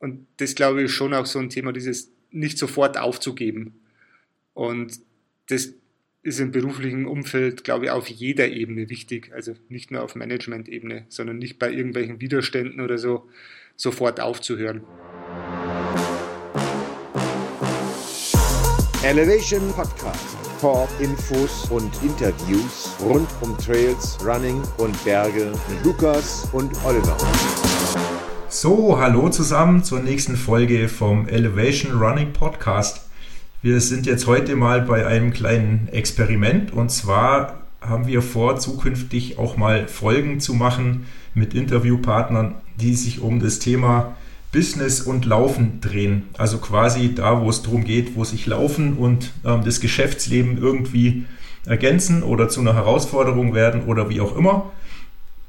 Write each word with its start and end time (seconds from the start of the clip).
Und 0.00 0.26
das 0.38 0.54
glaube 0.54 0.82
ich 0.82 0.92
schon 0.92 1.14
auch 1.14 1.26
so 1.26 1.38
ein 1.38 1.50
Thema, 1.50 1.72
dieses 1.72 2.10
nicht 2.30 2.58
sofort 2.58 2.96
aufzugeben. 2.96 3.80
Und 4.54 4.98
das 5.48 5.74
ist 6.22 6.40
im 6.40 6.52
beruflichen 6.52 7.06
Umfeld, 7.06 7.64
glaube 7.64 7.86
ich, 7.86 7.90
auf 7.90 8.08
jeder 8.08 8.48
Ebene 8.48 8.88
wichtig. 8.88 9.30
Also 9.34 9.54
nicht 9.68 9.90
nur 9.90 10.02
auf 10.02 10.14
Management-Ebene, 10.14 11.04
sondern 11.08 11.38
nicht 11.38 11.58
bei 11.58 11.70
irgendwelchen 11.70 12.20
Widerständen 12.20 12.80
oder 12.80 12.98
so 12.98 13.28
sofort 13.76 14.20
aufzuhören. 14.20 14.82
Elevation 19.02 19.72
Podcast. 19.72 20.36
Talk, 20.60 20.90
Infos 21.00 21.70
und 21.70 21.90
Interviews 22.02 22.94
rund 23.00 23.28
um 23.40 23.56
Trails, 23.56 24.18
Running 24.22 24.62
und 24.76 25.04
Berge 25.04 25.52
mit 25.70 25.84
Lukas 25.84 26.46
und 26.52 26.72
Oliver. 26.84 27.16
So, 28.52 28.98
hallo 28.98 29.28
zusammen 29.28 29.84
zur 29.84 30.00
nächsten 30.00 30.34
Folge 30.34 30.88
vom 30.88 31.28
Elevation 31.28 32.02
Running 32.02 32.32
Podcast. 32.32 33.06
Wir 33.62 33.80
sind 33.80 34.06
jetzt 34.06 34.26
heute 34.26 34.56
mal 34.56 34.80
bei 34.80 35.06
einem 35.06 35.32
kleinen 35.32 35.86
Experiment 35.92 36.72
und 36.72 36.90
zwar 36.90 37.60
haben 37.80 38.08
wir 38.08 38.22
vor, 38.22 38.58
zukünftig 38.58 39.38
auch 39.38 39.56
mal 39.56 39.86
Folgen 39.86 40.40
zu 40.40 40.54
machen 40.54 41.06
mit 41.32 41.54
Interviewpartnern, 41.54 42.56
die 42.74 42.96
sich 42.96 43.20
um 43.20 43.38
das 43.38 43.60
Thema 43.60 44.16
Business 44.50 45.00
und 45.00 45.26
Laufen 45.26 45.80
drehen. 45.80 46.24
Also 46.36 46.58
quasi 46.58 47.14
da, 47.14 47.40
wo 47.42 47.50
es 47.50 47.62
darum 47.62 47.84
geht, 47.84 48.16
wo 48.16 48.24
sich 48.24 48.46
Laufen 48.46 48.94
und 48.94 49.30
ähm, 49.44 49.62
das 49.64 49.78
Geschäftsleben 49.78 50.58
irgendwie 50.58 51.24
ergänzen 51.66 52.24
oder 52.24 52.48
zu 52.48 52.62
einer 52.62 52.74
Herausforderung 52.74 53.54
werden 53.54 53.84
oder 53.84 54.10
wie 54.10 54.20
auch 54.20 54.36
immer. 54.36 54.72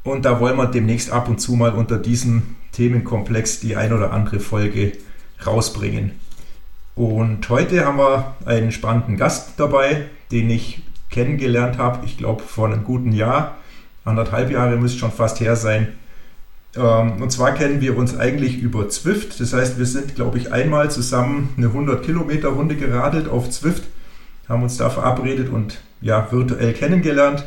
Und 0.03 0.23
da 0.25 0.39
wollen 0.39 0.57
wir 0.57 0.67
demnächst 0.67 1.09
ab 1.09 1.29
und 1.29 1.41
zu 1.41 1.55
mal 1.55 1.71
unter 1.71 1.97
diesem 1.97 2.43
Themenkomplex 2.71 3.59
die 3.59 3.75
ein 3.75 3.93
oder 3.93 4.11
andere 4.11 4.39
Folge 4.39 4.93
rausbringen. 5.45 6.11
Und 6.95 7.47
heute 7.49 7.85
haben 7.85 7.97
wir 7.97 8.35
einen 8.45 8.71
spannenden 8.71 9.17
Gast 9.17 9.53
dabei, 9.57 10.07
den 10.31 10.49
ich 10.49 10.81
kennengelernt 11.09 11.77
habe, 11.77 12.05
ich 12.05 12.17
glaube 12.17 12.43
vor 12.43 12.67
einem 12.67 12.83
guten 12.83 13.11
Jahr, 13.11 13.57
anderthalb 14.05 14.51
Jahre 14.51 14.77
müsste 14.77 14.99
schon 14.99 15.11
fast 15.11 15.39
her 15.39 15.55
sein. 15.55 15.89
Ähm, 16.75 17.21
und 17.21 17.31
zwar 17.31 17.53
kennen 17.53 17.81
wir 17.81 17.97
uns 17.97 18.17
eigentlich 18.17 18.59
über 18.59 18.89
Zwift. 18.89 19.39
Das 19.39 19.53
heißt, 19.53 19.77
wir 19.77 19.85
sind, 19.85 20.15
glaube 20.15 20.37
ich, 20.37 20.51
einmal 20.51 20.89
zusammen 20.89 21.49
eine 21.57 21.67
100 21.67 22.03
Kilometer 22.03 22.49
Runde 22.49 22.75
geradelt 22.75 23.27
auf 23.27 23.49
Zwift, 23.49 23.83
haben 24.47 24.63
uns 24.63 24.77
da 24.77 24.89
verabredet 24.89 25.49
und 25.49 25.81
ja, 26.01 26.31
virtuell 26.31 26.73
kennengelernt. 26.73 27.45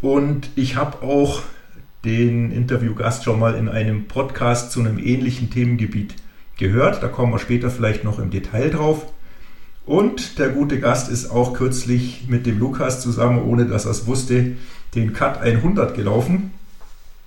Und 0.00 0.50
ich 0.54 0.76
habe 0.76 1.02
auch 1.02 1.42
den 2.04 2.52
Interviewgast 2.52 3.24
schon 3.24 3.38
mal 3.38 3.54
in 3.54 3.68
einem 3.68 4.06
Podcast 4.06 4.72
zu 4.72 4.80
einem 4.80 4.98
ähnlichen 4.98 5.50
Themengebiet 5.50 6.14
gehört. 6.56 7.02
Da 7.02 7.08
kommen 7.08 7.32
wir 7.32 7.38
später 7.38 7.70
vielleicht 7.70 8.04
noch 8.04 8.18
im 8.18 8.30
Detail 8.30 8.70
drauf. 8.70 9.06
Und 9.84 10.38
der 10.38 10.48
gute 10.48 10.80
Gast 10.80 11.10
ist 11.10 11.30
auch 11.30 11.54
kürzlich 11.54 12.24
mit 12.28 12.44
dem 12.46 12.58
Lukas 12.58 13.00
zusammen, 13.00 13.42
ohne 13.42 13.66
dass 13.66 13.84
er 13.84 13.92
es 13.92 14.06
wusste, 14.06 14.56
den 14.94 15.12
Cut 15.12 15.38
100 15.40 15.94
gelaufen. 15.94 16.52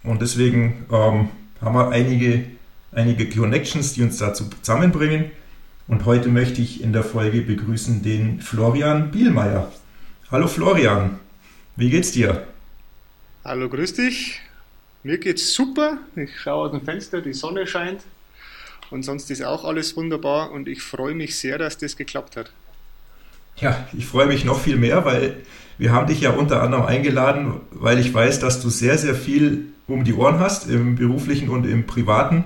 Und 0.04 0.22
deswegen 0.22 0.86
ähm, 0.92 1.30
haben 1.62 1.76
wir 1.76 1.90
einige, 1.90 2.46
einige 2.92 3.30
Connections, 3.30 3.94
die 3.94 4.04
uns 4.04 4.18
dazu 4.18 4.46
zusammenbringen. 4.62 5.32
Und 5.88 6.06
heute 6.06 6.30
möchte 6.30 6.62
ich 6.62 6.84
in 6.84 6.94
der 6.94 7.04
Folge 7.04 7.42
begrüßen 7.42 8.04
den 8.04 8.42
Florian 8.42 9.12
Bielmeier. 9.12 9.72
Hallo 10.30 10.48
Florian, 10.48 11.20
wie 11.76 11.90
geht's 11.90 12.12
dir? 12.12 12.46
Hallo, 13.44 13.70
grüß 13.70 13.94
dich. 13.94 14.42
Mir 15.04 15.18
geht's 15.18 15.54
super. 15.54 15.98
Ich 16.16 16.40
schaue 16.40 16.68
aus 16.68 16.72
dem 16.72 16.82
Fenster, 16.82 17.22
die 17.22 17.34
Sonne 17.34 17.66
scheint. 17.66 18.02
Und 18.92 19.04
sonst 19.04 19.30
ist 19.32 19.44
auch 19.44 19.64
alles 19.64 19.96
wunderbar 19.96 20.52
und 20.52 20.68
ich 20.68 20.82
freue 20.82 21.14
mich 21.14 21.38
sehr, 21.38 21.58
dass 21.58 21.78
das 21.78 21.96
geklappt 21.96 22.36
hat. 22.36 22.52
Ja, 23.58 23.88
ich 23.96 24.06
freue 24.06 24.26
mich 24.26 24.46
noch 24.46 24.60
viel 24.60 24.78
mehr, 24.78 25.06
weil 25.06 25.38
wir 25.78 25.92
haben 25.92 26.08
dich 26.08 26.22
ja 26.22 26.32
unter 26.32 26.64
anderem 26.64 26.86
eingeladen, 26.86 27.62
weil 27.72 28.00
ich 28.00 28.14
weiß, 28.14 28.40
dass 28.40 28.62
du 28.62 28.70
sehr, 28.70 28.98
sehr 28.98 29.16
viel 29.16 29.68
um 29.88 30.04
die 30.04 30.14
Ohren 30.14 30.40
hast, 30.40 30.70
im 30.70 30.96
beruflichen 30.96 31.50
und 31.50 31.66
im 31.66 31.86
privaten. 31.86 32.46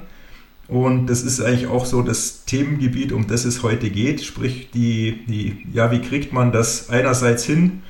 Und 0.67 1.07
das 1.07 1.23
ist 1.23 1.41
eigentlich 1.41 1.67
auch 1.67 1.85
so 1.85 2.01
das 2.01 2.45
Themengebiet, 2.45 3.11
um 3.11 3.27
das 3.27 3.45
es 3.45 3.63
heute 3.63 3.89
geht. 3.89 4.23
Sprich, 4.23 4.69
die, 4.71 5.23
die, 5.27 5.67
ja, 5.73 5.91
wie 5.91 6.01
kriegt 6.01 6.33
man 6.33 6.51
das 6.51 6.89
einerseits 6.89 7.43
hin, 7.43 7.83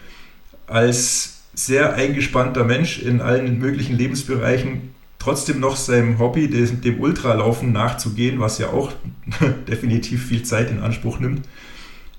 als 0.67 1.32
sehr 1.53 1.93
eingespannter 1.93 2.63
Mensch 2.63 2.99
in 2.99 3.21
allen 3.21 3.59
möglichen 3.59 3.97
Lebensbereichen 3.97 4.93
trotzdem 5.23 5.59
noch 5.61 5.77
seinem 5.77 6.19
Hobby, 6.19 6.49
dem, 6.49 6.99
Ultralaufen 6.99 7.71
nachzugehen, 7.71 8.39
was 8.39 8.57
ja 8.57 8.69
auch 8.69 8.91
definitiv 9.67 10.25
viel 10.25 10.43
Zeit 10.43 10.69
in 10.69 10.81
Anspruch 10.81 11.19
nimmt. 11.19 11.47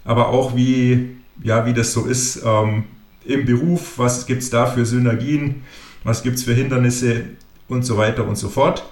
Aber 0.05 0.29
auch 0.29 0.57
wie, 0.57 1.17
ja, 1.43 1.67
wie 1.67 1.75
das 1.75 1.93
so 1.93 2.07
ist 2.07 2.43
ähm, 2.45 2.85
im 3.27 3.45
Beruf, 3.45 3.99
was 3.99 4.27
gibt 4.27 4.43
es 4.43 4.51
da 4.51 4.67
für 4.67 4.87
Synergien, 4.87 5.63
was 6.03 6.23
gibt 6.23 6.37
es 6.37 6.45
für 6.45 6.55
Hindernisse 6.55 7.25
und 7.69 7.85
so 7.85 7.99
weiter 7.99 8.27
und 8.27 8.37
so 8.37 8.49
fort. 8.49 8.85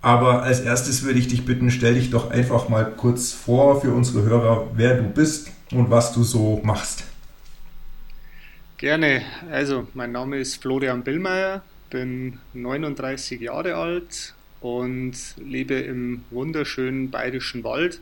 Aber 0.00 0.42
als 0.42 0.60
erstes 0.60 1.02
würde 1.02 1.18
ich 1.18 1.28
dich 1.28 1.44
bitten, 1.44 1.70
stell 1.70 1.94
dich 1.94 2.10
doch 2.10 2.30
einfach 2.30 2.68
mal 2.68 2.84
kurz 2.84 3.32
vor 3.32 3.80
für 3.80 3.92
unsere 3.92 4.22
Hörer, 4.22 4.68
wer 4.76 4.96
du 4.96 5.04
bist 5.04 5.50
und 5.72 5.90
was 5.90 6.12
du 6.12 6.22
so 6.22 6.60
machst. 6.62 7.04
Gerne. 8.76 9.22
Also, 9.52 9.86
mein 9.94 10.10
Name 10.10 10.38
ist 10.38 10.60
Florian 10.60 11.04
Billmeier, 11.04 11.62
bin 11.90 12.40
39 12.54 13.40
Jahre 13.40 13.76
alt 13.76 14.34
und 14.60 15.14
lebe 15.36 15.74
im 15.74 16.24
wunderschönen 16.30 17.08
bayerischen 17.08 17.62
Wald, 17.62 18.00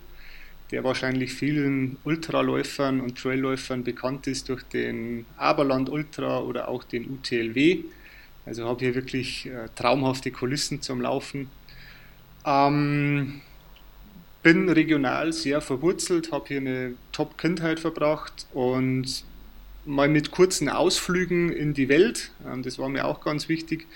der 0.70 0.82
wahrscheinlich 0.82 1.34
vielen 1.34 1.98
Ultraläufern 2.04 3.02
und 3.02 3.18
Trailläufern 3.18 3.84
bekannt 3.84 4.26
ist 4.26 4.48
durch 4.48 4.62
den 4.62 5.26
Aberland 5.36 5.90
Ultra 5.90 6.40
oder 6.40 6.68
auch 6.68 6.84
den 6.84 7.04
UTLW. 7.10 7.80
Also 8.46 8.66
habe 8.66 8.80
hier 8.82 8.94
wirklich 8.94 9.46
äh, 9.46 9.68
traumhafte 9.76 10.30
Kulissen 10.30 10.80
zum 10.80 11.02
Laufen. 11.02 11.50
Ähm, 12.46 13.42
bin 14.42 14.70
regional 14.70 15.34
sehr 15.34 15.60
verwurzelt, 15.60 16.32
habe 16.32 16.48
hier 16.48 16.60
eine 16.60 16.94
Top-Kindheit 17.12 17.78
verbracht 17.78 18.46
und 18.54 19.24
mal 19.84 20.08
mit 20.08 20.30
kurzen 20.30 20.68
Ausflügen 20.68 21.52
in 21.52 21.74
die 21.74 21.88
Welt. 21.88 22.30
Ähm, 22.46 22.62
das 22.62 22.78
war 22.78 22.88
mir 22.88 23.04
auch 23.04 23.20
ganz 23.20 23.48
wichtig, 23.48 23.86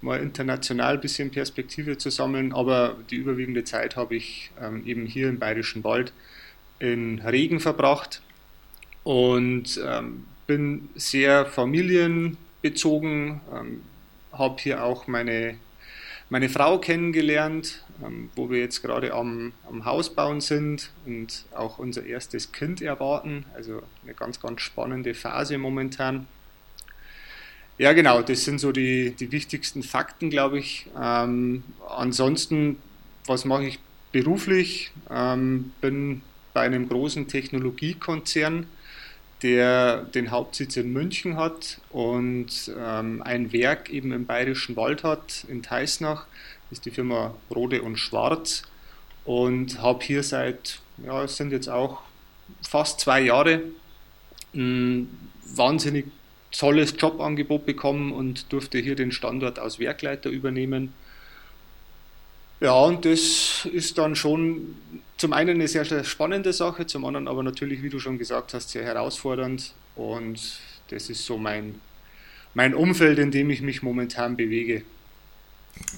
mal 0.00 0.20
international 0.20 0.94
ein 0.94 1.00
bisschen 1.00 1.30
Perspektive 1.30 1.98
zu 1.98 2.10
sammeln. 2.10 2.52
Aber 2.52 2.96
die 3.10 3.16
überwiegende 3.16 3.64
Zeit 3.64 3.96
habe 3.96 4.16
ich 4.16 4.50
ähm, 4.60 4.86
eben 4.86 5.06
hier 5.06 5.28
im 5.28 5.38
Bayerischen 5.38 5.84
Wald 5.84 6.12
in 6.78 7.20
Regen 7.20 7.60
verbracht 7.60 8.22
und 9.04 9.80
ähm, 9.84 10.24
bin 10.46 10.88
sehr 10.96 11.46
familienbezogen, 11.46 13.40
habe 14.32 14.56
hier 14.60 14.82
auch 14.82 15.06
meine 15.06 15.56
meine 16.32 16.48
Frau 16.48 16.78
kennengelernt, 16.78 17.84
ähm, 18.04 18.30
wo 18.34 18.50
wir 18.50 18.60
jetzt 18.60 18.82
gerade 18.82 19.14
am, 19.14 19.52
am 19.68 19.84
Haus 19.84 20.14
bauen 20.14 20.40
sind 20.40 20.90
und 21.06 21.44
auch 21.54 21.78
unser 21.78 22.04
erstes 22.04 22.52
Kind 22.52 22.82
erwarten. 22.82 23.44
Also 23.54 23.82
eine 24.02 24.14
ganz, 24.14 24.40
ganz 24.40 24.60
spannende 24.60 25.14
Phase 25.14 25.58
momentan. 25.58 26.26
Ja, 27.78 27.92
genau, 27.92 28.22
das 28.22 28.44
sind 28.44 28.58
so 28.58 28.72
die, 28.72 29.12
die 29.12 29.32
wichtigsten 29.32 29.82
Fakten, 29.82 30.30
glaube 30.30 30.58
ich. 30.58 30.86
Ähm, 31.00 31.64
ansonsten, 31.88 32.76
was 33.26 33.44
mache 33.44 33.64
ich 33.64 33.78
beruflich? 34.12 34.92
Ähm, 35.10 35.72
bin 35.80 36.22
bei 36.52 36.62
einem 36.62 36.88
großen 36.88 37.28
Technologiekonzern 37.28 38.66
der 39.42 40.02
den 40.02 40.30
Hauptsitz 40.30 40.76
in 40.76 40.92
München 40.92 41.36
hat 41.36 41.80
und 41.90 42.70
ähm, 42.78 43.22
ein 43.22 43.52
Werk 43.52 43.90
eben 43.90 44.12
im 44.12 44.26
Bayerischen 44.26 44.76
Wald 44.76 45.02
hat, 45.02 45.44
in 45.48 45.62
Teisnach, 45.62 46.26
ist 46.72 46.86
die 46.86 46.90
Firma 46.90 47.34
Rode 47.54 47.82
und 47.82 47.98
Schwarz 47.98 48.62
und 49.24 49.80
habe 49.80 50.02
hier 50.04 50.22
seit, 50.22 50.80
ja, 51.04 51.22
es 51.22 51.36
sind 51.36 51.52
jetzt 51.52 51.68
auch 51.68 52.00
fast 52.62 53.00
zwei 53.00 53.20
Jahre 53.20 53.62
ein 54.54 55.08
wahnsinnig 55.44 56.06
tolles 56.50 56.94
Jobangebot 56.98 57.66
bekommen 57.66 58.12
und 58.12 58.52
durfte 58.52 58.78
hier 58.78 58.96
den 58.96 59.12
Standort 59.12 59.58
als 59.58 59.78
Werkleiter 59.78 60.30
übernehmen. 60.30 60.92
Ja, 62.60 62.74
und 62.74 63.04
das 63.04 63.68
ist 63.72 63.98
dann 63.98 64.14
schon 64.14 64.76
zum 65.16 65.32
einen 65.32 65.50
eine 65.50 65.68
sehr, 65.68 65.84
sehr 65.84 66.04
spannende 66.04 66.52
Sache, 66.52 66.86
zum 66.86 67.04
anderen 67.04 67.28
aber 67.28 67.42
natürlich, 67.42 67.82
wie 67.82 67.90
du 67.90 67.98
schon 67.98 68.18
gesagt 68.18 68.54
hast, 68.54 68.70
sehr 68.70 68.84
herausfordernd. 68.84 69.74
Und 69.96 70.58
das 70.88 71.10
ist 71.10 71.24
so 71.24 71.38
mein, 71.38 71.80
mein 72.54 72.74
Umfeld, 72.74 73.18
in 73.18 73.30
dem 73.30 73.50
ich 73.50 73.62
mich 73.62 73.82
momentan 73.82 74.36
bewege. 74.36 74.82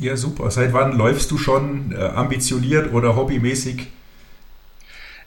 Ja, 0.00 0.17
super. 0.17 0.50
Seit 0.50 0.73
wann 0.73 0.97
läufst 0.97 1.31
du 1.31 1.38
schon 1.38 1.93
äh, 1.93 1.97
ambitioniert 1.97 2.93
oder 2.93 3.17
hobbymäßig? 3.17 3.87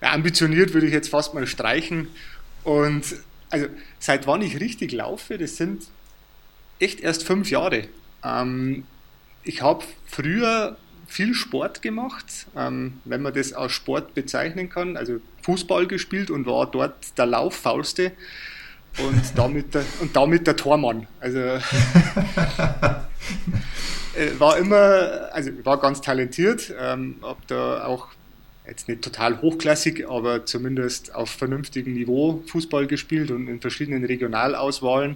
Ja, 0.02 0.12
ambitioniert 0.12 0.74
würde 0.74 0.88
ich 0.88 0.94
jetzt 0.94 1.10
fast 1.10 1.34
mal 1.34 1.48
streichen. 1.48 2.10
Und 2.64 3.04
also 3.50 3.68
seit 4.00 4.28
wann 4.28 4.42
ich 4.42 4.60
richtig 4.60 4.92
laufe, 4.92 5.38
das 5.38 5.58
sind 5.58 5.88
echt 6.80 7.00
erst 7.00 7.24
fünf 7.24 7.50
Jahre. 7.50 7.88
Ähm, 8.24 8.84
ich 9.44 9.62
habe 9.62 9.84
früher 10.06 10.78
viel 11.08 11.34
Sport 11.34 11.82
gemacht, 11.82 12.48
ähm, 12.56 13.00
wenn 13.06 13.22
man 13.22 13.34
das 13.34 13.54
als 13.54 13.72
Sport 13.72 14.14
bezeichnen 14.14 14.70
kann. 14.70 14.98
Also 14.98 15.20
Fußball 15.44 15.88
gespielt 15.88 16.30
und 16.30 16.46
war 16.46 16.70
dort 16.70 17.18
der 17.18 17.26
Lauffaulste 17.26 18.12
und 18.98 19.22
damit 19.36 19.74
der, 19.74 19.86
und 20.02 20.16
damit 20.16 20.46
der 20.46 20.58
Tormann. 20.58 21.08
Also 21.20 21.40
war 24.38 24.58
immer, 24.58 25.30
also 25.32 25.52
war 25.64 25.80
ganz 25.80 26.02
talentiert, 26.02 26.74
ähm, 26.80 27.16
habe 27.22 27.42
da 27.48 27.86
auch 27.86 28.08
jetzt 28.68 28.90
nicht 28.90 29.02
total 29.02 29.42
hochklassig, 29.42 30.08
aber 30.10 30.46
zumindest 30.46 31.16
auf 31.16 31.30
vernünftigem 31.30 31.94
Niveau 31.94 32.44
Fußball 32.48 32.88
gespielt 32.88 33.32
und 33.32 33.48
in 33.48 33.62
verschiedenen 33.62 34.04
Regionalauswahlen. 34.04 35.16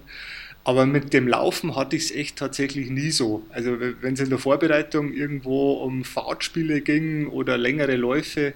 Aber 0.64 0.86
mit 0.86 1.12
dem 1.12 1.26
Laufen 1.26 1.74
hatte 1.74 1.96
ich 1.96 2.04
es 2.04 2.10
echt 2.12 2.36
tatsächlich 2.38 2.88
nie 2.88 3.10
so. 3.10 3.44
Also 3.50 3.78
wenn 3.80 4.14
es 4.14 4.20
in 4.20 4.30
der 4.30 4.38
Vorbereitung 4.38 5.12
irgendwo 5.12 5.72
um 5.72 6.04
Fahrtspiele 6.04 6.80
ging 6.80 7.26
oder 7.26 7.58
längere 7.58 7.96
Läufe, 7.96 8.54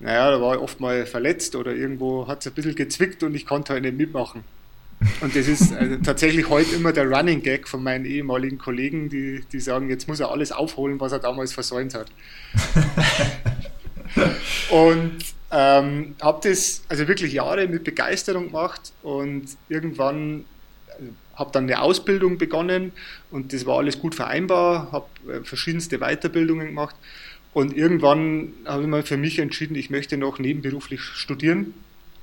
naja, 0.00 0.30
da 0.30 0.40
war 0.40 0.56
ich 0.56 0.60
oft 0.60 0.80
mal 0.80 1.06
verletzt 1.06 1.54
oder 1.54 1.72
irgendwo 1.72 2.26
hat 2.26 2.40
es 2.40 2.48
ein 2.48 2.54
bisschen 2.54 2.74
gezwickt 2.74 3.22
und 3.22 3.34
ich 3.34 3.46
konnte 3.46 3.74
halt 3.74 3.84
nicht 3.84 3.96
mitmachen. 3.96 4.42
Und 5.20 5.34
das 5.34 5.48
ist 5.48 5.72
also 5.72 5.96
tatsächlich 5.96 6.48
heute 6.48 6.74
immer 6.74 6.92
der 6.92 7.10
Running 7.10 7.42
Gag 7.42 7.68
von 7.68 7.82
meinen 7.82 8.04
ehemaligen 8.04 8.58
Kollegen, 8.58 9.08
die, 9.08 9.42
die 9.50 9.60
sagen, 9.60 9.88
jetzt 9.88 10.08
muss 10.08 10.20
er 10.20 10.30
alles 10.30 10.52
aufholen, 10.52 11.00
was 11.00 11.12
er 11.12 11.18
damals 11.18 11.52
versäumt 11.52 11.94
hat. 11.94 12.06
und 14.70 15.18
ähm, 15.50 16.14
habe 16.20 16.48
das 16.48 16.82
also 16.88 17.08
wirklich 17.08 17.32
Jahre 17.32 17.66
mit 17.66 17.84
Begeisterung 17.84 18.46
gemacht 18.46 18.92
und 19.02 19.44
irgendwann 19.68 20.44
habe 21.34 21.50
dann 21.52 21.64
eine 21.64 21.80
Ausbildung 21.80 22.36
begonnen 22.36 22.92
und 23.30 23.52
das 23.52 23.64
war 23.64 23.78
alles 23.78 23.98
gut 23.98 24.14
vereinbar, 24.14 24.92
habe 24.92 25.06
äh, 25.32 25.42
verschiedenste 25.42 25.98
Weiterbildungen 25.98 26.68
gemacht 26.68 26.94
und 27.54 27.74
irgendwann 27.74 28.52
habe 28.66 28.82
ich 28.82 28.88
mal 28.88 29.02
für 29.02 29.16
mich 29.16 29.38
entschieden, 29.38 29.74
ich 29.74 29.90
möchte 29.90 30.18
noch 30.18 30.38
nebenberuflich 30.38 31.00
studieren 31.00 31.74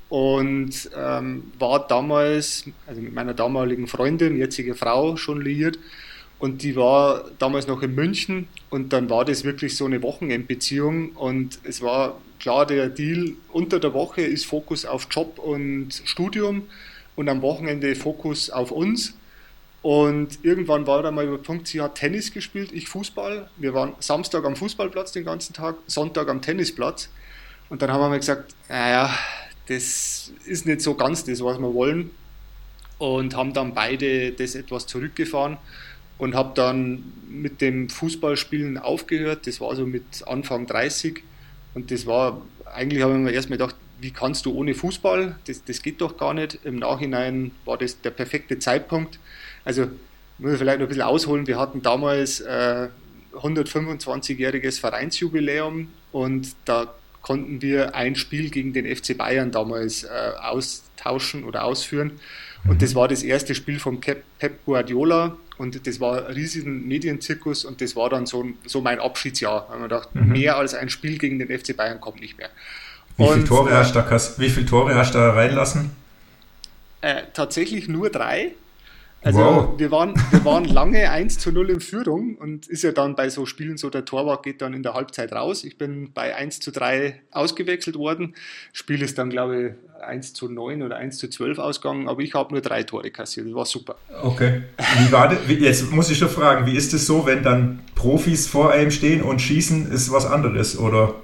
und 0.09 0.89
ähm, 0.95 1.51
war 1.59 1.87
damals, 1.87 2.65
also 2.85 3.01
mit 3.01 3.13
meiner 3.13 3.33
damaligen 3.33 3.87
Freundin, 3.87 4.37
jetzige 4.37 4.75
Frau, 4.75 5.17
schon 5.17 5.41
liiert 5.41 5.77
und 6.39 6.61
die 6.63 6.75
war 6.75 7.25
damals 7.39 7.67
noch 7.67 7.81
in 7.81 7.95
München 7.95 8.47
und 8.69 8.93
dann 8.93 9.09
war 9.09 9.25
das 9.25 9.43
wirklich 9.43 9.75
so 9.75 9.85
eine 9.85 10.01
Wochenendbeziehung 10.01 11.11
und 11.11 11.59
es 11.63 11.81
war 11.81 12.17
klar 12.39 12.65
der 12.65 12.89
Deal, 12.89 13.33
unter 13.51 13.79
der 13.79 13.93
Woche 13.93 14.21
ist 14.21 14.45
Fokus 14.45 14.85
auf 14.85 15.07
Job 15.09 15.39
und 15.39 16.01
Studium 16.05 16.63
und 17.15 17.27
am 17.29 17.41
Wochenende 17.41 17.95
Fokus 17.95 18.49
auf 18.49 18.71
uns. 18.71 19.15
Und 19.81 20.39
irgendwann 20.43 20.87
war 20.87 21.01
da 21.01 21.11
mal 21.11 21.25
über 21.25 21.37
Punkt, 21.37 21.67
sie 21.67 21.81
hat 21.81 21.95
Tennis 21.95 22.33
gespielt, 22.33 22.71
ich 22.73 22.89
Fußball. 22.89 23.49
Wir 23.57 23.73
waren 23.73 23.93
Samstag 23.99 24.43
am 24.43 24.55
Fußballplatz 24.55 25.11
den 25.11 25.25
ganzen 25.25 25.53
Tag, 25.53 25.77
Sonntag 25.87 26.29
am 26.29 26.41
Tennisplatz. 26.41 27.09
Und 27.69 27.81
dann 27.81 27.91
haben 27.91 28.01
wir 28.01 28.09
mal 28.09 28.19
gesagt, 28.19 28.53
naja, 28.69 29.09
das 29.67 30.31
ist 30.45 30.65
nicht 30.65 30.81
so 30.81 30.95
ganz 30.95 31.23
das, 31.23 31.43
was 31.43 31.59
wir 31.59 31.73
wollen. 31.73 32.11
Und 32.97 33.35
haben 33.35 33.53
dann 33.53 33.73
beide 33.75 34.31
das 34.31 34.55
etwas 34.55 34.87
zurückgefahren 34.87 35.57
und 36.17 36.33
habe 36.33 36.53
dann 36.55 37.03
mit 37.29 37.61
dem 37.61 37.89
Fußballspielen 37.89 38.79
aufgehört. 38.79 39.45
Das 39.45 39.61
war 39.61 39.75
so 39.75 39.85
mit 39.85 40.25
Anfang 40.25 40.65
30. 40.65 41.21
Und 41.75 41.91
das 41.91 42.07
war, 42.07 42.41
eigentlich 42.65 43.03
habe 43.03 43.13
ich 43.13 43.19
mir 43.19 43.31
erstmal 43.31 43.59
gedacht, 43.59 43.75
wie 43.99 44.11
kannst 44.11 44.45
du 44.45 44.53
ohne 44.53 44.73
Fußball? 44.73 45.37
Das, 45.45 45.63
das 45.63 45.81
geht 45.81 46.01
doch 46.01 46.17
gar 46.17 46.33
nicht. 46.33 46.59
Im 46.63 46.77
Nachhinein 46.77 47.51
war 47.65 47.77
das 47.77 48.01
der 48.01 48.11
perfekte 48.11 48.57
Zeitpunkt. 48.57 49.19
Also 49.63 49.87
muss 50.39 50.53
ich 50.53 50.57
vielleicht 50.57 50.79
noch 50.79 50.85
ein 50.85 50.89
bisschen 50.89 51.03
ausholen. 51.03 51.47
Wir 51.47 51.59
hatten 51.59 51.81
damals 51.81 52.39
äh, 52.41 52.89
125-jähriges 53.33 54.79
Vereinsjubiläum 54.79 55.89
und 56.11 56.55
da 56.65 56.93
konnten 57.21 57.61
wir 57.61 57.95
ein 57.95 58.15
Spiel 58.15 58.49
gegen 58.49 58.73
den 58.73 58.85
FC 58.85 59.17
Bayern 59.17 59.51
damals 59.51 60.03
äh, 60.03 60.07
austauschen 60.41 61.43
oder 61.43 61.63
ausführen. 61.63 62.19
Und 62.65 62.75
mhm. 62.75 62.79
das 62.79 62.95
war 62.95 63.07
das 63.07 63.23
erste 63.23 63.55
Spiel 63.55 63.79
von 63.79 63.99
Pep, 63.99 64.23
Guardiola 64.65 65.37
und 65.57 65.87
das 65.87 65.99
war 65.99 66.27
ein 66.27 66.33
riesigen 66.33 66.87
Medienzirkus 66.87 67.65
und 67.65 67.81
das 67.81 67.95
war 67.95 68.09
dann 68.09 68.25
so, 68.25 68.45
so 68.65 68.81
mein 68.81 68.99
Abschiedsjahr. 68.99 69.65
Da 69.67 69.73
haben 69.73 69.81
wir 69.81 69.89
gedacht, 69.89 70.15
mhm. 70.15 70.31
mehr 70.31 70.57
als 70.57 70.73
ein 70.73 70.89
Spiel 70.89 71.17
gegen 71.17 71.39
den 71.39 71.47
FC 71.57 71.75
Bayern 71.75 71.99
kommt 71.99 72.21
nicht 72.21 72.37
mehr. 72.37 72.49
Wie 73.17 73.27
viele 73.27 73.45
Tore, 73.45 73.75
hast 73.75 73.95
du 73.95 73.99
da, 73.99 74.39
wie 74.39 74.49
viele 74.49 74.65
Tore 74.65 74.95
hast 74.95 75.15
du 75.15 75.17
da 75.17 75.31
reinlassen? 75.31 75.91
Äh, 77.01 77.23
tatsächlich 77.33 77.87
nur 77.87 78.09
drei. 78.09 78.51
Also 79.23 79.39
wow. 79.39 79.73
wir, 79.77 79.91
waren, 79.91 80.13
wir 80.31 80.45
waren 80.45 80.65
lange 80.65 81.09
1 81.11 81.39
zu 81.39 81.51
0 81.51 81.71
in 81.71 81.79
Führung 81.81 82.35
und 82.35 82.67
ist 82.67 82.83
ja 82.83 82.91
dann 82.91 83.15
bei 83.15 83.29
so 83.29 83.45
Spielen 83.45 83.77
so, 83.77 83.89
der 83.89 84.05
Torwart 84.05 84.43
geht 84.43 84.61
dann 84.61 84.73
in 84.73 84.83
der 84.83 84.93
Halbzeit 84.93 85.33
raus. 85.33 85.63
Ich 85.63 85.77
bin 85.77 86.13
bei 86.13 86.35
1 86.35 86.59
zu 86.59 86.71
3 86.71 87.19
ausgewechselt 87.31 87.97
worden. 87.97 88.35
Spiel 88.73 89.01
ist 89.01 89.17
dann, 89.17 89.29
glaube 89.29 89.75
ich, 89.97 90.03
1 90.03 90.33
zu 90.33 90.49
9 90.49 90.83
oder 90.83 90.97
1 90.97 91.17
zu 91.17 91.29
12 91.29 91.57
ausgegangen, 91.57 92.07
aber 92.07 92.21
ich 92.21 92.33
habe 92.33 92.53
nur 92.53 92.61
drei 92.61 92.83
Tore 92.83 93.09
kassiert. 93.11 93.47
Das 93.47 93.55
war 93.55 93.65
super. 93.65 93.95
Okay. 94.21 94.61
Wie 94.99 95.11
war 95.11 95.29
das, 95.29 95.39
jetzt 95.47 95.91
muss 95.91 96.09
ich 96.09 96.17
schon 96.17 96.29
fragen, 96.29 96.65
wie 96.65 96.75
ist 96.75 96.93
es 96.93 97.05
so, 97.05 97.25
wenn 97.25 97.43
dann 97.43 97.79
Profis 97.95 98.47
vor 98.47 98.71
einem 98.71 98.91
stehen 98.91 99.23
und 99.23 99.41
schießen, 99.41 99.91
ist 99.91 100.11
was 100.11 100.25
anderes, 100.25 100.77
oder? 100.77 101.15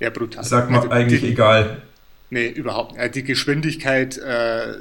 Ja, 0.00 0.10
brutal. 0.10 0.44
Sagt 0.44 0.70
man 0.70 0.80
also 0.80 0.92
eigentlich 0.92 1.20
die, 1.20 1.28
egal. 1.28 1.82
Nee, 2.30 2.48
überhaupt 2.48 2.96
nicht. 2.96 3.14
Die 3.14 3.24
Geschwindigkeit 3.24 4.18
äh, 4.18 4.74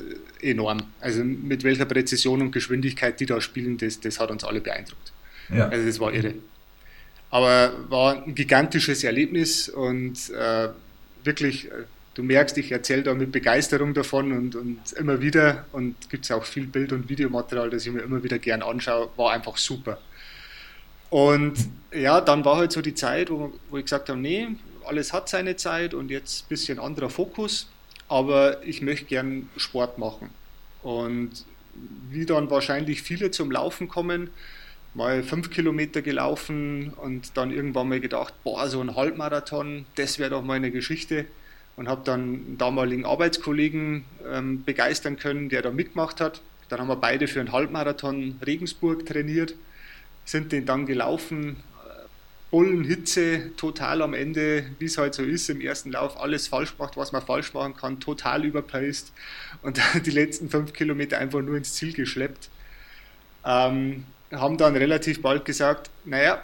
enorm. 0.44 0.84
Also 1.00 1.24
mit 1.24 1.63
welcher 1.63 1.86
Präzision 1.86 2.42
und 2.42 2.51
Geschwindigkeit 2.51 3.19
die 3.19 3.25
da 3.25 3.42
spielen, 3.42 3.78
das, 3.78 4.00
das 4.00 4.19
hat 4.19 4.31
uns 4.31 4.44
alle 4.44 4.62
beeindruckt. 4.62 5.12
Ja. 5.50 5.68
Also 5.69 5.86
das 5.86 6.00
war 6.00 6.13
irre. 6.13 6.36
Aber 7.30 7.74
war 7.90 8.24
ein 8.24 8.36
gigantisches 8.36 9.04
Erlebnis 9.04 9.68
und 9.68 10.30
äh, 10.30 10.69
wirklich, 11.24 11.66
äh, 11.66 11.86
du 12.13 12.24
merkst, 12.24 12.57
ich 12.60 12.72
erzähle 12.72 13.04
da 13.04 13.13
mit 13.16 13.31
Begeisterung 13.31 13.94
davon 13.94 14.31
und, 14.31 14.56
und 14.56 14.80
immer 14.94 15.22
wieder 15.22 15.66
und 15.72 16.10
gibt 16.10 16.25
es 16.25 16.31
auch 16.31 16.44
viel 16.44 16.68
Bild- 16.68 16.92
und 16.92 17.10
Videomaterial, 17.10 17.69
das 17.69 17.86
ich 17.86 17.92
mir 17.92 18.01
immer 18.01 18.24
wieder 18.24 18.38
gern 18.38 18.62
anschaue, 18.62 19.10
war 19.18 19.31
einfach 19.34 19.57
super. 19.57 20.00
Und 21.10 21.54
ja, 21.92 22.22
dann 22.22 22.44
war 22.45 22.57
halt 22.57 22.72
so 22.72 22.81
die 22.81 22.95
Zeit, 22.95 23.30
wo, 23.30 23.54
wo 23.69 23.78
ich 23.78 23.86
gesagt 23.86 24.10
habe, 24.10 24.19
nee, 24.19 24.48
alles 24.86 25.13
hat 25.13 25.30
seine 25.30 25.56
Zeit 25.56 25.94
und 25.94 26.10
jetzt 26.12 26.45
ein 26.45 26.50
bisschen 26.50 26.80
anderer 26.80 27.10
Fokus, 27.10 27.68
aber 28.13 28.63
ich 28.63 28.83
möchte 28.83 29.06
gern 29.06 29.50
Sport 29.57 29.98
machen. 29.98 30.30
Und 30.83 31.31
wie 32.12 32.27
dann 32.27 32.51
wahrscheinlich 32.51 33.01
viele 33.01 33.31
zum 33.31 33.50
Laufen 33.50 33.88
kommen, 33.88 34.30
mal 34.94 35.24
fünf 35.24 35.50
Kilometer 35.50 36.04
gelaufen 36.04 36.94
und 36.94 37.36
dann 37.38 37.50
irgendwann 37.50 37.89
mal 37.89 38.00
gedacht, 38.00 38.36
boah, 38.44 38.69
so 38.69 38.81
ein 38.81 38.95
Halbmarathon, 38.95 39.88
das 39.95 40.19
wäre 40.19 40.30
doch 40.30 40.44
mal 40.44 40.54
eine 40.54 40.69
Geschichte. 40.69 41.25
Und 41.76 41.87
habe 41.87 42.04
dann 42.06 42.21
einen 42.21 42.57
damaligen 42.59 43.04
Arbeitskollegen 43.04 44.06
ähm, 44.31 44.64
begeistern 44.64 45.18
können, 45.18 45.49
der 45.49 45.64
da 45.64 45.71
mitgemacht 45.71 46.21
hat. 46.21 46.44
Dann 46.69 46.81
haben 46.81 46.90
wir 46.90 46.97
beide 46.97 47.28
für 47.28 47.40
einen 47.40 47.52
Halbmarathon 47.52 48.40
Regensburg 48.45 49.07
trainiert, 49.07 49.56
sind 50.23 50.52
den 50.52 50.68
dann 50.68 50.85
gelaufen, 50.85 51.56
Bullenhitze, 52.54 53.56
total 53.57 54.04
am 54.04 54.14
Ende, 54.14 54.66
wie 54.78 54.86
es 54.86 55.00
halt 55.00 55.16
so 55.16 55.24
ist, 55.24 55.50
im 55.50 55.60
ersten 55.60 55.92
Lauf 55.92 56.22
alles 56.22 56.48
falsch 56.48 56.76
macht, 56.78 56.95
was 56.98 57.12
man 57.12 57.24
falsch 57.24 57.52
machen 57.56 57.76
kann, 57.76 58.00
total 58.00 58.45
überpaced 58.45 59.12
und 59.64 59.81
die 60.06 60.12
letzten 60.12 60.52
fünf 60.52 60.72
Kilometer 60.72 61.18
einfach 61.18 61.42
nur 61.42 61.57
ins 61.57 61.74
Ziel 61.74 61.94
geschleppt. 61.94 62.52
Ähm, 63.44 64.06
haben 64.31 64.57
dann 64.57 64.76
relativ 64.76 65.24
bald 65.24 65.45
gesagt, 65.45 65.90
naja, 66.06 66.44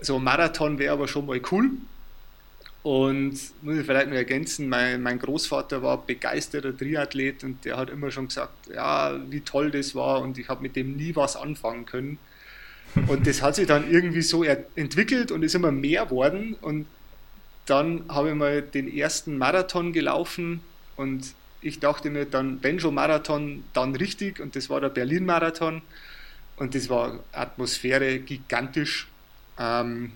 so 0.00 0.16
ein 0.16 0.24
Marathon 0.24 0.80
wäre 0.80 0.94
aber 0.94 1.06
schon 1.06 1.26
mal 1.26 1.40
cool. 1.52 1.70
Und 2.82 3.38
muss 3.62 3.76
ich 3.78 3.86
vielleicht 3.86 4.08
noch 4.08 4.16
ergänzen, 4.16 4.68
mein, 4.68 5.00
mein 5.00 5.20
Großvater 5.20 5.80
war 5.80 6.04
begeisterter 6.04 6.76
Triathlet 6.76 7.44
und 7.44 7.64
der 7.64 7.76
hat 7.76 7.88
immer 7.90 8.10
schon 8.10 8.26
gesagt, 8.26 8.66
ja, 8.74 9.16
wie 9.28 9.42
toll 9.42 9.70
das 9.70 9.94
war 9.94 10.22
und 10.22 10.38
ich 10.38 10.48
habe 10.48 10.62
mit 10.62 10.74
dem 10.74 10.96
nie 10.96 11.14
was 11.14 11.36
anfangen 11.36 11.86
können. 11.86 12.18
Und 13.06 13.26
das 13.26 13.42
hat 13.42 13.54
sich 13.54 13.66
dann 13.66 13.90
irgendwie 13.90 14.22
so 14.22 14.42
entwickelt 14.42 15.30
und 15.30 15.42
ist 15.42 15.54
immer 15.54 15.72
mehr 15.72 16.10
worden. 16.10 16.56
Und 16.60 16.86
dann 17.66 18.04
habe 18.08 18.30
ich 18.30 18.34
mal 18.34 18.62
den 18.62 18.92
ersten 18.92 19.38
Marathon 19.38 19.92
gelaufen 19.92 20.60
und 20.96 21.34
ich 21.62 21.78
dachte 21.78 22.10
mir 22.10 22.24
dann, 22.24 22.62
wenn 22.62 22.80
schon 22.80 22.94
Marathon, 22.94 23.64
dann 23.72 23.94
richtig. 23.94 24.40
Und 24.40 24.56
das 24.56 24.70
war 24.70 24.80
der 24.80 24.88
Berlin-Marathon. 24.88 25.82
Und 26.56 26.74
das 26.74 26.88
war 26.88 27.20
Atmosphäre 27.32 28.18
gigantisch. 28.18 29.08
Ähm, 29.58 30.12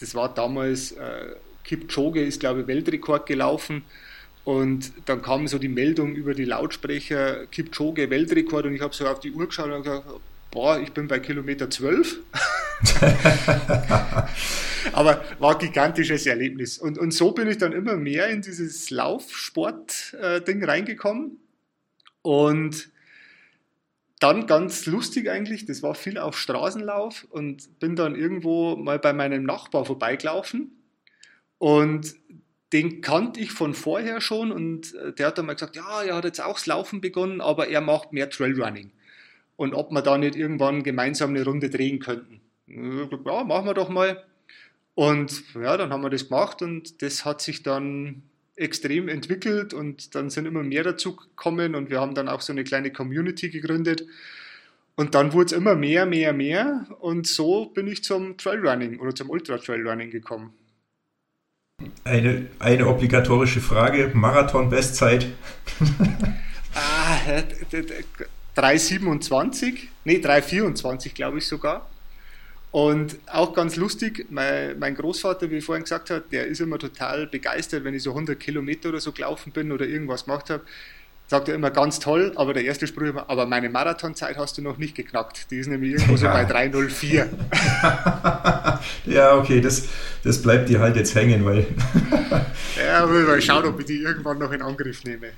das 0.00 0.14
war 0.14 0.32
damals, 0.32 0.92
äh, 0.92 1.34
Kipchoge 1.64 2.22
ist, 2.22 2.40
glaube 2.40 2.62
ich, 2.62 2.66
Weltrekord 2.66 3.26
gelaufen. 3.26 3.82
Und 4.44 4.92
dann 5.06 5.20
kam 5.20 5.46
so 5.48 5.58
die 5.58 5.68
Meldung 5.68 6.14
über 6.14 6.34
die 6.34 6.44
Lautsprecher, 6.44 7.46
Kipchoge 7.46 8.08
Weltrekord. 8.08 8.66
Und 8.66 8.74
ich 8.74 8.80
habe 8.80 8.94
so 8.94 9.06
auf 9.06 9.20
die 9.20 9.32
Uhr 9.32 9.46
geschaut 9.46 9.70
und 9.70 9.82
gesagt, 9.82 10.06
boah, 10.50 10.80
ich 10.80 10.92
bin 10.92 11.08
bei 11.08 11.18
Kilometer 11.18 11.70
12. 11.70 12.20
Aber 14.92 15.24
war 15.38 15.54
ein 15.54 15.58
gigantisches 15.58 16.26
Erlebnis. 16.26 16.78
Und, 16.78 16.98
und 16.98 17.12
so 17.12 17.32
bin 17.32 17.48
ich 17.48 17.58
dann 17.58 17.72
immer 17.72 17.96
mehr 17.96 18.28
in 18.28 18.42
dieses 18.42 18.90
Laufsport-Ding 18.90 20.64
reingekommen. 20.64 21.38
Und 22.22 22.90
dann 24.20 24.46
ganz 24.46 24.86
lustig 24.86 25.30
eigentlich, 25.30 25.66
das 25.66 25.82
war 25.82 25.94
viel 25.94 26.18
auf 26.18 26.38
Straßenlauf 26.38 27.26
und 27.30 27.78
bin 27.78 27.94
dann 27.94 28.16
irgendwo 28.16 28.76
mal 28.76 28.98
bei 28.98 29.12
meinem 29.12 29.44
Nachbar 29.44 29.84
vorbeigelaufen 29.84 30.72
und 31.58 32.16
den 32.72 33.00
kannte 33.00 33.40
ich 33.40 33.52
von 33.52 33.74
vorher 33.74 34.20
schon 34.20 34.52
und 34.52 34.94
äh, 34.94 35.12
der 35.12 35.28
hat 35.28 35.38
dann 35.38 35.46
mal 35.46 35.54
gesagt, 35.54 35.76
ja, 35.76 36.02
er 36.02 36.16
hat 36.16 36.24
jetzt 36.24 36.40
auch 36.40 36.54
das 36.54 36.66
Laufen 36.66 37.00
begonnen, 37.00 37.40
aber 37.40 37.68
er 37.68 37.80
macht 37.80 38.12
mehr 38.12 38.28
Trailrunning. 38.28 38.92
Und 39.58 39.74
ob 39.74 39.90
wir 39.90 40.02
da 40.02 40.16
nicht 40.16 40.36
irgendwann 40.36 40.84
gemeinsam 40.84 41.30
eine 41.30 41.44
Runde 41.44 41.68
drehen 41.68 41.98
könnten. 41.98 42.40
Ja, 42.68 43.42
machen 43.42 43.66
wir 43.66 43.74
doch 43.74 43.88
mal. 43.88 44.22
Und 44.94 45.42
ja, 45.56 45.76
dann 45.76 45.92
haben 45.92 46.02
wir 46.02 46.10
das 46.10 46.28
gemacht 46.28 46.62
und 46.62 47.02
das 47.02 47.24
hat 47.24 47.42
sich 47.42 47.64
dann 47.64 48.22
extrem 48.54 49.08
entwickelt 49.08 49.74
und 49.74 50.14
dann 50.14 50.30
sind 50.30 50.46
immer 50.46 50.62
mehr 50.62 50.84
dazu 50.84 51.16
gekommen 51.16 51.74
und 51.74 51.90
wir 51.90 52.00
haben 52.00 52.14
dann 52.14 52.28
auch 52.28 52.40
so 52.40 52.52
eine 52.52 52.62
kleine 52.62 52.92
Community 52.92 53.50
gegründet. 53.50 54.06
Und 54.94 55.16
dann 55.16 55.32
wurde 55.32 55.46
es 55.46 55.52
immer 55.52 55.74
mehr, 55.74 56.06
mehr, 56.06 56.32
mehr 56.32 56.86
und 57.00 57.26
so 57.26 57.66
bin 57.66 57.88
ich 57.88 58.04
zum 58.04 58.36
Trailrunning 58.36 59.00
oder 59.00 59.12
zum 59.12 59.28
Ultra 59.28 59.58
Trailrunning 59.58 60.10
gekommen. 60.10 60.52
Eine, 62.04 62.46
eine 62.60 62.86
obligatorische 62.86 63.60
Frage: 63.60 64.12
Marathon-Bestzeit? 64.14 65.26
ah, 66.74 67.42
3,27, 68.58 69.74
nee, 70.04 70.16
3,24 70.16 71.14
glaube 71.14 71.38
ich 71.38 71.46
sogar. 71.46 71.88
Und 72.70 73.16
auch 73.32 73.54
ganz 73.54 73.76
lustig, 73.76 74.26
mein, 74.30 74.78
mein, 74.78 74.94
Großvater, 74.94 75.50
wie 75.50 75.56
ich 75.56 75.64
vorhin 75.64 75.84
gesagt 75.84 76.10
habe, 76.10 76.24
der 76.30 76.46
ist 76.46 76.60
immer 76.60 76.78
total 76.78 77.26
begeistert, 77.26 77.84
wenn 77.84 77.94
ich 77.94 78.02
so 78.02 78.10
100 78.10 78.38
Kilometer 78.38 78.90
oder 78.90 79.00
so 79.00 79.12
gelaufen 79.12 79.52
bin 79.52 79.72
oder 79.72 79.86
irgendwas 79.86 80.26
gemacht 80.26 80.50
habe. 80.50 80.64
Sagt 81.28 81.48
er 81.48 81.54
immer 81.54 81.70
ganz 81.70 81.98
toll, 81.98 82.32
aber 82.36 82.54
der 82.54 82.64
erste 82.64 82.86
Spruch 82.86 83.02
immer, 83.02 83.28
aber 83.28 83.46
meine 83.46 83.68
Marathonzeit 83.68 84.36
hast 84.36 84.58
du 84.58 84.62
noch 84.62 84.78
nicht 84.78 84.94
geknackt. 84.94 85.50
Die 85.50 85.58
ist 85.58 85.66
nämlich 85.68 85.92
irgendwo 85.92 86.12
ja. 86.12 86.18
so 86.18 86.26
bei 86.26 86.44
3,04. 86.44 87.26
ja, 89.06 89.36
okay, 89.36 89.60
das, 89.60 89.88
das 90.24 90.42
bleibt 90.42 90.68
dir 90.68 90.80
halt 90.80 90.96
jetzt 90.96 91.14
hängen, 91.14 91.44
weil. 91.44 91.66
ja, 92.88 93.06
mal 93.06 93.40
schauen, 93.40 93.64
ob 93.64 93.80
ich 93.80 93.86
die 93.86 94.02
irgendwann 94.02 94.38
noch 94.38 94.52
in 94.52 94.62
Angriff 94.62 95.04
nehme. 95.04 95.28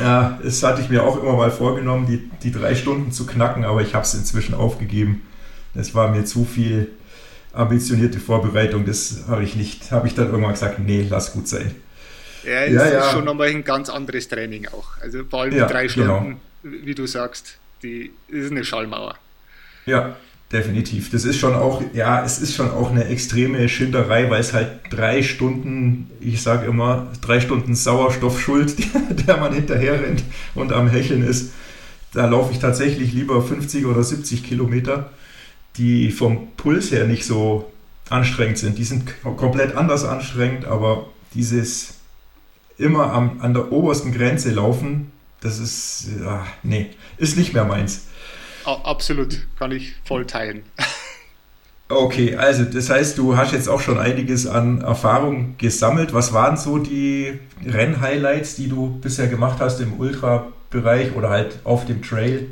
ja, 0.00 0.38
das 0.42 0.62
hatte 0.62 0.82
ich 0.82 0.88
mir 0.88 1.02
auch 1.02 1.22
immer 1.22 1.34
mal 1.34 1.50
vorgenommen, 1.50 2.06
die, 2.06 2.30
die 2.42 2.52
drei 2.52 2.74
Stunden 2.74 3.12
zu 3.12 3.26
knacken, 3.26 3.64
aber 3.64 3.82
ich 3.82 3.94
habe 3.94 4.04
es 4.04 4.14
inzwischen 4.14 4.54
aufgegeben. 4.54 5.22
Das 5.74 5.94
war 5.94 6.10
mir 6.10 6.24
zu 6.24 6.44
viel 6.44 6.88
ambitionierte 7.52 8.20
Vorbereitung. 8.20 8.84
Das 8.84 9.24
habe 9.28 9.42
ich 9.44 9.56
nicht, 9.56 9.90
habe 9.92 10.06
ich 10.06 10.14
dann 10.14 10.26
irgendwann 10.26 10.52
gesagt, 10.52 10.78
nee, 10.78 11.06
lass 11.08 11.32
gut 11.32 11.48
sein. 11.48 11.74
Ja, 12.44 12.64
es 12.64 12.72
ja, 12.72 12.82
ist 12.84 12.92
ja. 12.92 13.10
schon 13.10 13.24
nochmal 13.24 13.48
ein 13.48 13.64
ganz 13.64 13.88
anderes 13.90 14.28
Training 14.28 14.68
auch. 14.68 14.98
Also 15.00 15.24
vor 15.24 15.42
allem 15.42 15.52
die 15.52 15.58
drei 15.58 15.86
genau. 15.86 16.16
Stunden, 16.16 16.40
genau. 16.62 16.86
wie 16.86 16.94
du 16.94 17.06
sagst, 17.06 17.58
die 17.82 18.12
ist 18.28 18.50
eine 18.50 18.64
Schallmauer. 18.64 19.16
Ja, 19.86 20.16
definitiv. 20.52 21.10
Das 21.10 21.24
ist 21.24 21.38
schon 21.38 21.54
auch, 21.54 21.82
ja, 21.92 22.24
es 22.24 22.40
ist 22.40 22.54
schon 22.54 22.70
auch 22.70 22.90
eine 22.90 23.04
extreme 23.06 23.68
Schinderei, 23.68 24.30
weil 24.30 24.40
es 24.40 24.52
halt 24.52 24.68
drei 24.90 25.22
Stunden, 25.22 26.10
ich 26.20 26.42
sage 26.42 26.66
immer, 26.66 27.08
drei 27.20 27.40
Stunden 27.40 27.74
Sauerstoff 27.74 28.40
schuld, 28.40 28.74
der 29.26 29.36
man 29.36 29.54
hinterher 29.54 30.02
rennt 30.02 30.24
und 30.54 30.72
am 30.72 30.88
Hecheln 30.88 31.26
ist. 31.26 31.52
Da 32.12 32.26
laufe 32.26 32.52
ich 32.52 32.58
tatsächlich 32.58 33.12
lieber 33.12 33.40
50 33.40 33.86
oder 33.86 34.02
70 34.02 34.42
Kilometer 34.42 35.10
die 35.76 36.10
vom 36.10 36.48
Puls 36.56 36.90
her 36.90 37.06
nicht 37.06 37.24
so 37.24 37.70
anstrengend 38.08 38.58
sind. 38.58 38.78
Die 38.78 38.84
sind 38.84 39.04
komplett 39.22 39.76
anders 39.76 40.04
anstrengend, 40.04 40.64
aber 40.64 41.08
dieses 41.34 41.94
immer 42.76 43.12
am, 43.12 43.40
an 43.40 43.54
der 43.54 43.72
obersten 43.72 44.12
Grenze 44.12 44.50
laufen, 44.50 45.12
das 45.40 45.58
ist, 45.58 46.08
ja, 46.22 46.46
nee, 46.62 46.90
ist 47.16 47.36
nicht 47.36 47.54
mehr 47.54 47.64
meins. 47.64 48.06
Absolut, 48.64 49.46
kann 49.58 49.72
ich 49.72 49.94
voll 50.04 50.26
teilen. 50.26 50.62
Okay, 51.90 52.36
also 52.36 52.62
das 52.62 52.88
heißt, 52.88 53.18
du 53.18 53.36
hast 53.36 53.52
jetzt 53.52 53.68
auch 53.68 53.80
schon 53.80 53.98
einiges 53.98 54.46
an 54.46 54.80
Erfahrung 54.80 55.56
gesammelt. 55.58 56.14
Was 56.14 56.32
waren 56.32 56.56
so 56.56 56.78
die 56.78 57.40
Rennhighlights, 57.66 58.54
die 58.54 58.68
du 58.68 59.00
bisher 59.00 59.26
gemacht 59.26 59.58
hast 59.58 59.80
im 59.80 59.98
Ultra-Bereich 59.98 61.16
oder 61.16 61.30
halt 61.30 61.58
auf 61.64 61.86
dem 61.86 62.00
Trail? 62.00 62.46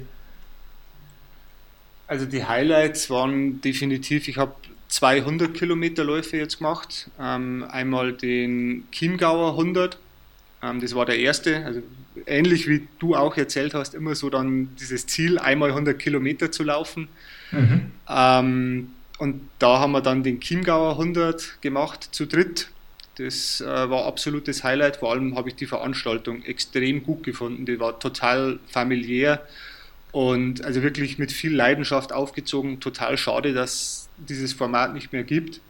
Also 2.08 2.26
die 2.26 2.44
Highlights 2.44 3.10
waren 3.10 3.60
definitiv, 3.60 4.26
ich 4.26 4.38
habe 4.38 4.54
200 4.88 5.54
Kilometer 5.54 6.02
Läufe 6.02 6.36
jetzt 6.36 6.58
gemacht. 6.58 7.08
Ähm, 7.20 7.64
einmal 7.70 8.14
den 8.14 8.88
Chiemgauer 8.90 9.52
100, 9.52 9.98
ähm, 10.62 10.80
das 10.80 10.96
war 10.96 11.06
der 11.06 11.18
erste. 11.18 11.64
Also 11.64 11.82
ähnlich 12.26 12.68
wie 12.68 12.86
du 12.98 13.14
auch 13.14 13.36
erzählt 13.36 13.74
hast, 13.74 13.94
immer 13.94 14.14
so 14.14 14.30
dann 14.30 14.74
dieses 14.76 15.06
Ziel, 15.06 15.38
einmal 15.38 15.70
100 15.70 15.98
Kilometer 15.98 16.50
zu 16.50 16.62
laufen. 16.62 17.08
Mhm. 17.50 17.92
Ähm, 18.08 18.88
und 19.18 19.40
da 19.58 19.80
haben 19.80 19.92
wir 19.92 20.00
dann 20.00 20.22
den 20.22 20.40
Chiemgauer 20.40 20.92
100 20.92 21.60
gemacht 21.60 22.08
zu 22.12 22.26
dritt. 22.26 22.68
Das 23.16 23.60
äh, 23.60 23.66
war 23.66 24.06
absolutes 24.06 24.62
Highlight. 24.62 24.98
Vor 24.98 25.10
allem 25.10 25.36
habe 25.36 25.48
ich 25.48 25.56
die 25.56 25.66
Veranstaltung 25.66 26.44
extrem 26.44 27.02
gut 27.02 27.24
gefunden. 27.24 27.66
Die 27.66 27.80
war 27.80 27.98
total 27.98 28.60
familiär 28.68 29.42
und 30.12 30.64
also 30.64 30.82
wirklich 30.82 31.18
mit 31.18 31.32
viel 31.32 31.54
Leidenschaft 31.54 32.12
aufgezogen. 32.12 32.78
Total 32.78 33.18
schade, 33.18 33.52
dass 33.54 34.08
dieses 34.16 34.52
Format 34.52 34.94
nicht 34.94 35.12
mehr 35.12 35.24
gibt. 35.24 35.60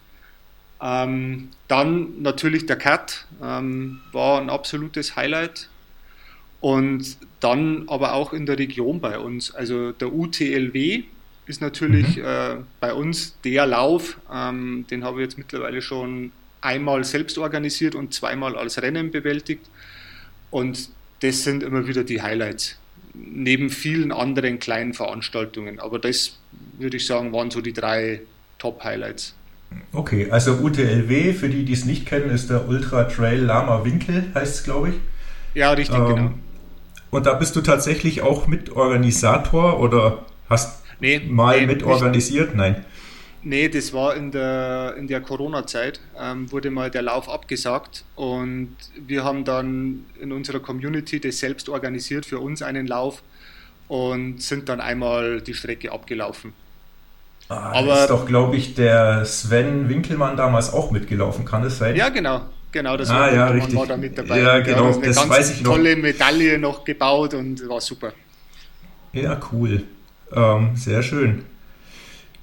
Ähm, 0.81 1.49
dann 1.67 2.23
natürlich 2.23 2.67
der 2.67 2.77
Cat 2.77 3.27
ähm, 3.43 4.01
war 4.13 4.41
ein 4.41 4.51
absolutes 4.51 5.17
Highlight. 5.17 5.69
Und 6.61 7.17
dann 7.41 7.85
aber 7.89 8.15
auch 8.15 8.33
in 8.33 8.47
der 8.47 8.59
Region 8.59 9.01
bei 9.01 9.19
uns. 9.19 9.55
Also 9.55 9.93
der 9.93 10.13
UTLW 10.13 11.05
ist 11.47 11.61
natürlich 11.61 12.17
mhm. 12.17 12.25
äh, 12.25 12.57
bei 12.81 12.93
uns 12.93 13.39
der 13.45 13.67
Lauf. 13.67 14.19
Ähm, 14.33 14.87
den 14.91 15.05
habe 15.05 15.21
ich 15.21 15.27
jetzt 15.27 15.39
mittlerweile 15.39 15.81
schon 15.83 16.33
einmal 16.61 17.05
selbst 17.05 17.39
organisiert 17.39 17.95
und 17.95 18.13
zweimal 18.13 18.57
als 18.57 18.83
Rennen 18.83 19.11
bewältigt. 19.11 19.67
Und 20.51 20.91
das 21.21 21.45
sind 21.45 21.63
immer 21.63 21.87
wieder 21.87 22.05
die 22.05 22.23
Highlights 22.23 22.77
neben 23.15 23.71
vielen 23.71 24.13
anderen 24.13 24.59
kleinen 24.59 24.95
Veranstaltungen. 24.95 25.81
Aber 25.81 25.99
das 25.99 26.39
würde 26.79 26.97
ich 26.97 27.07
sagen, 27.07 27.33
waren 27.33 27.51
so 27.51 27.61
die 27.61 27.73
drei 27.73 28.21
Top-Highlights. 28.59 29.35
Okay, 29.93 30.31
also 30.31 30.53
UTLW, 30.55 31.35
für 31.35 31.49
die, 31.49 31.65
die 31.65 31.73
es 31.73 31.85
nicht 31.85 32.07
kennen, 32.07 32.31
ist 32.31 32.49
der 32.49 32.69
Ultra 32.69 33.05
Trail 33.05 33.41
Lama 33.41 33.85
Winkel, 33.85 34.25
heißt 34.35 34.57
es, 34.57 34.65
glaube 34.65 34.91
ich. 34.91 34.95
Ja, 35.55 35.73
richtig, 35.73 35.99
ähm, 35.99 36.07
genau. 36.07 36.35
Und 37.11 37.27
da 37.27 37.35
bist 37.35 37.57
du 37.57 37.61
tatsächlich 37.61 38.23
auch 38.23 38.47
Mitorganisator 38.47 39.81
oder 39.81 40.25
hast 40.49 40.83
nee, 41.01 41.21
mal 41.21 41.61
nee, 41.61 41.67
mitorganisiert? 41.67 42.55
Nein. 42.55 42.85
Nee, 43.43 43.69
das 43.69 43.93
war 43.93 44.17
in 44.17 44.33
der, 44.33 44.95
in 44.99 45.07
der 45.07 45.21
Corona-Zeit, 45.21 46.01
ähm, 46.21 46.51
wurde 46.51 46.71
mal 46.71 46.91
der 46.91 47.03
Lauf 47.03 47.29
abgesagt 47.29 48.05
und 48.17 48.75
wir 49.07 49.25
haben 49.25 49.45
dann 49.45 50.05
in 50.21 50.33
unserer 50.33 50.59
Community 50.59 51.21
das 51.21 51.39
selbst 51.39 51.69
organisiert 51.69 52.27
für 52.27 52.41
uns 52.41 52.63
einen 52.63 52.87
Lauf 52.89 53.23
und 53.87 54.43
sind 54.43 54.69
dann 54.69 54.81
einmal 54.81 55.41
die 55.41 55.55
Strecke 55.55 55.93
abgelaufen. 55.93 56.53
Ah, 57.49 57.73
Aber 57.73 58.01
ist 58.03 58.11
doch, 58.11 58.27
glaube 58.27 58.57
ich, 58.57 58.75
der 58.75 59.25
Sven 59.25 59.89
Winkelmann 59.89 60.37
damals 60.37 60.73
auch 60.73 60.91
mitgelaufen, 60.91 61.45
kann 61.45 61.63
das 61.63 61.79
sein? 61.79 61.97
Ja, 61.97 62.11
genau. 62.11 62.43
Genau, 62.71 62.97
das 62.97 63.09
ah, 63.11 63.21
war, 63.21 63.35
ja, 63.35 63.47
richtig. 63.49 63.75
war 63.75 63.87
da 63.87 63.97
mit 63.97 64.19
dabei. 64.19 64.41
Ja, 64.41 64.59
genau, 64.61 64.91
ja, 64.91 64.99
das 64.99 65.19
eine 65.19 65.31
weiß 65.31 65.51
ich 65.53 65.63
noch. 65.63 65.73
tolle 65.73 65.97
Medaille 65.97 66.59
noch 66.59 66.85
gebaut 66.85 67.35
und 67.35 67.67
war 67.69 67.81
super. 67.81 68.13
Ja, 69.13 69.41
cool. 69.53 69.85
Ähm, 70.33 70.77
sehr 70.77 71.03
schön. 71.03 71.45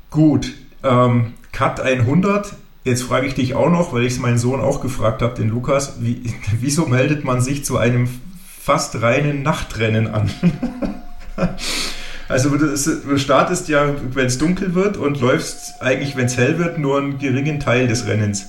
Gut, 0.09 0.53
ähm, 0.83 1.33
Cut 1.51 1.79
100. 1.79 2.53
Jetzt 2.83 3.03
frage 3.03 3.27
ich 3.27 3.33
dich 3.35 3.55
auch 3.55 3.69
noch, 3.69 3.93
weil 3.93 4.03
ich 4.03 4.13
es 4.13 4.19
meinen 4.19 4.37
Sohn 4.37 4.61
auch 4.61 4.81
gefragt 4.81 5.21
habe, 5.21 5.35
den 5.35 5.49
Lukas, 5.49 6.01
wie, 6.01 6.21
wieso 6.59 6.85
meldet 6.85 7.23
man 7.23 7.41
sich 7.41 7.63
zu 7.63 7.77
einem 7.77 8.07
fast 8.59 9.01
reinen 9.01 9.43
Nachtrennen 9.43 10.07
an? 10.07 10.31
also 12.27 12.49
du 12.57 13.17
startest 13.17 13.69
ja, 13.69 13.93
wenn 14.13 14.25
es 14.25 14.39
dunkel 14.39 14.73
wird 14.73 14.97
und 14.97 15.21
läufst 15.21 15.81
eigentlich, 15.81 16.15
wenn 16.15 16.25
es 16.25 16.37
hell 16.37 16.57
wird, 16.57 16.79
nur 16.79 16.97
einen 16.97 17.19
geringen 17.19 17.59
Teil 17.59 17.87
des 17.87 18.07
Rennens. 18.07 18.47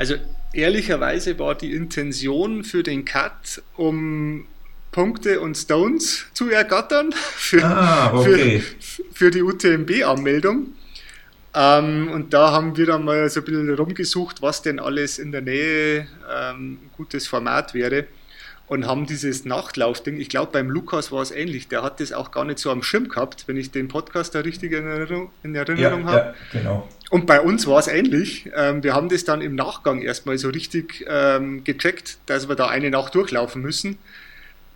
Also 0.00 0.14
ehrlicherweise 0.54 1.38
war 1.38 1.54
die 1.54 1.74
Intention 1.74 2.64
für 2.64 2.82
den 2.82 3.04
Cut, 3.04 3.60
um 3.76 4.46
Punkte 4.92 5.40
und 5.40 5.58
Stones 5.58 6.24
zu 6.32 6.48
ergattern 6.48 7.12
für, 7.36 7.62
ah, 7.62 8.10
okay. 8.14 8.60
für, 8.60 9.02
für 9.12 9.30
die 9.30 9.42
UTMB-Anmeldung. 9.42 10.68
Ähm, 11.52 12.10
und 12.14 12.32
da 12.32 12.50
haben 12.50 12.78
wir 12.78 12.86
dann 12.86 13.04
mal 13.04 13.28
so 13.28 13.40
ein 13.40 13.44
bisschen 13.44 13.74
rumgesucht, 13.74 14.40
was 14.40 14.62
denn 14.62 14.80
alles 14.80 15.18
in 15.18 15.32
der 15.32 15.42
Nähe 15.42 16.08
ähm, 16.34 16.78
ein 16.82 16.90
gutes 16.96 17.26
Format 17.26 17.74
wäre. 17.74 18.06
Und 18.68 18.86
haben 18.86 19.04
dieses 19.04 19.44
Nachtlaufding, 19.44 20.18
ich 20.18 20.30
glaube 20.30 20.52
beim 20.52 20.70
Lukas 20.70 21.12
war 21.12 21.20
es 21.20 21.30
ähnlich, 21.30 21.68
der 21.68 21.82
hat 21.82 22.00
das 22.00 22.14
auch 22.14 22.30
gar 22.30 22.46
nicht 22.46 22.58
so 22.58 22.70
am 22.70 22.82
Schirm 22.82 23.08
gehabt, 23.08 23.48
wenn 23.48 23.58
ich 23.58 23.70
den 23.70 23.88
Podcast 23.88 24.34
da 24.34 24.40
richtig 24.40 24.72
in 24.72 24.86
Erinnerung, 24.86 25.30
in 25.42 25.54
Erinnerung 25.54 26.04
ja, 26.04 26.06
habe. 26.06 26.34
Ja, 26.54 26.58
genau. 26.58 26.88
Und 27.10 27.26
bei 27.26 27.40
uns 27.40 27.66
war 27.66 27.80
es 27.80 27.88
ähnlich. 27.88 28.48
Ähm, 28.56 28.82
wir 28.84 28.94
haben 28.94 29.08
das 29.08 29.24
dann 29.24 29.42
im 29.42 29.56
Nachgang 29.56 30.00
erstmal 30.00 30.38
so 30.38 30.48
richtig 30.48 31.04
ähm, 31.08 31.64
gecheckt, 31.64 32.18
dass 32.26 32.48
wir 32.48 32.54
da 32.54 32.68
eine 32.68 32.88
Nacht 32.90 33.14
durchlaufen 33.14 33.60
müssen. 33.60 33.98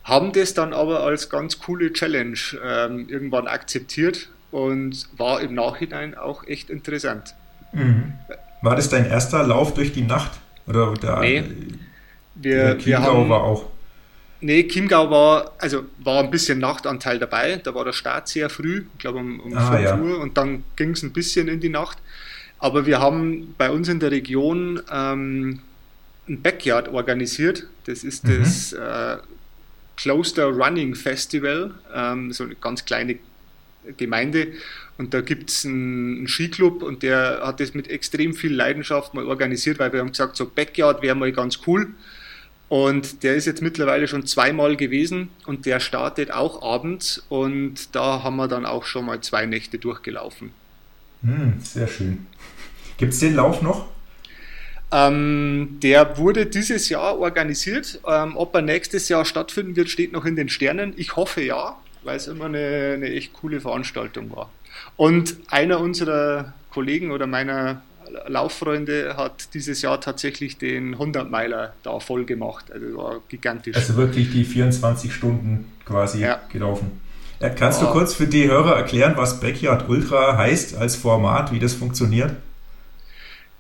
haben 0.03 0.33
das 0.33 0.53
dann 0.53 0.75
aber 0.75 1.05
als 1.05 1.31
ganz 1.31 1.61
coole 1.61 1.93
Challenge 1.93 2.39
ähm, 2.63 3.09
irgendwann 3.09 3.47
akzeptiert 3.47 4.29
und 4.51 5.09
war 5.17 5.41
im 5.41 5.55
Nachhinein 5.55 6.15
auch 6.15 6.47
echt 6.47 6.71
interessant. 6.71 7.35
Mhm. 7.73 8.13
War 8.63 8.77
das 8.77 8.89
dein 8.89 9.07
erster 9.07 9.47
Lauf 9.47 9.73
durch 9.75 9.93
die 9.93 10.03
Nacht? 10.03 10.33
Oder 10.67 10.95
der, 10.95 11.21
nee, 11.21 11.45
wir, 12.35 12.75
der 12.75 12.79
Chiemgau 12.79 13.03
haben, 13.03 13.29
war 13.29 13.43
auch. 13.45 13.71
Nee, 14.45 14.65
Chiemgau 14.69 15.11
war, 15.11 15.55
also 15.57 15.87
war 16.01 16.23
ein 16.23 16.31
bisschen 16.31 16.59
Nachtanteil 16.59 17.19
dabei. 17.19 17.57
Da 17.57 17.75
war 17.75 17.87
der 17.87 17.95
Start 17.95 18.29
sehr 18.29 18.51
früh, 18.51 18.85
ich 18.93 18.99
glaube 18.99 19.21
um, 19.21 19.41
um 19.41 19.57
ah, 19.57 19.73
5 19.73 19.83
ja. 19.83 19.99
Uhr 19.99 20.21
und 20.21 20.37
dann 20.37 20.65
ging 20.77 20.91
es 20.91 21.03
ein 21.03 21.15
bisschen 21.15 21.49
in 21.49 21.61
die 21.61 21.71
Nacht. 21.71 21.97
Aber 22.59 22.85
wir 22.85 23.01
haben 23.01 23.55
bei 23.57 23.71
uns 23.71 23.89
in 23.89 24.01
der 24.01 24.11
Region 24.11 24.83
ähm, 24.93 25.61
ein 26.29 26.43
Backyard 26.43 26.89
organisiert. 26.89 27.67
Das 27.87 28.05
ist 28.05 28.25
mhm. 28.25 28.39
das 28.39 28.75
äh, 28.75 29.17
Closter 29.97 30.49
Running 30.49 30.95
Festival, 30.95 31.73
ähm, 31.95 32.31
so 32.31 32.45
eine 32.45 32.55
ganz 32.57 32.85
kleine 32.85 33.19
Gemeinde. 33.97 34.49
Und 34.99 35.15
da 35.15 35.23
gibt 35.23 35.49
es 35.49 35.65
einen, 35.65 36.19
einen, 36.19 36.29
Skiclub 36.29 36.83
und 36.83 37.03
der 37.03 37.41
hat 37.43 37.61
das 37.61 37.73
mit 37.73 37.89
extrem 37.89 38.35
viel 38.35 38.55
Leidenschaft 38.55 39.15
mal 39.15 39.25
organisiert, 39.25 39.79
weil 39.79 39.91
wir 39.95 40.01
haben 40.01 40.11
gesagt, 40.11 40.37
so 40.37 40.45
Backyard 40.45 41.01
wäre 41.01 41.15
mal 41.15 41.33
ganz 41.33 41.61
cool. 41.67 41.95
Und 42.69 43.23
der 43.23 43.35
ist 43.35 43.47
jetzt 43.47 43.63
mittlerweile 43.63 44.09
schon 44.09 44.27
zweimal 44.27 44.77
gewesen 44.77 45.29
und 45.47 45.67
der 45.67 45.81
startet 45.81 46.31
auch 46.33 46.63
abends 46.63 47.23
und 47.29 47.95
da 47.95 48.23
haben 48.23 48.37
wir 48.37 48.49
dann 48.49 48.65
auch 48.65 48.85
schon 48.85 49.05
mal 49.05 49.21
zwei 49.21 49.47
Nächte 49.47 49.79
durchgelaufen. 49.79 50.51
Hm, 51.23 51.55
sehr 51.61 51.87
schön. 51.87 52.27
Gibt 52.97 53.13
es 53.13 53.21
den 53.21 53.35
Lauf 53.35 53.61
noch? 53.61 53.89
Ähm, 54.93 55.79
der 55.83 56.19
wurde 56.19 56.47
dieses 56.47 56.89
Jahr 56.89 57.19
organisiert. 57.19 58.01
Ähm, 58.07 58.37
ob 58.37 58.55
er 58.55 58.63
nächstes 58.63 59.09
Jahr 59.09 59.25
stattfinden 59.25 59.77
wird, 59.77 59.89
steht 59.89 60.13
noch 60.13 60.25
in 60.25 60.37
den 60.37 60.49
Sternen. 60.49 60.95
Ich 60.97 61.17
hoffe 61.17 61.43
ja, 61.43 61.77
weil 62.03 62.17
es 62.17 62.29
immer 62.29 62.47
eine, 62.47 62.93
eine 62.95 63.13
echt 63.13 63.33
coole 63.33 63.61
Veranstaltung 63.61 64.35
war. 64.35 64.51
Und 64.97 65.37
einer 65.49 65.81
unserer 65.81 66.53
Kollegen 66.71 67.11
oder 67.11 67.27
meiner 67.27 67.83
Lauffreunde 68.27 69.17
hat 69.17 69.55
dieses 69.55 69.83
Jahr 69.83 70.01
tatsächlich 70.01 70.59
den 70.59 70.97
100-Meiler 70.97 71.75
da 71.83 72.01
voll 72.01 72.25
gemacht. 72.25 72.67
Also 72.73 72.97
war 72.97 73.21
gigantisch. 73.29 73.77
Also 73.77 73.97
wirklich 73.97 74.31
die 74.31 74.45
24 74.45 75.13
Stunden 75.13 75.73
quasi 75.85 76.21
ja. 76.21 76.41
gelaufen. 76.51 77.01
Ja, 77.41 77.51
kannst 77.51 77.83
du 77.83 77.87
kurz 77.87 78.15
für 78.15 78.27
die 78.27 78.49
Hörer 78.49 78.77
erklären, 78.77 79.15
was 79.17 79.41
Backyard 79.41 79.89
Ultra 79.89 80.37
heißt 80.37 80.77
als 80.77 80.97
Format, 80.97 81.53
wie 81.53 81.59
das 81.59 81.75
funktioniert? 81.75 82.33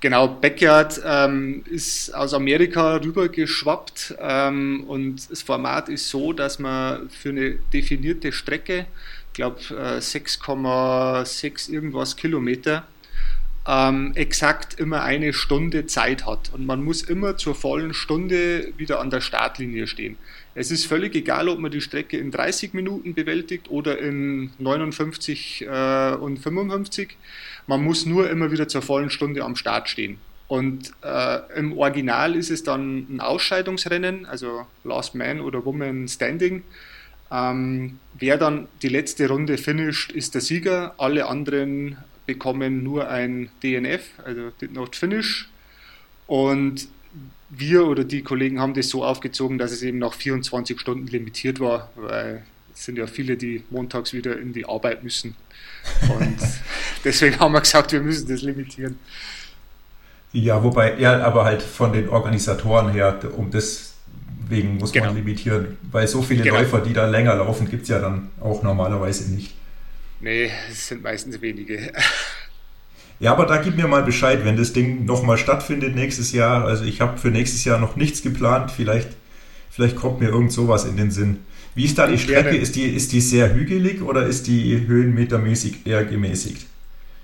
Genau, 0.00 0.28
Backyard 0.28 1.00
ähm, 1.04 1.64
ist 1.64 2.14
aus 2.14 2.34
Amerika 2.34 2.96
rübergeschwappt 2.96 4.16
ähm, 4.20 4.84
und 4.86 5.30
das 5.30 5.40
Format 5.40 5.88
ist 5.88 6.10
so, 6.10 6.34
dass 6.34 6.58
man 6.58 7.08
für 7.08 7.30
eine 7.30 7.52
definierte 7.72 8.30
Strecke, 8.30 8.86
ich 9.28 9.32
glaube 9.32 9.60
äh, 9.70 10.00
6,6 10.00 11.70
irgendwas 11.70 12.16
Kilometer, 12.16 12.84
ähm, 13.66 14.12
exakt 14.14 14.78
immer 14.78 15.02
eine 15.02 15.33
Stunde 15.33 15.87
Zeit 15.87 16.26
hat. 16.26 16.52
Und 16.52 16.66
man 16.66 16.83
muss 16.83 17.02
immer 17.02 17.37
zur 17.37 17.54
vollen 17.54 17.94
Stunde 17.94 18.73
wieder 18.76 19.00
an 19.00 19.11
der 19.11 19.21
Startlinie 19.21 19.87
stehen. 19.87 20.16
Es 20.54 20.71
ist 20.71 20.87
völlig 20.87 21.14
egal, 21.14 21.49
ob 21.49 21.59
man 21.59 21.71
die 21.71 21.80
Strecke 21.80 22.18
in 22.18 22.30
30 22.30 22.75
Minuten 22.75 23.14
bewältigt 23.14 23.71
oder 23.71 23.99
in 23.99 24.50
59 24.59 25.62
äh, 25.62 26.14
und 26.14 26.38
55. 26.38 27.16
Man 27.66 27.83
muss 27.83 28.06
nur 28.06 28.30
immer 28.30 28.52
wieder 28.52 28.68
zur 28.68 28.83
vollen 28.83 29.11
Stunde 29.11 29.42
am 29.42 29.56
Start 29.56 29.88
stehen. 29.88 30.18
Und 30.47 30.92
äh, 31.02 31.38
im 31.59 31.76
Original 31.76 32.37
ist 32.37 32.50
es 32.50 32.62
dann 32.62 33.06
ein 33.11 33.21
Ausscheidungsrennen, 33.21 34.26
also 34.26 34.66
Last 34.85 35.14
Man 35.14 35.40
oder 35.40 35.64
Woman 35.64 36.06
Standing. 36.06 36.62
Ähm, 37.33 37.99
wer 38.12 38.37
dann 38.37 38.68
die 38.83 38.88
letzte 38.88 39.26
Runde 39.28 39.56
finisht, 39.56 40.12
ist 40.12 40.35
der 40.35 40.42
Sieger. 40.42 40.94
Alle 40.99 41.26
anderen 41.26 41.97
bekommen 42.26 42.82
nur 42.82 43.08
ein 43.08 43.50
DNF, 43.62 44.02
also 44.24 44.50
Did 44.60 44.72
Not 44.72 44.96
Finish. 44.96 45.48
Und 46.26 46.88
wir 47.50 47.86
oder 47.86 48.04
die 48.04 48.22
Kollegen 48.22 48.60
haben 48.60 48.74
das 48.74 48.88
so 48.88 49.04
aufgezogen, 49.04 49.58
dass 49.58 49.72
es 49.72 49.82
eben 49.82 49.98
nach 49.98 50.14
24 50.14 50.80
Stunden 50.80 51.06
limitiert 51.06 51.60
war, 51.60 51.90
weil 51.96 52.42
es 52.74 52.84
sind 52.84 52.98
ja 52.98 53.06
viele, 53.06 53.37
die 53.37 53.62
montags 53.70 54.12
wieder 54.12 54.38
in 54.38 54.52
die 54.52 54.66
Arbeit 54.66 55.04
müssen. 55.04 55.37
Und 56.02 56.37
deswegen 57.04 57.38
haben 57.38 57.52
wir 57.52 57.60
gesagt, 57.60 57.92
wir 57.92 58.00
müssen 58.00 58.28
das 58.28 58.42
limitieren. 58.42 58.98
Ja, 60.32 60.62
wobei, 60.64 60.98
ja, 60.98 61.22
aber 61.22 61.44
halt 61.44 61.62
von 61.62 61.92
den 61.92 62.08
Organisatoren 62.08 62.90
her, 62.90 63.20
um 63.37 63.52
deswegen 63.52 64.78
muss 64.78 64.90
genau. 64.90 65.06
man 65.06 65.16
limitieren, 65.16 65.78
weil 65.92 66.08
so 66.08 66.22
viele 66.22 66.42
genau. 66.42 66.56
Läufer, 66.56 66.80
die 66.80 66.92
da 66.92 67.06
länger 67.06 67.37
laufen, 67.37 67.70
gibt 67.70 67.84
es 67.84 67.88
ja 67.88 68.00
dann 68.00 68.30
auch 68.40 68.64
normalerweise 68.64 69.32
nicht. 69.32 69.54
Nee, 70.20 70.50
es 70.70 70.88
sind 70.88 71.03
meistens 71.03 71.40
wenige. 71.40 71.92
Ja, 73.20 73.33
aber 73.33 73.46
da 73.46 73.59
gib 73.59 73.77
mir 73.77 73.87
mal 73.87 74.03
Bescheid, 74.03 74.44
wenn 74.44 74.57
das 74.57 74.72
Ding 74.72 75.05
nochmal 75.05 75.38
stattfindet 75.38 75.94
nächstes 75.94 76.33
Jahr. 76.33 76.64
Also 76.64 76.85
ich 76.85 77.00
habe 77.00 77.16
für 77.16 77.29
nächstes 77.29 77.64
Jahr 77.64 77.79
noch 77.79 77.94
nichts 77.94 78.22
geplant. 78.22 78.72
Vielleicht, 78.72 79.09
vielleicht 79.70 79.96
kommt 79.96 80.20
mir 80.20 80.29
irgend 80.31 80.53
sowas 80.53 80.85
in 80.85 80.96
den 80.96 81.12
Sinn. 81.12 81.38
Wie 81.74 81.85
ist 81.85 81.96
da 81.96 82.07
die 82.07 82.18
Strecke? 82.18 82.57
Ist 82.57 82.77
die, 82.77 82.83
ist 82.83 83.12
die 83.12 83.20
sehr 83.20 83.55
hügelig 83.55 84.03
oder 84.03 84.27
ist 84.27 84.46
die 84.46 84.87
höhenmetermäßig 84.87 85.87
eher 85.87 86.05
gemäßigt? 86.05 86.66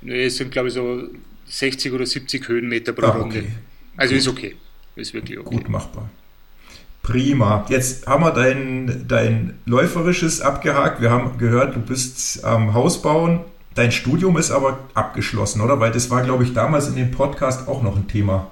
Nee, 0.03 0.25
es 0.25 0.37
sind 0.37 0.53
glaube 0.53 0.69
ich 0.69 0.75
so 0.75 1.09
60 1.47 1.93
oder 1.93 2.07
70 2.07 2.49
Höhenmeter 2.49 2.93
pro 2.93 3.07
ah, 3.07 3.11
Runde. 3.11 3.39
Okay. 3.41 3.49
Also 3.97 4.15
Gut. 4.15 4.21
ist 4.21 4.29
okay. 4.29 4.57
Ist 4.97 5.15
wirklich 5.15 5.39
okay. 5.39 5.57
Gut 5.57 5.69
machbar. 5.69 6.09
Prima. 7.03 7.65
Jetzt 7.69 8.07
haben 8.07 8.23
wir 8.23 8.33
dein, 8.33 9.07
dein 9.09 9.59
Läuferisches 9.65 10.41
abgehakt. 10.41 11.01
Wir 11.01 11.11
haben 11.11 11.39
gehört, 11.39 11.75
du 11.75 11.81
bist 11.81 12.45
am 12.45 12.75
Haus 12.75 13.03
bauen. 13.03 13.41
Dein 13.75 13.93
Studium 13.93 14.37
ist 14.37 14.51
aber 14.51 14.79
abgeschlossen, 14.95 15.61
oder? 15.61 15.81
Weil 15.81 15.93
das 15.93 16.11
war, 16.11 16.23
glaube 16.23 16.45
ich, 16.45 16.53
damals 16.53 16.89
in 16.89 16.97
dem 16.97 17.11
Podcast 17.11 17.69
auch 17.69 17.83
noch 17.83 17.97
ein 17.97 18.09
Thema. 18.09 18.51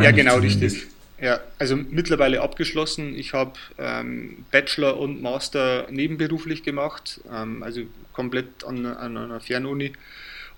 Ja, 0.00 0.10
genau, 0.10 0.36
richtig. 0.36 0.86
Ja, 1.20 1.40
also 1.58 1.76
mittlerweile 1.76 2.42
abgeschlossen. 2.42 3.14
Ich 3.16 3.32
habe 3.32 3.52
ähm, 3.78 4.44
Bachelor 4.52 4.98
und 4.98 5.20
Master 5.20 5.86
nebenberuflich 5.90 6.62
gemacht, 6.62 7.20
ähm, 7.32 7.62
also 7.62 7.82
komplett 8.12 8.64
an, 8.64 8.86
an 8.86 9.16
einer 9.16 9.40
Fernuni 9.40 9.92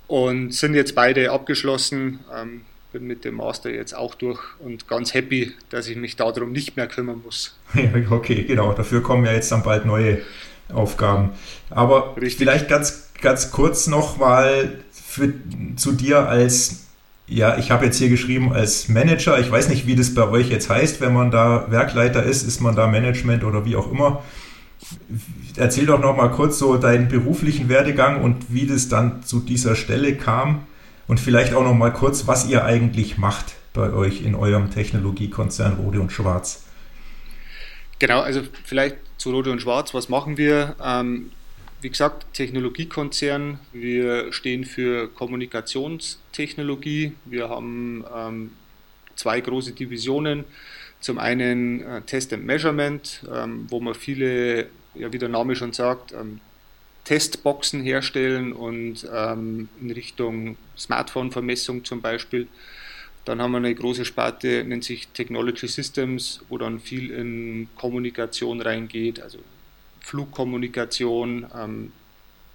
und 0.07 0.53
sind 0.53 0.75
jetzt 0.75 0.95
beide 0.95 1.31
abgeschlossen. 1.31 2.21
Ähm, 2.35 2.63
bin 2.93 3.07
mit 3.07 3.25
dem 3.25 3.37
Master 3.37 3.71
jetzt 3.71 3.95
auch 3.95 4.15
durch 4.15 4.41
und 4.59 4.89
ganz 4.89 5.15
happy, 5.15 5.53
dass 5.71 5.89
ich 5.89 5.97
mich 5.97 6.17
darum 6.17 6.53
nicht 6.53 6.77
mehr 6.77 6.87
kümmern 6.87 7.21
muss. 7.25 7.59
okay, 8.11 8.45
genau. 8.45 8.73
Dafür 8.73 9.03
kommen 9.03 9.25
ja 9.25 9.33
jetzt 9.33 9.53
dann 9.53 9.63
bald 9.63 9.87
neue 9.87 10.19
Aufgaben. 10.73 11.31
Aber 11.71 12.17
Richtig. 12.17 12.37
vielleicht 12.37 12.69
ganz, 12.69 13.11
ganz 13.21 13.51
kurz 13.51 13.87
nochmal 13.87 14.79
zu 15.77 15.93
dir 15.93 16.29
als 16.29 16.87
ja, 17.27 17.57
ich 17.59 17.71
habe 17.71 17.85
jetzt 17.85 17.99
hier 17.99 18.09
geschrieben 18.09 18.53
als 18.53 18.89
Manager. 18.89 19.39
Ich 19.39 19.51
weiß 19.51 19.69
nicht, 19.69 19.87
wie 19.87 19.95
das 19.95 20.15
bei 20.15 20.29
euch 20.29 20.51
jetzt 20.51 20.69
heißt, 20.69 21.01
wenn 21.01 21.15
man 21.15 21.31
da 21.31 21.71
Werkleiter 21.71 22.25
ist. 22.25 22.43
Ist 22.43 22.61
man 22.61 22.75
da 22.75 22.89
Management 22.89 23.45
oder 23.45 23.65
wie 23.65 23.77
auch 23.77 23.91
immer? 23.91 24.25
Erzähl 25.57 25.87
doch 25.87 26.01
noch 26.01 26.17
mal 26.17 26.31
kurz 26.31 26.59
so 26.59 26.77
deinen 26.77 27.07
beruflichen 27.07 27.69
Werdegang 27.69 28.23
und 28.23 28.53
wie 28.53 28.67
das 28.67 28.89
dann 28.89 29.23
zu 29.23 29.39
dieser 29.39 29.77
Stelle 29.77 30.17
kam. 30.17 30.67
Und 31.11 31.19
vielleicht 31.19 31.55
auch 31.55 31.65
noch 31.65 31.75
mal 31.75 31.93
kurz, 31.93 32.29
was 32.29 32.49
ihr 32.49 32.65
eigentlich 32.65 33.19
macht 33.19 33.57
bei 33.73 33.93
euch 33.93 34.23
in 34.23 34.37
eurem 34.37 34.71
Technologiekonzern 34.71 35.75
Rode 35.75 36.01
und 36.01 36.13
Schwarz. 36.13 36.63
Genau, 37.99 38.21
also 38.21 38.43
vielleicht 38.63 38.99
zu 39.17 39.33
Rode 39.33 39.51
und 39.51 39.61
Schwarz, 39.61 39.93
was 39.93 40.09
machen 40.09 40.37
wir? 40.37 40.77
Ähm, 40.81 41.33
wie 41.81 41.91
gesagt, 41.91 42.33
Technologiekonzern. 42.33 43.59
Wir 43.73 44.33
stehen 44.33 44.65
für 44.65 45.09
Kommunikationstechnologie. 45.09 47.15
Wir 47.25 47.49
haben 47.49 48.05
ähm, 48.17 48.53
zwei 49.17 49.41
große 49.41 49.73
Divisionen. 49.73 50.45
Zum 51.01 51.19
einen 51.19 51.83
äh, 51.83 52.03
Test 52.03 52.33
and 52.33 52.47
Measurement, 52.47 53.25
ähm, 53.35 53.67
wo 53.69 53.81
wir 53.81 53.97
viele, 53.97 54.69
ja, 54.95 55.13
wie 55.13 55.19
der 55.19 55.29
Name 55.29 55.57
schon 55.57 55.73
sagt, 55.73 56.13
ähm, 56.13 56.39
Testboxen 57.05 57.83
herstellen 57.83 58.53
und 58.53 59.09
ähm, 59.13 59.69
in 59.81 59.91
Richtung 59.91 60.57
Smartphone-Vermessung 60.77 61.85
zum 61.85 62.01
Beispiel. 62.01 62.47
Dann 63.25 63.41
haben 63.43 63.53
wir 63.53 63.59
eine 63.59 63.75
große 63.75 64.05
Sparte, 64.05 64.65
nennt 64.65 64.85
sich 64.85 65.09
Technology 65.09 65.69
Systems, 65.69 66.41
wo 66.49 66.59
dann 66.59 66.81
viel 66.81 67.11
in 67.11 67.69
Kommunikation 67.77 68.61
reingeht, 68.61 69.21
also 69.21 69.39
Flugkommunikation. 70.01 71.47
Ähm, 71.55 71.93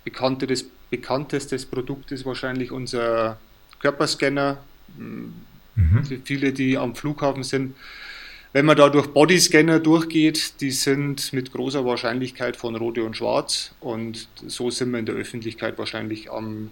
bekanntes, 0.03 0.65
bekanntestes 0.89 1.65
Produkt 1.65 2.11
ist 2.11 2.25
wahrscheinlich 2.25 2.71
unser 2.71 3.37
Körperscanner. 3.79 4.57
Mhm. 4.97 5.33
Für 6.05 6.17
viele, 6.23 6.53
die 6.53 6.77
am 6.77 6.95
Flughafen 6.95 7.43
sind. 7.43 7.75
Wenn 8.55 8.65
man 8.65 8.77
da 8.77 8.87
durch 8.87 9.07
Bodyscanner 9.07 9.81
durchgeht, 9.81 10.61
die 10.61 10.71
sind 10.71 11.33
mit 11.33 11.51
großer 11.51 11.83
Wahrscheinlichkeit 11.83 12.55
von 12.55 12.77
Rote 12.77 13.03
und 13.03 13.17
Schwarz 13.17 13.75
und 13.81 14.29
so 14.47 14.71
sind 14.71 14.91
wir 14.91 14.99
in 14.99 15.05
der 15.05 15.15
Öffentlichkeit 15.15 15.77
wahrscheinlich 15.77 16.31
am, 16.31 16.71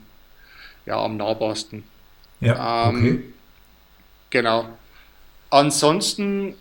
ja, 0.86 0.96
am 0.96 1.18
nahbarsten. 1.18 1.84
Ja, 2.40 2.88
ähm, 2.88 2.96
okay. 2.96 3.20
Genau. 4.30 4.78
Ansonsten 5.50 6.56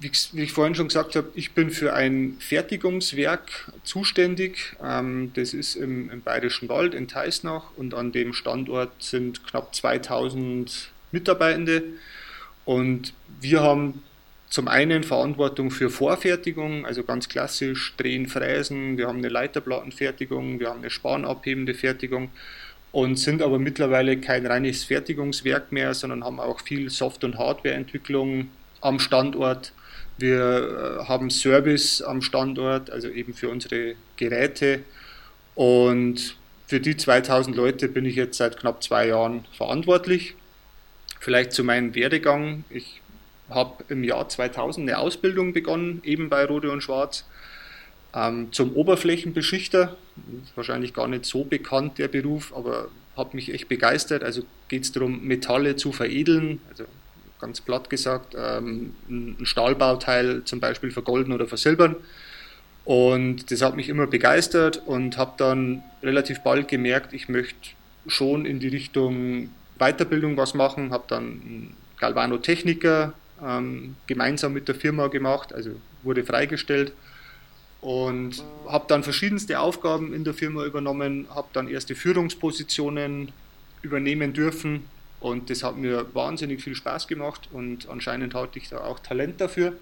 wie, 0.00 0.12
wie, 0.32 0.42
ich 0.42 0.52
vorhin 0.52 0.74
schon 0.74 0.88
gesagt 0.88 1.16
habe, 1.16 1.28
ich 1.34 1.52
bin 1.52 1.70
für 1.70 1.94
ein 1.94 2.36
Fertigungswerk 2.38 3.72
zuständig. 3.84 4.76
Ähm, 4.84 5.32
das 5.32 5.54
ist 5.54 5.76
im, 5.76 6.10
im, 6.10 6.20
Bayerischen 6.20 6.68
Wald 6.68 6.92
in 6.92 7.08
Teisnach 7.08 7.70
und 7.78 7.94
an 7.94 8.12
dem 8.12 8.34
Standort 8.34 9.02
sind 9.02 9.46
knapp 9.46 9.74
2000 9.74 10.90
Mitarbeitende. 11.10 11.84
Und 12.66 13.14
wir 13.40 13.62
haben 13.62 14.02
zum 14.52 14.68
einen 14.68 15.02
Verantwortung 15.02 15.70
für 15.70 15.88
Vorfertigung, 15.88 16.84
also 16.84 17.04
ganz 17.04 17.26
klassisch 17.30 17.94
Drehen, 17.96 18.26
Fräsen. 18.26 18.98
Wir 18.98 19.08
haben 19.08 19.16
eine 19.16 19.30
Leiterplattenfertigung, 19.30 20.60
wir 20.60 20.68
haben 20.68 20.80
eine 20.80 20.90
spanabhebende 20.90 21.72
Fertigung 21.72 22.30
und 22.92 23.18
sind 23.18 23.40
aber 23.40 23.58
mittlerweile 23.58 24.18
kein 24.20 24.44
reines 24.44 24.84
Fertigungswerk 24.84 25.72
mehr, 25.72 25.94
sondern 25.94 26.22
haben 26.22 26.38
auch 26.38 26.60
viel 26.60 26.90
Soft- 26.90 27.24
und 27.24 27.38
Hardwareentwicklung 27.38 28.48
am 28.82 28.98
Standort. 28.98 29.72
Wir 30.18 31.00
äh, 31.00 31.04
haben 31.06 31.30
Service 31.30 32.02
am 32.02 32.20
Standort, 32.20 32.90
also 32.90 33.08
eben 33.08 33.32
für 33.32 33.48
unsere 33.48 33.94
Geräte. 34.16 34.80
Und 35.54 36.36
für 36.66 36.78
die 36.78 36.98
2000 36.98 37.56
Leute 37.56 37.88
bin 37.88 38.04
ich 38.04 38.16
jetzt 38.16 38.36
seit 38.36 38.58
knapp 38.58 38.82
zwei 38.82 39.06
Jahren 39.06 39.46
verantwortlich. 39.56 40.34
Vielleicht 41.20 41.52
zu 41.52 41.64
meinem 41.64 41.94
Werdegang. 41.94 42.64
Ich 42.68 43.01
habe 43.50 43.84
im 43.88 44.04
Jahr 44.04 44.28
2000 44.28 44.88
eine 44.88 44.98
Ausbildung 44.98 45.52
begonnen, 45.52 46.00
eben 46.04 46.28
bei 46.28 46.44
Rode 46.44 46.70
und 46.70 46.82
Schwarz, 46.82 47.24
ähm, 48.14 48.52
zum 48.52 48.72
Oberflächenbeschichter. 48.74 49.96
Ist 50.42 50.56
wahrscheinlich 50.56 50.94
gar 50.94 51.08
nicht 51.08 51.24
so 51.24 51.44
bekannt, 51.44 51.98
der 51.98 52.08
Beruf, 52.08 52.52
aber 52.54 52.88
hat 53.16 53.34
mich 53.34 53.52
echt 53.52 53.68
begeistert. 53.68 54.22
Also 54.22 54.42
geht 54.68 54.84
es 54.84 54.92
darum, 54.92 55.24
Metalle 55.24 55.76
zu 55.76 55.92
veredeln, 55.92 56.60
also 56.70 56.84
ganz 57.40 57.60
platt 57.60 57.90
gesagt, 57.90 58.34
ähm, 58.38 58.94
ein 59.08 59.44
Stahlbauteil 59.44 60.44
zum 60.44 60.60
Beispiel 60.60 60.90
vergolden 60.90 61.32
oder 61.32 61.46
versilbern. 61.46 61.96
Und 62.84 63.50
das 63.50 63.62
hat 63.62 63.76
mich 63.76 63.88
immer 63.88 64.06
begeistert 64.06 64.82
und 64.86 65.16
habe 65.16 65.32
dann 65.36 65.82
relativ 66.02 66.40
bald 66.40 66.68
gemerkt, 66.68 67.12
ich 67.12 67.28
möchte 67.28 67.70
schon 68.06 68.44
in 68.44 68.58
die 68.58 68.68
Richtung 68.68 69.50
Weiterbildung 69.78 70.36
was 70.36 70.54
machen, 70.54 70.92
habe 70.92 71.04
dann 71.08 71.74
Galvanotechniker 71.98 73.12
ähm, 73.44 73.96
gemeinsam 74.06 74.52
mit 74.52 74.68
der 74.68 74.74
Firma 74.74 75.08
gemacht, 75.08 75.52
also 75.52 75.70
wurde 76.02 76.24
freigestellt 76.24 76.92
und 77.80 78.42
habe 78.68 78.84
dann 78.88 79.02
verschiedenste 79.02 79.58
Aufgaben 79.58 80.14
in 80.14 80.24
der 80.24 80.34
Firma 80.34 80.64
übernommen, 80.64 81.26
habe 81.34 81.48
dann 81.52 81.68
erste 81.68 81.94
Führungspositionen 81.94 83.32
übernehmen 83.82 84.32
dürfen 84.32 84.84
und 85.20 85.50
das 85.50 85.62
hat 85.62 85.76
mir 85.76 86.06
wahnsinnig 86.14 86.62
viel 86.62 86.74
Spaß 86.74 87.08
gemacht 87.08 87.48
und 87.52 87.88
anscheinend 87.88 88.34
hatte 88.34 88.58
ich 88.58 88.68
da 88.68 88.78
auch 88.78 89.00
Talent 89.00 89.40
dafür. 89.40 89.72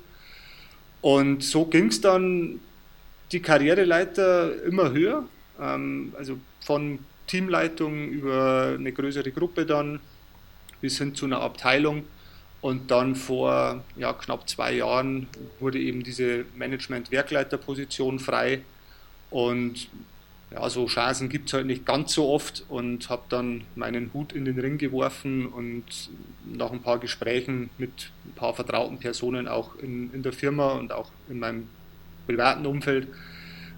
Und 1.03 1.43
so 1.43 1.65
ging 1.65 1.87
es 1.87 2.01
dann 2.01 2.61
die 3.33 3.41
Karriereleiter 3.41 4.63
immer 4.65 4.93
höher, 4.93 5.25
ähm, 5.61 6.15
also 6.19 6.39
von 6.61 6.99
Teamleitung 7.27 8.09
über 8.09 8.77
eine 8.79 8.93
größere 8.93 9.31
Gruppe 9.31 9.65
dann 9.65 10.01
bis 10.81 10.99
hin 10.99 11.15
zu 11.15 11.27
einer 11.27 11.41
Abteilung. 11.41 12.05
Und 12.61 12.91
dann 12.91 13.15
vor 13.15 13.83
ja, 13.97 14.13
knapp 14.13 14.49
zwei 14.49 14.75
Jahren 14.75 15.29
wurde 15.61 15.79
eben 15.79 16.03
diese 16.03 16.45
Management-Werkleiterposition 16.57 18.19
frei. 18.19 18.61
Und 19.31 19.89
ja, 20.51 20.69
so 20.69 20.87
Chancen 20.87 21.29
gibt 21.29 21.49
es 21.49 21.55
halt 21.55 21.67
nicht 21.67 21.87
ganz 21.87 22.13
so 22.13 22.29
oft 22.29 22.65
und 22.69 23.09
habe 23.09 23.23
dann 23.29 23.63
meinen 23.77 24.11
Hut 24.13 24.33
in 24.33 24.45
den 24.45 24.59
Ring 24.59 24.79
geworfen 24.79 25.47
und 25.47 25.85
nach 26.45 26.73
ein 26.73 26.83
paar 26.83 26.99
Gesprächen 26.99 27.71
mit 27.79 28.11
ein 28.27 28.33
paar 28.35 28.53
vertrauten 28.53 28.99
Personen 28.99 29.47
auch 29.47 29.77
in, 29.77 30.13
in 30.13 30.23
der 30.23 30.33
Firma 30.33 30.73
und 30.73 30.93
auch 30.93 31.11
in 31.29 31.39
meinem 31.39 31.69
privaten 32.27 32.67
Umfeld 32.67 33.07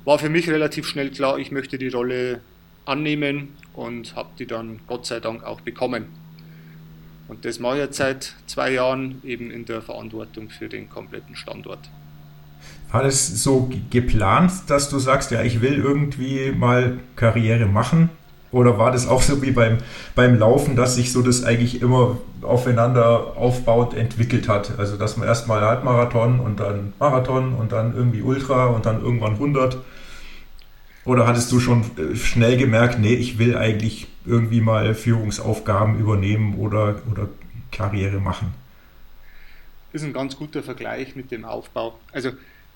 war 0.04 0.18
für 0.18 0.30
mich 0.30 0.48
relativ 0.48 0.86
schnell 0.88 1.10
klar, 1.10 1.38
ich 1.38 1.52
möchte 1.52 1.78
die 1.78 1.88
Rolle 1.88 2.40
annehmen 2.84 3.56
und 3.74 4.16
habe 4.16 4.30
die 4.38 4.46
dann 4.46 4.80
Gott 4.86 5.06
sei 5.06 5.20
Dank 5.20 5.44
auch 5.44 5.60
bekommen. 5.60 6.06
Und 7.28 7.44
das 7.44 7.58
mache 7.60 7.74
ich 7.74 7.80
jetzt 7.80 7.96
seit 7.96 8.34
zwei 8.46 8.72
Jahren 8.72 9.22
eben 9.24 9.50
in 9.50 9.64
der 9.64 9.82
Verantwortung 9.82 10.50
für 10.50 10.68
den 10.68 10.90
kompletten 10.90 11.36
Standort. 11.36 11.90
War 12.90 13.02
das 13.02 13.42
so 13.42 13.70
geplant, 13.90 14.52
dass 14.66 14.90
du 14.90 14.98
sagst, 14.98 15.30
ja, 15.30 15.42
ich 15.42 15.62
will 15.62 15.74
irgendwie 15.74 16.52
mal 16.52 16.98
Karriere 17.16 17.66
machen? 17.66 18.10
Oder 18.52 18.76
war 18.76 18.92
das 18.92 19.08
auch 19.08 19.22
so 19.22 19.40
wie 19.40 19.50
beim, 19.50 19.78
beim 20.14 20.38
Laufen, 20.38 20.76
dass 20.76 20.96
sich 20.96 21.10
so 21.10 21.22
das 21.22 21.42
eigentlich 21.42 21.80
immer 21.80 22.18
aufeinander 22.42 23.34
aufbaut, 23.36 23.94
entwickelt 23.94 24.46
hat? 24.46 24.78
Also, 24.78 24.98
dass 24.98 25.16
man 25.16 25.26
erstmal 25.26 25.62
Halbmarathon 25.62 26.38
und 26.38 26.60
dann 26.60 26.92
Marathon 26.98 27.54
und 27.54 27.72
dann 27.72 27.96
irgendwie 27.96 28.20
Ultra 28.20 28.66
und 28.66 28.84
dann 28.84 29.00
irgendwann 29.00 29.32
100. 29.32 29.78
Oder 31.04 31.26
hattest 31.26 31.50
du 31.50 31.58
schon 31.58 31.84
äh, 31.98 32.16
schnell 32.16 32.56
gemerkt, 32.56 32.98
nee, 32.98 33.14
ich 33.14 33.38
will 33.38 33.56
eigentlich 33.56 34.06
irgendwie 34.24 34.60
mal 34.60 34.94
Führungsaufgaben 34.94 35.98
übernehmen 35.98 36.54
oder, 36.58 37.02
oder 37.10 37.28
Karriere 37.72 38.20
machen? 38.20 38.54
Das 39.92 40.02
ist 40.02 40.08
ein 40.08 40.14
ganz 40.14 40.36
guter 40.36 40.62
Vergleich 40.62 41.16
mit 41.16 41.30
dem 41.30 41.44
Aufbau. 41.44 41.98
Also, 42.12 42.30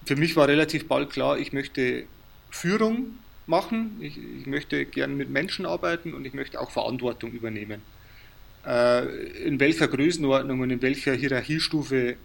für 0.05 0.17
mich 0.17 0.37
war 0.37 0.49
relativ 0.49 0.89
bald 0.89 1.11
klar, 1.11 1.39
ich 1.39 1.53
möchte 1.53 2.05
Führung 2.51 3.17
machen, 3.47 3.97
ich, 4.01 4.19
ich 4.19 4.47
möchte 4.47 4.85
gern 4.85 5.17
mit 5.17 5.31
Menschen 5.31 5.67
arbeiten 5.67 6.15
und 6.15 6.25
ich 6.27 6.35
möchte 6.35 6.61
auch 6.61 6.71
Verantwortung 6.71 7.33
übernehmen. 7.33 7.81
Äh, 8.67 9.07
in 9.45 9.61
welcher 9.61 9.89
Größenordnung 9.89 10.61
und 10.61 10.71
in 10.71 10.83
welcher 10.83 11.15
Hierarchiestufe 11.15 12.17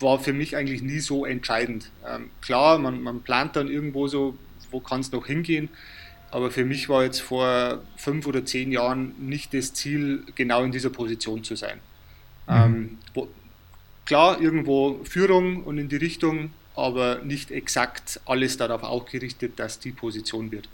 war 0.00 0.18
für 0.18 0.32
mich 0.32 0.56
eigentlich 0.56 0.82
nie 0.82 0.98
so 0.98 1.24
entscheidend. 1.24 1.90
Ähm, 2.06 2.30
klar, 2.40 2.78
man, 2.78 3.02
man 3.02 3.22
plant 3.22 3.56
dann 3.56 3.68
irgendwo 3.68 4.06
so, 4.06 4.36
wo 4.70 4.80
kann 4.80 5.00
es 5.00 5.12
noch 5.12 5.26
hingehen, 5.26 5.68
aber 6.30 6.50
für 6.50 6.64
mich 6.64 6.88
war 6.88 7.04
jetzt 7.04 7.20
vor 7.20 7.82
fünf 7.96 8.26
oder 8.26 8.44
zehn 8.44 8.70
Jahren 8.70 9.14
nicht 9.18 9.52
das 9.52 9.72
Ziel, 9.72 10.22
genau 10.34 10.62
in 10.62 10.72
dieser 10.72 10.90
Position 10.90 11.42
zu 11.42 11.56
sein. 11.56 11.78
Mhm. 12.46 12.54
Ähm, 12.54 12.98
wo, 13.14 13.28
klar, 14.06 14.40
irgendwo 14.40 15.00
Führung 15.04 15.64
und 15.64 15.78
in 15.78 15.88
die 15.88 15.96
Richtung, 15.96 16.50
aber 16.76 17.20
nicht 17.24 17.50
exakt 17.50 18.20
alles 18.26 18.56
darauf 18.56 18.82
auch 18.82 19.06
gerichtet, 19.06 19.58
dass 19.58 19.80
die 19.80 19.92
Position 19.92 20.52
wird. 20.52 20.68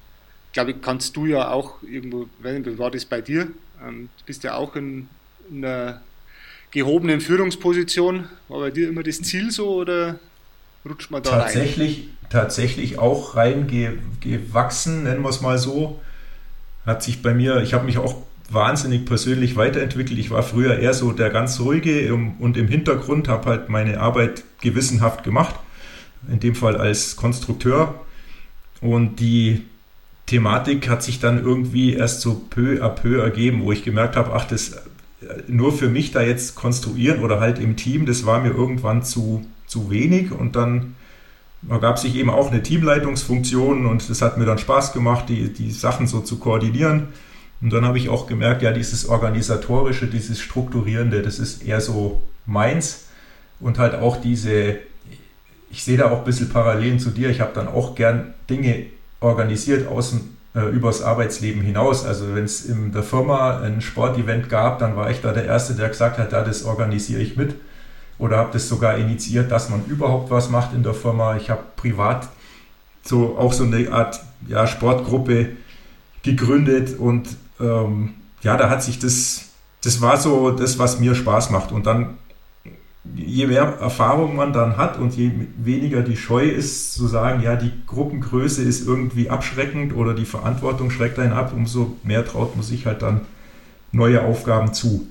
Ich 0.49 0.53
glaube, 0.53 0.75
kannst 0.75 1.17
du 1.17 1.27
ja 1.27 1.51
auch 1.51 1.83
irgendwo, 1.83 2.29
wie 2.41 2.79
war 2.79 2.91
das 2.91 3.05
bei 3.05 3.21
dir? 3.21 3.49
Ähm, 3.83 4.09
du 4.19 4.25
bist 4.25 4.45
ja 4.45 4.55
auch 4.55 4.77
in, 4.77 5.09
in 5.51 5.65
einer 5.65 6.03
gehobenen 6.71 7.21
Führungsposition. 7.21 8.29
War 8.49 8.61
bei 8.61 8.71
dir 8.71 8.89
immer 8.89 9.03
das 9.03 9.21
Ziel 9.23 9.51
so 9.51 9.75
oder 9.75 10.19
rutscht 10.85 11.11
man 11.11 11.23
da 11.23 11.31
tatsächlich, 11.43 11.99
rein? 11.99 12.16
Tatsächlich 12.31 12.99
auch 12.99 13.37
reingewachsen, 13.37 15.05
nennen 15.05 15.23
wir 15.23 15.29
es 15.29 15.41
mal 15.41 15.59
so. 15.59 16.01
Hat 16.85 17.03
sich 17.03 17.23
bei 17.23 17.35
mir, 17.35 17.63
ich 17.63 17.75
habe 17.75 17.85
mich 17.85 17.99
auch 17.99 18.17
wahnsinnig 18.51 19.05
persönlich 19.07 19.57
weiterentwickelt. 19.57 20.19
Ich 20.19 20.31
war 20.31 20.43
früher 20.43 20.79
eher 20.79 20.95
so 20.95 21.13
der 21.13 21.31
ganz 21.31 21.59
ruhige 21.61 22.15
und 22.15 22.57
im 22.57 22.69
Hintergrund 22.69 23.29
habe 23.29 23.51
halt 23.51 23.69
meine 23.69 24.01
Arbeit 24.01 24.45
gewissenhaft 24.61 25.25
gemacht 25.25 25.55
in 26.31 26.41
dem 26.41 26.55
Fall 26.55 26.77
als 26.77 27.17
Konstrukteur. 27.17 27.95
Und 28.81 29.21
die 29.21 29.63
Thematik 30.27 30.89
hat 30.89 31.03
sich 31.03 31.21
dann 31.21 31.43
irgendwie 31.43 31.95
erst 31.95 32.21
so 32.21 32.35
peu 32.51 32.83
à 32.83 32.89
peu 32.89 33.23
ergeben, 33.23 33.63
wo 33.63 33.73
ich 33.73 33.85
gemerkt 33.85 34.17
habe, 34.17 34.33
ach, 34.35 34.45
das 34.45 34.77
nur 35.49 35.73
für 35.73 35.89
mich 35.89 36.13
da 36.13 36.21
jetzt 36.21 36.57
konstruieren 36.57 37.23
oder 37.23 37.41
halt 37.41 37.59
im 37.59 37.77
Team, 37.77 38.07
das 38.07 38.27
war 38.27 38.41
mir 38.41 38.51
irgendwann 38.51 39.03
zu, 39.03 39.47
zu 39.67 39.91
wenig 39.91 40.31
und 40.33 40.57
dann 40.57 40.95
ergab 41.69 41.99
sich 41.99 42.15
eben 42.17 42.31
auch 42.31 42.51
eine 42.51 42.63
Teamleitungsfunktion 42.63 43.87
und 43.87 44.09
das 44.09 44.23
hat 44.23 44.39
mir 44.39 44.45
dann 44.45 44.59
Spaß 44.59 44.93
gemacht, 44.93 45.29
die, 45.29 45.53
die 45.53 45.71
Sachen 45.71 46.07
so 46.07 46.21
zu 46.21 46.39
koordinieren. 46.39 47.09
Und 47.61 47.73
dann 47.73 47.85
habe 47.85 47.99
ich 47.99 48.09
auch 48.09 48.27
gemerkt, 48.27 48.63
ja, 48.63 48.73
dieses 48.73 49.09
Organisatorische, 49.09 50.07
dieses 50.07 50.41
Strukturierende, 50.41 51.23
das 51.23 51.39
ist 51.39 51.63
eher 51.63 51.81
so 51.81 52.21
meins 52.45 53.07
und 53.61 53.79
halt 53.79 53.95
auch 53.95 54.21
diese 54.21 54.79
ich 55.71 55.85
sehe 55.85 55.99
da 55.99 56.11
auch 56.11 56.19
ein 56.19 56.25
bisschen 56.25 56.49
Parallelen 56.49 56.99
zu 56.99 57.11
dir. 57.11 57.29
Ich 57.29 57.41
habe 57.41 57.53
dann 57.55 57.69
auch 57.69 57.95
gern 57.95 58.35
Dinge 58.49 58.87
organisiert 59.21 59.89
außen 59.89 60.37
äh, 60.55 60.61
übers 60.71 61.03
Arbeitsleben 61.03 61.61
hinaus. 61.61 62.05
Also 62.07 62.35
wenn 62.35 62.45
es 62.45 62.65
in 62.65 62.93
der 62.93 63.03
Firma 63.03 63.61
ein 63.61 63.81
Sportevent 63.81 64.49
gab, 64.49 64.79
dann 64.79 64.97
war 64.97 65.11
ich 65.11 65.21
da 65.21 65.33
der 65.33 65.45
Erste, 65.45 65.75
der 65.75 65.89
gesagt 65.89 66.19
hat, 66.19 66.33
ja, 66.33 66.43
das 66.43 66.65
organisiere 66.65 67.21
ich 67.21 67.37
mit. 67.37 67.55
Oder 68.19 68.39
habe 68.39 68.51
das 68.53 68.69
sogar 68.69 68.97
initiiert, 68.97 69.51
dass 69.51 69.69
man 69.69 69.85
überhaupt 69.87 70.31
was 70.31 70.49
macht 70.49 70.75
in 70.75 70.83
der 70.83 70.95
Firma. 70.95 71.37
Ich 71.37 71.51
habe 71.51 71.63
privat 71.77 72.29
so 73.03 73.37
auch 73.39 73.53
so 73.53 73.65
eine 73.65 73.93
Art 73.93 74.21
ja, 74.49 74.67
Sportgruppe 74.67 75.51
gegründet 76.23 76.99
und 76.99 77.29
ähm, 77.61 78.15
ja, 78.43 78.57
da 78.57 78.71
hat 78.71 78.83
sich 78.83 78.99
das, 78.99 79.51
das 79.83 80.01
war 80.01 80.17
so 80.17 80.51
das, 80.51 80.79
was 80.79 80.99
mir 80.99 81.15
Spaß 81.15 81.51
macht. 81.51 81.73
Und 81.73 81.87
dann 81.87 82.17
je 83.15 83.47
mehr 83.47 83.63
Erfahrung 83.81 84.37
man 84.37 84.53
dann 84.53 84.77
hat 84.77 84.99
und 84.99 85.15
je 85.15 85.31
weniger 85.57 86.03
die 86.03 86.17
Scheu 86.17 86.45
ist, 86.45 86.95
zu 86.95 87.07
sagen, 87.07 87.43
ja, 87.43 87.57
die 87.57 87.73
Gruppengröße 87.87 88.63
ist 88.63 88.87
irgendwie 88.87 89.31
abschreckend 89.31 89.95
oder 89.95 90.15
die 90.15 90.25
Verantwortung 90.25 90.91
schreckt 90.91 91.19
einen 91.19 91.33
ab, 91.33 91.53
umso 91.55 91.97
mehr 92.03 92.25
traut 92.25 92.57
man 92.57 92.65
sich 92.65 92.87
halt 92.87 93.03
dann 93.03 93.23
neue 93.93 94.23
Aufgaben 94.23 94.75
zu. 94.75 95.07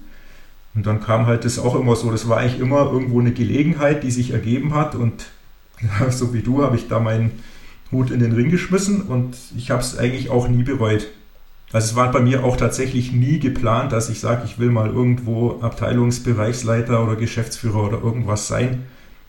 Und 0.76 0.86
dann 0.86 1.02
kam 1.02 1.26
halt 1.26 1.46
das 1.46 1.58
auch 1.58 1.76
immer 1.76 1.96
so, 1.96 2.12
das 2.12 2.28
war 2.28 2.38
eigentlich 2.38 2.60
immer 2.60 2.92
irgendwo 2.92 3.20
eine 3.20 3.32
Gelegenheit, 3.32 4.04
die 4.04 4.12
sich 4.12 4.32
ergeben 4.32 4.74
hat 4.74 4.94
und 4.94 5.26
so 6.10 6.34
wie 6.34 6.42
du 6.42 6.62
habe 6.62 6.76
ich 6.76 6.88
da 6.88 7.00
meinen 7.00 7.32
Hut 7.92 8.12
in 8.12 8.20
den 8.20 8.34
Ring 8.34 8.50
geschmissen 8.50 9.02
und 9.04 9.38
ich 9.56 9.72
habe 9.72 9.82
es 9.82 9.98
eigentlich 9.98 10.30
auch 10.30 10.48
nie 10.48 10.64
bereut. 10.64 11.08
Also 11.72 11.92
es 11.92 11.96
war 11.96 12.12
bei 12.12 12.20
mir 12.20 12.44
auch 12.44 12.58
tatsächlich 12.58 13.12
nie 13.12 13.40
geplant, 13.40 13.92
dass 13.92 14.10
ich 14.10 14.20
sage, 14.20 14.44
ich 14.46 14.60
will 14.60 14.70
mal 14.70 14.90
irgendwo 14.90 15.60
Abteilungsbereichsleiter 15.62 17.04
oder 17.04 17.16
Geschäftsführer 17.16 17.84
oder 17.84 18.02
irgendwas 18.02 18.48
sein. 18.48 18.86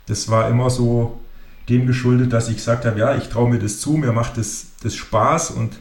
Das 0.07 0.29
war 0.29 0.49
immer 0.49 0.71
so 0.71 1.21
dem 1.69 1.87
geschuldet, 1.87 2.33
dass 2.33 2.49
ich 2.49 2.57
gesagt 2.57 2.85
habe, 2.85 2.99
ja, 2.99 3.17
ich 3.17 3.29
traue 3.29 3.51
mir 3.51 3.59
das 3.59 3.81
zu, 3.81 3.93
mir 3.93 4.13
macht 4.13 4.37
das, 4.39 4.67
das 4.83 4.95
Spaß 4.95 5.51
und, 5.53 5.81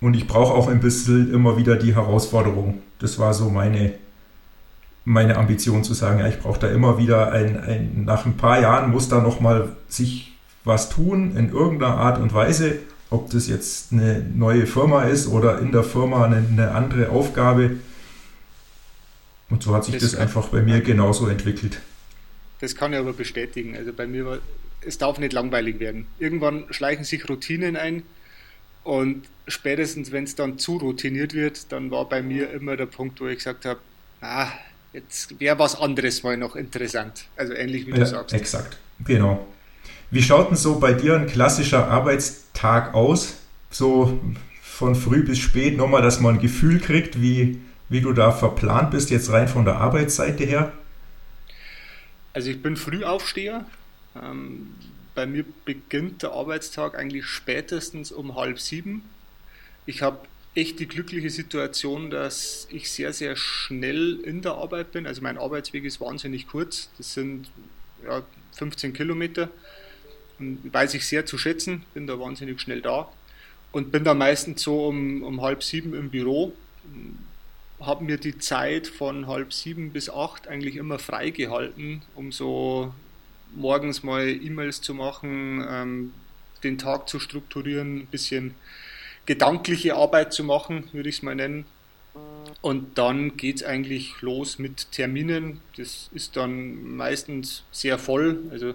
und 0.00 0.14
ich 0.14 0.26
brauche 0.26 0.52
auch 0.52 0.68
ein 0.68 0.80
bisschen 0.80 1.32
immer 1.32 1.56
wieder 1.56 1.76
die 1.76 1.94
Herausforderung. 1.94 2.82
Das 2.98 3.18
war 3.18 3.32
so 3.32 3.48
meine, 3.48 3.94
meine 5.04 5.36
Ambition 5.36 5.84
zu 5.84 5.94
sagen, 5.94 6.20
ja, 6.20 6.28
ich 6.28 6.38
brauche 6.38 6.58
da 6.58 6.68
immer 6.68 6.98
wieder 6.98 7.32
ein, 7.32 7.60
ein, 7.60 8.04
nach 8.04 8.24
ein 8.24 8.36
paar 8.36 8.60
Jahren 8.60 8.90
muss 8.90 9.08
da 9.08 9.20
nochmal 9.20 9.76
sich 9.88 10.32
was 10.64 10.88
tun 10.88 11.36
in 11.36 11.50
irgendeiner 11.50 11.96
Art 11.96 12.18
und 12.18 12.32
Weise, 12.32 12.78
ob 13.10 13.30
das 13.30 13.48
jetzt 13.48 13.92
eine 13.92 14.24
neue 14.34 14.66
Firma 14.66 15.04
ist 15.04 15.28
oder 15.28 15.58
in 15.58 15.72
der 15.72 15.84
Firma 15.84 16.24
eine, 16.24 16.36
eine 16.36 16.70
andere 16.70 17.10
Aufgabe. 17.10 17.76
Und 19.50 19.62
so 19.62 19.74
hat 19.74 19.84
sich 19.84 19.94
das, 19.94 20.12
das 20.12 20.16
einfach 20.16 20.48
bei 20.48 20.62
mir 20.62 20.80
genauso 20.80 21.28
entwickelt. 21.28 21.80
Das 22.60 22.74
kann 22.74 22.94
ich 22.94 22.98
aber 22.98 23.12
bestätigen. 23.12 23.76
Also 23.76 23.92
bei 23.92 24.06
mir 24.06 24.24
war, 24.24 24.38
es 24.80 24.96
darf 24.96 25.18
nicht 25.18 25.34
langweilig 25.34 25.80
werden. 25.80 26.06
Irgendwann 26.18 26.64
schleichen 26.70 27.04
sich 27.04 27.28
Routinen 27.28 27.76
ein 27.76 28.04
und 28.84 29.26
spätestens, 29.48 30.12
wenn 30.12 30.24
es 30.24 30.34
dann 30.34 30.58
zu 30.58 30.78
routiniert 30.78 31.34
wird, 31.34 31.72
dann 31.72 31.90
war 31.90 32.08
bei 32.08 32.22
mir 32.22 32.50
immer 32.50 32.76
der 32.76 32.86
Punkt, 32.86 33.20
wo 33.20 33.26
ich 33.26 33.36
gesagt 33.36 33.66
habe, 33.66 33.80
ah, 34.22 34.48
jetzt 34.94 35.38
wäre 35.40 35.58
was 35.58 35.78
anderes 35.78 36.22
mal 36.22 36.36
noch 36.36 36.56
interessant. 36.56 37.24
Also 37.36 37.52
ähnlich 37.52 37.86
wie 37.86 37.92
du 37.92 37.98
ja, 37.98 38.06
sagst. 38.06 38.34
Exakt, 38.34 38.78
genau. 39.04 39.46
Wie 40.10 40.22
schaut 40.22 40.50
denn 40.50 40.56
so 40.56 40.78
bei 40.78 40.92
dir 40.92 41.16
ein 41.16 41.26
klassischer 41.26 41.88
Arbeitstag 41.88 42.94
aus? 42.94 43.34
So 43.70 44.20
von 44.62 44.94
früh 44.94 45.24
bis 45.24 45.38
spät, 45.38 45.76
nochmal, 45.76 46.02
dass 46.02 46.20
man 46.20 46.36
ein 46.36 46.40
Gefühl 46.40 46.80
kriegt, 46.80 47.20
wie, 47.20 47.60
wie 47.88 48.00
du 48.00 48.12
da 48.12 48.30
verplant 48.30 48.92
bist, 48.92 49.10
jetzt 49.10 49.30
rein 49.30 49.48
von 49.48 49.64
der 49.64 49.76
Arbeitsseite 49.76 50.44
her? 50.44 50.72
Also 52.32 52.50
ich 52.50 52.62
bin 52.62 52.76
Frühaufsteher. 52.76 53.64
Ähm, 54.20 54.74
bei 55.14 55.26
mir 55.26 55.44
beginnt 55.64 56.22
der 56.22 56.32
Arbeitstag 56.32 56.96
eigentlich 56.96 57.26
spätestens 57.26 58.12
um 58.12 58.36
halb 58.36 58.60
sieben. 58.60 59.02
Ich 59.86 60.02
habe 60.02 60.18
echt 60.54 60.78
die 60.78 60.86
glückliche 60.86 61.30
Situation, 61.30 62.10
dass 62.10 62.68
ich 62.70 62.90
sehr, 62.90 63.12
sehr 63.12 63.36
schnell 63.36 64.20
in 64.20 64.40
der 64.42 64.52
Arbeit 64.52 64.92
bin. 64.92 65.06
Also 65.06 65.20
mein 65.20 65.36
Arbeitsweg 65.36 65.84
ist 65.84 66.00
wahnsinnig 66.00 66.46
kurz. 66.46 66.90
Das 66.96 67.14
sind 67.14 67.50
ja, 68.04 68.22
15 68.52 68.92
Kilometer. 68.92 69.50
Und 70.38 70.72
weiß 70.72 70.94
ich 70.94 71.06
sehr 71.06 71.26
zu 71.26 71.38
schätzen, 71.38 71.84
bin 71.92 72.06
da 72.06 72.18
wahnsinnig 72.18 72.60
schnell 72.60 72.80
da. 72.80 73.10
Und 73.72 73.90
bin 73.90 74.04
da 74.04 74.14
meistens 74.14 74.62
so 74.62 74.86
um, 74.86 75.22
um 75.22 75.42
halb 75.42 75.64
sieben 75.64 75.94
im 75.94 76.10
Büro. 76.10 76.52
Habe 77.80 78.04
mir 78.04 78.18
die 78.18 78.38
Zeit 78.38 78.86
von 78.86 79.26
halb 79.26 79.52
sieben 79.52 79.92
bis 79.92 80.08
acht 80.08 80.46
eigentlich 80.46 80.76
immer 80.76 81.00
freigehalten, 81.00 82.02
um 82.14 82.30
so 82.30 82.94
morgens 83.56 84.04
mal 84.04 84.28
E-Mails 84.28 84.80
zu 84.80 84.94
machen, 84.94 85.64
ähm, 85.68 86.12
den 86.62 86.78
Tag 86.78 87.08
zu 87.08 87.18
strukturieren, 87.18 87.98
ein 87.98 88.06
bisschen 88.06 88.54
gedankliche 89.26 89.94
Arbeit 89.96 90.32
zu 90.32 90.44
machen, 90.44 90.88
würde 90.92 91.08
ich 91.08 91.16
es 91.16 91.22
mal 91.22 91.34
nennen. 91.34 91.64
Und 92.60 92.98
dann 92.98 93.36
geht 93.36 93.56
es 93.56 93.62
eigentlich 93.62 94.20
los 94.20 94.58
mit 94.58 94.90
Terminen. 94.92 95.60
Das 95.76 96.08
ist 96.14 96.36
dann 96.36 96.96
meistens 96.96 97.64
sehr 97.72 97.98
voll. 97.98 98.42
Also 98.50 98.74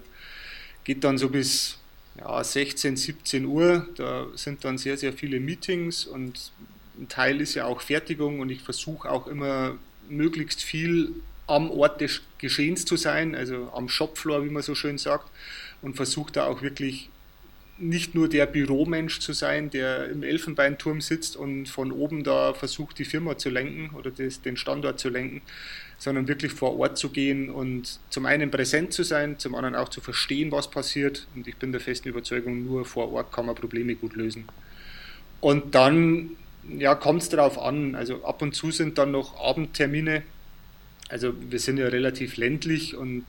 geht 0.84 1.04
dann 1.04 1.18
so 1.18 1.30
bis 1.30 1.78
ja, 2.18 2.44
16, 2.44 2.98
17 2.98 3.46
Uhr. 3.46 3.88
Da 3.96 4.28
sind 4.36 4.66
dann 4.66 4.78
sehr, 4.78 4.98
sehr 4.98 5.14
viele 5.14 5.40
Meetings 5.40 6.06
und 6.06 6.52
ein 7.00 7.08
Teil 7.08 7.42
ist 7.42 7.56
ja 7.56 7.66
auch 7.66 7.82
Fertigung 7.82 8.40
und 8.42 8.50
ich 8.50 8.62
versuche 8.62 9.10
auch 9.10 9.28
immer 9.28 9.78
möglichst 10.10 10.62
viel 10.62 11.14
am 11.48 11.72
Ort 11.72 12.02
des 12.02 12.22
Geschehens 12.38 12.86
zu 12.86 12.96
sein, 12.96 13.36
also 13.36 13.72
am 13.74 13.90
Shopfloor, 13.90 14.46
wie 14.46 14.50
man 14.50 14.62
so 14.62 14.76
schön 14.76 14.98
sagt, 14.98 15.30
und 15.82 15.96
versuche 15.96 16.32
da 16.32 16.46
auch 16.46 16.62
wirklich 16.62 17.10
nicht 17.80 18.14
nur 18.14 18.28
der 18.28 18.46
Büromensch 18.46 19.20
zu 19.20 19.34
sein, 19.34 19.70
der 19.70 20.10
im 20.10 20.24
Elfenbeinturm 20.24 21.02
sitzt 21.02 21.36
und 21.36 21.68
von 21.68 21.92
oben 21.92 22.24
da 22.24 22.54
versucht, 22.54 23.00
die 23.00 23.06
Firma 23.06 23.38
zu 23.38 23.50
lenken 23.50 23.96
oder 23.96 24.12
das, 24.12 24.42
den 24.42 24.58
Standort 24.58 25.00
zu 25.00 25.10
lenken, 25.10 25.42
sondern 25.98 26.28
wirklich 26.28 26.54
vor 26.54 26.78
Ort 26.78 26.98
zu 26.98 27.10
gehen 27.10 27.50
und 27.50 28.00
zum 28.10 28.26
einen 28.26 28.52
präsent 28.52 28.94
zu 28.94 29.04
sein, 29.04 29.40
zum 29.40 29.56
anderen 29.56 29.76
auch 29.76 29.90
zu 29.90 30.02
verstehen, 30.02 30.52
was 30.52 30.70
passiert. 30.70 31.28
Und 31.36 31.48
ich 31.48 31.58
bin 31.58 31.72
der 31.72 31.82
festen 31.82 32.10
Überzeugung, 32.10 32.66
nur 32.66 32.86
vor 32.86 33.12
Ort 33.14 33.32
kann 33.32 33.46
man 33.46 33.56
Probleme 33.56 33.96
gut 33.96 34.16
lösen. 34.16 34.46
Und 35.42 35.76
dann 35.76 36.32
ja, 36.78 36.96
kommt 36.96 37.22
es 37.22 37.30
darauf 37.30 37.58
an. 37.58 37.96
Also 37.96 38.24
ab 38.24 38.42
und 38.42 38.56
zu 38.56 38.72
sind 38.72 38.98
dann 38.98 39.12
noch 39.12 39.40
Abendtermine. 39.40 40.24
Also 41.10 41.34
wir 41.50 41.60
sind 41.60 41.78
ja 41.78 41.88
relativ 41.88 42.38
ländlich 42.38 42.96
und 42.96 43.26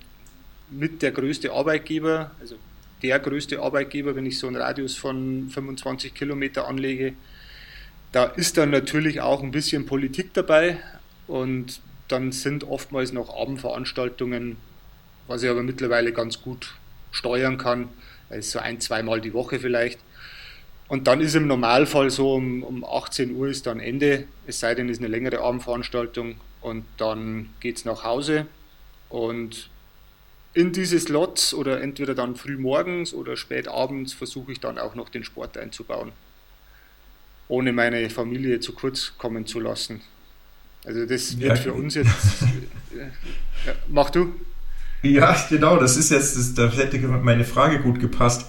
mit 0.71 1.03
der 1.03 1.11
größte 1.11 1.53
Arbeitgeber, 1.53 2.33
also 2.41 2.57
der 3.03 3.19
größte 3.19 3.61
Arbeitgeber, 3.61 4.17
wenn 4.17 4.27
ich 4.27 4.39
so 4.39 4.47
einen 4.47 4.57
Radius 4.57 4.97
von 4.97 5.49
25 5.49 6.15
Kilometer 6.15 6.69
anlege. 6.69 7.15
Da 8.13 8.25
ist 8.25 8.57
dann 8.57 8.71
natürlich 8.71 9.21
auch 9.21 9.43
ein 9.43 9.53
bisschen 9.53 9.87
Politik 9.87 10.35
dabei 10.35 10.79
und 11.27 11.81
dann 12.09 12.33
sind 12.33 12.65
oftmals 12.65 13.13
noch 13.13 13.35
Abendveranstaltungen, 13.37 14.57
was 15.29 15.43
ich 15.43 15.49
aber 15.49 15.63
mittlerweile 15.63 16.13
ganz 16.13 16.43
gut 16.43 16.75
steuern 17.13 17.57
kann. 17.57 17.89
Ist 18.31 18.51
so 18.51 18.59
ein, 18.59 18.81
zweimal 18.81 19.21
die 19.21 19.33
Woche 19.33 19.59
vielleicht. 19.61 20.01
Und 20.89 21.07
dann 21.07 21.21
ist 21.21 21.37
im 21.37 21.47
Normalfall 21.47 22.11
so 22.11 22.35
um, 22.35 22.65
um 22.65 22.85
18 22.85 23.35
Uhr 23.37 23.49
ist 23.49 23.67
dann 23.67 23.79
Ende, 23.79 24.25
es 24.49 24.59
sei 24.59 24.75
denn, 24.75 24.89
es 24.89 24.99
ist 24.99 25.05
eine 25.05 25.09
längere 25.09 25.41
Abendveranstaltung 25.41 26.35
und 26.61 26.85
dann 26.97 27.51
geht 27.61 27.77
es 27.77 27.85
nach 27.85 28.03
Hause 28.03 28.47
und 29.09 29.70
in 30.53 30.73
diese 30.73 30.99
Slots 30.99 31.55
oder 31.55 31.81
entweder 31.81 32.15
dann 32.15 32.35
früh 32.35 32.57
morgens 32.57 33.15
oder 33.15 33.37
spät 33.37 33.69
abends 33.69 34.13
versuche 34.13 34.53
ich 34.53 34.61
dann 34.61 34.79
auch 34.79 34.95
noch 34.95 35.09
den 35.09 35.25
Sport 35.25 35.57
einzubauen, 35.57 36.13
ohne 37.49 37.73
meine 37.73 38.11
Familie 38.11 38.61
zu 38.61 38.73
kurz 38.73 39.13
kommen 39.17 39.47
zu 39.47 39.61
lassen. 39.61 40.01
Also 40.85 41.07
das 41.07 41.39
wird 41.39 41.57
ja. 41.57 41.57
für 41.57 41.73
uns 41.73 41.95
jetzt. 41.95 42.09
ja, 43.67 43.73
mach 43.89 44.11
du? 44.11 44.35
Ja, 45.03 45.37
genau, 45.49 45.77
das 45.79 45.97
ist 45.97 46.11
jetzt, 46.11 46.37
das, 46.37 46.55
da 46.55 46.69
hätte 46.69 46.99
meine 46.99 47.45
Frage 47.45 47.81
gut 47.81 48.01
gepasst. 48.01 48.47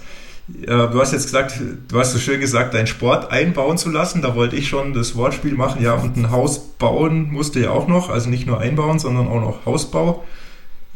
Du 0.48 1.00
hast 1.00 1.14
jetzt 1.14 1.26
gesagt, 1.26 1.62
du 1.88 2.00
hast 2.00 2.12
so 2.12 2.20
schön 2.20 2.42
gesagt, 2.42 2.74
deinen 2.74 2.88
Sport 2.88 3.32
einbauen 3.32 3.78
zu 3.78 3.90
lassen. 3.90 4.22
Da 4.22 4.36
wollte 4.36 4.56
ich 4.58 4.68
schon 4.68 4.94
das 4.94 5.16
Wortspiel 5.16 5.54
machen. 5.54 5.82
Ja, 5.82 5.94
und 5.94 6.18
ein 6.18 6.32
Haus 6.32 6.60
bauen 6.78 7.32
musste 7.32 7.62
ja 7.62 7.70
auch 7.70 7.88
noch. 7.88 8.10
Also 8.10 8.30
nicht 8.30 8.48
nur 8.48 8.60
einbauen, 8.60 9.00
sondern 9.00 9.28
auch 9.28 9.40
noch 9.40 9.66
Hausbau. 9.66 10.26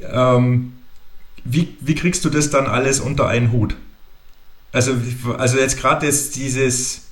Ähm, 0.02 0.74
wie, 1.46 1.78
wie 1.80 1.96
kriegst 1.96 2.26
du 2.26 2.30
das 2.30 2.50
dann 2.50 2.66
alles 2.66 3.00
unter 3.00 3.28
einen 3.28 3.52
Hut? 3.52 3.76
Also, 4.72 4.98
also 5.38 5.58
jetzt 5.58 5.80
gerade 5.80 6.06
dieses, 6.06 7.08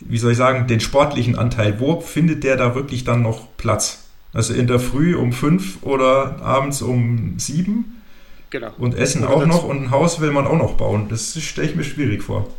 wie 0.00 0.18
soll 0.18 0.32
ich 0.32 0.38
sagen, 0.38 0.68
den 0.68 0.80
sportlichen 0.80 1.36
Anteil, 1.36 1.80
wo 1.80 2.00
findet 2.00 2.44
der 2.44 2.56
da 2.56 2.74
wirklich 2.76 3.02
dann 3.02 3.22
noch 3.22 3.48
Platz? 3.56 4.04
Also 4.32 4.52
in 4.54 4.66
der 4.66 4.78
Früh 4.78 5.16
um 5.16 5.32
fünf 5.32 5.82
oder 5.82 6.40
abends 6.42 6.82
um 6.82 7.38
sieben? 7.38 8.02
Genau. 8.50 8.72
Und 8.78 8.94
Essen 8.94 9.24
oder 9.24 9.34
auch 9.34 9.46
noch 9.46 9.64
und 9.64 9.84
ein 9.84 9.90
Haus 9.90 10.20
will 10.20 10.30
man 10.30 10.46
auch 10.46 10.56
noch 10.56 10.74
bauen. 10.74 11.08
Das 11.08 11.40
stelle 11.42 11.68
ich 11.68 11.74
mir 11.74 11.84
schwierig 11.84 12.22
vor. 12.22 12.54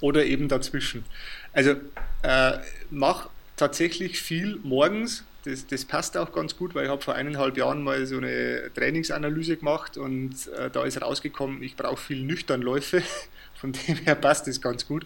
Oder 0.00 0.24
eben 0.24 0.48
dazwischen. 0.48 1.04
Also 1.52 1.74
äh, 2.22 2.58
mach 2.90 3.28
tatsächlich 3.56 4.20
viel 4.20 4.58
morgens 4.62 5.24
das, 5.44 5.66
das 5.66 5.84
passt 5.84 6.16
auch 6.16 6.32
ganz 6.32 6.56
gut, 6.56 6.74
weil 6.74 6.84
ich 6.84 6.90
habe 6.90 7.02
vor 7.02 7.14
eineinhalb 7.14 7.56
Jahren 7.56 7.82
mal 7.82 8.04
so 8.06 8.18
eine 8.18 8.70
Trainingsanalyse 8.74 9.56
gemacht 9.56 9.96
und 9.96 10.48
äh, 10.58 10.70
da 10.70 10.84
ist 10.84 11.00
rausgekommen, 11.00 11.62
ich 11.62 11.76
brauche 11.76 11.96
viel 11.96 12.22
Nüchternläufe. 12.22 13.02
Von 13.54 13.72
dem 13.72 13.96
her 13.96 14.14
passt 14.14 14.46
das 14.46 14.60
ganz 14.60 14.86
gut. 14.86 15.04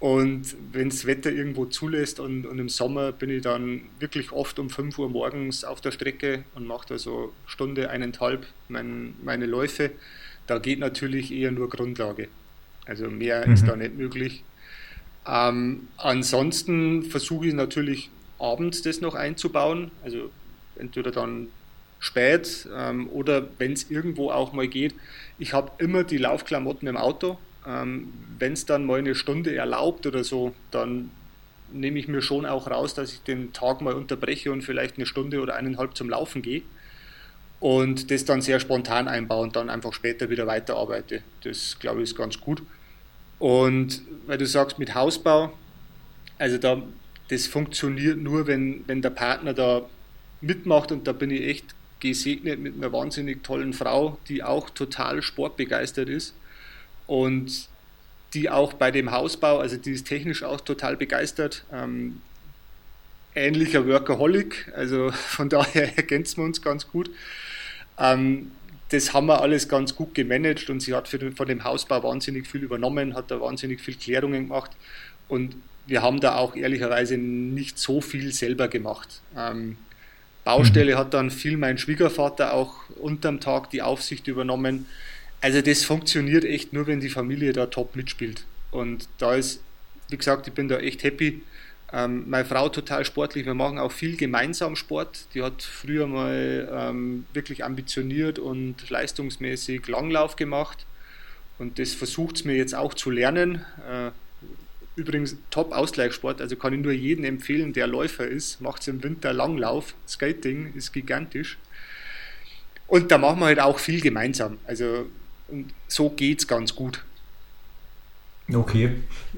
Und 0.00 0.56
wenn 0.72 0.88
das 0.88 1.06
Wetter 1.06 1.30
irgendwo 1.30 1.66
zulässt 1.66 2.18
und, 2.18 2.44
und, 2.44 2.58
im 2.58 2.68
Sommer 2.68 3.12
bin 3.12 3.30
ich 3.30 3.42
dann 3.42 3.82
wirklich 4.00 4.32
oft 4.32 4.58
um 4.58 4.68
5 4.68 4.98
Uhr 4.98 5.08
morgens 5.08 5.62
auf 5.62 5.80
der 5.80 5.92
Strecke 5.92 6.42
und 6.56 6.66
mache 6.66 6.88
da 6.88 6.98
so 6.98 7.32
Stunde, 7.46 7.88
eineinhalb 7.88 8.44
mein, 8.68 9.14
meine 9.22 9.46
Läufe. 9.46 9.92
Da 10.48 10.58
geht 10.58 10.80
natürlich 10.80 11.32
eher 11.32 11.52
nur 11.52 11.70
Grundlage. 11.70 12.26
Also 12.84 13.08
mehr 13.08 13.46
mhm. 13.46 13.54
ist 13.54 13.68
da 13.68 13.76
nicht 13.76 13.96
möglich. 13.96 14.42
Ähm, 15.24 15.86
ansonsten 15.98 17.04
versuche 17.04 17.46
ich 17.46 17.54
natürlich 17.54 18.10
abends 18.42 18.82
das 18.82 19.00
noch 19.00 19.14
einzubauen. 19.14 19.90
Also 20.04 20.30
entweder 20.76 21.10
dann 21.10 21.48
spät 21.98 22.68
ähm, 22.76 23.08
oder 23.10 23.46
wenn 23.58 23.72
es 23.72 23.90
irgendwo 23.90 24.30
auch 24.30 24.52
mal 24.52 24.66
geht. 24.66 24.94
Ich 25.38 25.52
habe 25.52 25.70
immer 25.78 26.04
die 26.04 26.18
Laufklamotten 26.18 26.88
im 26.88 26.96
Auto. 26.96 27.38
Ähm, 27.66 28.12
wenn 28.38 28.54
es 28.54 28.66
dann 28.66 28.84
mal 28.84 28.98
eine 28.98 29.14
Stunde 29.14 29.54
erlaubt 29.54 30.06
oder 30.06 30.24
so, 30.24 30.52
dann 30.72 31.10
nehme 31.72 31.98
ich 31.98 32.08
mir 32.08 32.20
schon 32.20 32.44
auch 32.44 32.68
raus, 32.68 32.94
dass 32.94 33.12
ich 33.12 33.22
den 33.22 33.52
Tag 33.52 33.80
mal 33.80 33.94
unterbreche 33.94 34.50
und 34.50 34.62
vielleicht 34.62 34.96
eine 34.96 35.06
Stunde 35.06 35.40
oder 35.40 35.54
eineinhalb 35.54 35.96
zum 35.96 36.10
Laufen 36.10 36.42
gehe 36.42 36.62
und 37.60 38.10
das 38.10 38.24
dann 38.24 38.42
sehr 38.42 38.58
spontan 38.58 39.06
einbaue 39.06 39.44
und 39.44 39.54
dann 39.54 39.70
einfach 39.70 39.92
später 39.92 40.28
wieder 40.28 40.48
weiterarbeite. 40.48 41.22
Das 41.44 41.78
glaube 41.78 42.02
ich 42.02 42.10
ist 42.10 42.16
ganz 42.16 42.40
gut. 42.40 42.62
Und 43.38 44.02
weil 44.26 44.38
du 44.38 44.46
sagst 44.46 44.80
mit 44.80 44.94
Hausbau, 44.94 45.52
also 46.38 46.58
da, 46.58 46.82
das 47.32 47.46
funktioniert 47.46 48.18
nur, 48.18 48.46
wenn, 48.46 48.86
wenn 48.86 49.00
der 49.00 49.08
Partner 49.08 49.54
da 49.54 49.88
mitmacht 50.42 50.92
und 50.92 51.06
da 51.06 51.12
bin 51.12 51.30
ich 51.30 51.48
echt 51.48 51.64
gesegnet 51.98 52.60
mit 52.60 52.74
einer 52.74 52.92
wahnsinnig 52.92 53.42
tollen 53.42 53.72
Frau, 53.72 54.18
die 54.28 54.42
auch 54.42 54.68
total 54.68 55.22
sportbegeistert 55.22 56.10
ist 56.10 56.34
und 57.06 57.68
die 58.34 58.50
auch 58.50 58.74
bei 58.74 58.90
dem 58.90 59.12
Hausbau, 59.12 59.60
also 59.60 59.78
die 59.78 59.92
ist 59.92 60.06
technisch 60.06 60.42
auch 60.42 60.60
total 60.60 60.98
begeistert. 60.98 61.64
Ähm, 61.72 62.20
ähnlicher 63.34 63.86
Workaholic, 63.86 64.70
also 64.76 65.10
von 65.12 65.48
daher 65.48 65.96
ergänzen 65.96 66.36
wir 66.38 66.44
uns 66.44 66.60
ganz 66.60 66.86
gut. 66.86 67.10
Ähm, 67.98 68.50
das 68.90 69.14
haben 69.14 69.24
wir 69.24 69.40
alles 69.40 69.70
ganz 69.70 69.96
gut 69.96 70.14
gemanagt 70.14 70.68
und 70.68 70.80
sie 70.80 70.92
hat 70.92 71.08
für 71.08 71.32
von 71.32 71.48
dem 71.48 71.64
Hausbau 71.64 72.02
wahnsinnig 72.02 72.46
viel 72.46 72.62
übernommen, 72.62 73.14
hat 73.14 73.30
da 73.30 73.40
wahnsinnig 73.40 73.80
viel 73.80 73.94
Klärungen 73.94 74.48
gemacht 74.48 74.72
und 75.28 75.54
wir 75.86 76.02
haben 76.02 76.20
da 76.20 76.36
auch 76.36 76.54
ehrlicherweise 76.54 77.16
nicht 77.16 77.78
so 77.78 78.00
viel 78.00 78.32
selber 78.32 78.68
gemacht. 78.68 79.20
Ähm, 79.36 79.76
Baustelle 80.44 80.94
mhm. 80.94 80.98
hat 80.98 81.14
dann 81.14 81.30
viel 81.30 81.56
mein 81.56 81.78
Schwiegervater 81.78 82.54
auch 82.54 82.74
unterm 82.96 83.40
Tag 83.40 83.70
die 83.70 83.82
Aufsicht 83.82 84.26
übernommen. 84.28 84.86
Also 85.40 85.60
das 85.60 85.84
funktioniert 85.84 86.44
echt 86.44 86.72
nur, 86.72 86.86
wenn 86.86 87.00
die 87.00 87.08
Familie 87.08 87.52
da 87.52 87.66
top 87.66 87.96
mitspielt. 87.96 88.44
Und 88.70 89.08
da 89.18 89.34
ist, 89.34 89.60
wie 90.08 90.16
gesagt, 90.16 90.46
ich 90.46 90.52
bin 90.52 90.68
da 90.68 90.78
echt 90.78 91.02
happy. 91.02 91.42
Ähm, 91.92 92.24
meine 92.28 92.44
Frau 92.44 92.68
total 92.68 93.04
sportlich, 93.04 93.44
wir 93.44 93.54
machen 93.54 93.78
auch 93.78 93.92
viel 93.92 94.16
gemeinsam 94.16 94.76
Sport. 94.76 95.26
Die 95.34 95.42
hat 95.42 95.62
früher 95.62 96.06
mal 96.06 96.68
ähm, 96.72 97.26
wirklich 97.34 97.64
ambitioniert 97.64 98.38
und 98.38 98.88
leistungsmäßig 98.88 99.86
Langlauf 99.88 100.36
gemacht. 100.36 100.86
Und 101.58 101.78
das 101.78 101.92
versucht 101.92 102.36
es 102.36 102.44
mir 102.44 102.56
jetzt 102.56 102.74
auch 102.74 102.94
zu 102.94 103.10
lernen. 103.10 103.64
Äh, 103.88 104.10
übrigens 104.96 105.36
Top-Ausgleichssport, 105.50 106.40
also 106.40 106.56
kann 106.56 106.74
ich 106.74 106.80
nur 106.80 106.92
jedem 106.92 107.24
empfehlen, 107.24 107.72
der 107.72 107.86
Läufer 107.86 108.26
ist, 108.26 108.60
macht 108.60 108.82
es 108.82 108.88
im 108.88 109.02
Winter 109.02 109.32
Langlauf. 109.32 109.94
Skating 110.06 110.72
ist 110.74 110.92
gigantisch. 110.92 111.58
Und 112.86 113.10
da 113.10 113.18
machen 113.18 113.40
wir 113.40 113.46
halt 113.46 113.60
auch 113.60 113.78
viel 113.78 114.00
gemeinsam. 114.00 114.58
Also 114.66 115.06
so 115.88 116.10
geht 116.10 116.40
es 116.40 116.48
ganz 116.48 116.74
gut. 116.74 117.02
Okay, 118.52 118.90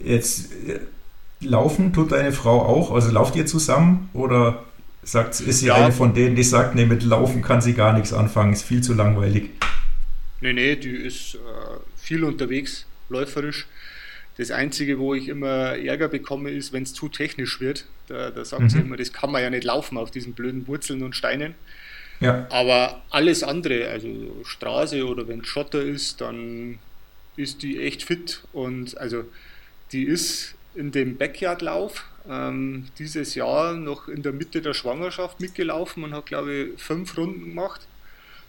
jetzt 0.03 0.53
äh, 0.67 0.81
laufen 1.41 1.93
tut 1.93 2.13
deine 2.13 2.33
Frau 2.33 2.63
auch? 2.63 2.91
Also 2.91 3.13
lauft 3.13 3.37
ihr 3.37 3.47
zusammen 3.47 4.11
oder 4.13 4.65
sagt, 5.03 5.41
ist 5.41 5.61
sie 5.61 5.67
ja. 5.67 5.75
eine 5.75 5.93
von 5.93 6.15
denen, 6.15 6.35
die 6.35 6.43
sagt, 6.43 6.75
nee, 6.75 6.87
mit 6.87 7.03
Laufen 7.05 7.43
kann 7.43 7.61
sie 7.61 7.75
gar 7.75 7.93
nichts 7.93 8.13
anfangen, 8.13 8.53
ist 8.53 8.63
viel 8.63 8.83
zu 8.83 8.95
langweilig? 8.95 9.51
Nee, 10.41 10.53
nee, 10.53 10.77
die 10.77 10.91
ist 10.91 11.37
äh, 11.37 11.39
viel 11.97 12.25
unterwegs, 12.25 12.87
läuferisch. 13.09 13.67
Das 14.37 14.51
Einzige, 14.51 14.99
wo 14.99 15.15
ich 15.15 15.29
immer 15.29 15.77
Ärger 15.77 16.09
bekomme, 16.09 16.51
ist, 16.51 16.73
wenn 16.73 16.83
es 16.83 16.93
zu 16.93 17.09
technisch 17.09 17.61
wird. 17.61 17.87
Da, 18.09 18.31
da 18.31 18.45
sagt 18.45 18.63
mhm. 18.63 18.69
sie 18.69 18.79
immer, 18.81 18.97
das 18.97 19.13
kann 19.13 19.31
man 19.31 19.43
ja 19.43 19.51
nicht 19.51 19.65
laufen 19.65 19.97
auf 19.97 20.11
diesen 20.11 20.33
blöden 20.33 20.67
Wurzeln 20.67 21.03
und 21.03 21.15
Steinen. 21.15 21.55
Ja. 22.21 22.47
Aber 22.51 23.03
alles 23.11 23.43
andere, 23.43 23.89
also 23.89 24.09
Straße 24.45 25.07
oder 25.07 25.29
wenn 25.29 25.45
Schotter 25.45 25.83
ist, 25.83 26.21
dann 26.21 26.79
ist 27.37 27.63
die 27.63 27.81
echt 27.81 28.03
fit. 28.03 28.43
Und 28.53 28.97
also 28.99 29.25
die 29.93 30.05
ist 30.05 30.55
in 30.75 30.91
dem 30.91 31.17
Backyard-Lauf 31.17 32.05
ähm, 32.29 32.87
dieses 32.99 33.35
Jahr 33.35 33.75
noch 33.75 34.09
in 34.09 34.23
der 34.23 34.33
Mitte 34.33 34.63
der 34.63 34.75
Schwangerschaft 34.75 35.41
mitgelaufen 35.41 36.05
und 36.05 36.15
hat, 36.15 36.27
glaube 36.27 36.55
ich, 36.55 36.83
fünf 36.83 37.17
Runden 37.17 37.45
gemacht. 37.45 37.87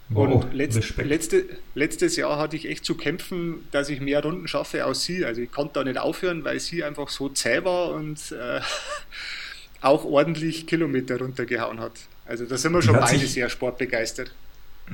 Wow, 0.09 0.43
und 0.43 0.53
letzt, 0.53 0.97
letzte, 0.97 1.45
letztes 1.73 2.15
Jahr 2.15 2.37
hatte 2.37 2.55
ich 2.55 2.69
echt 2.69 2.85
zu 2.85 2.95
kämpfen, 2.95 3.67
dass 3.71 3.89
ich 3.89 4.01
mehr 4.01 4.21
Runden 4.21 4.47
schaffe 4.47 4.85
als 4.85 5.03
sie. 5.03 5.25
Also 5.25 5.41
ich 5.41 5.51
konnte 5.51 5.73
da 5.75 5.83
nicht 5.83 5.97
aufhören, 5.97 6.43
weil 6.43 6.59
sie 6.59 6.83
einfach 6.83 7.09
so 7.09 7.29
zäh 7.29 7.63
war 7.63 7.91
und 7.91 8.19
äh, 8.31 8.61
auch 9.81 10.05
ordentlich 10.05 10.67
Kilometer 10.67 11.17
runtergehauen 11.17 11.79
hat. 11.79 11.93
Also 12.25 12.45
da 12.45 12.57
sind 12.57 12.73
wir 12.73 12.83
schon 12.83 12.95
beide 12.99 13.19
sich, 13.19 13.33
sehr 13.33 13.49
sportbegeistert. 13.49 14.31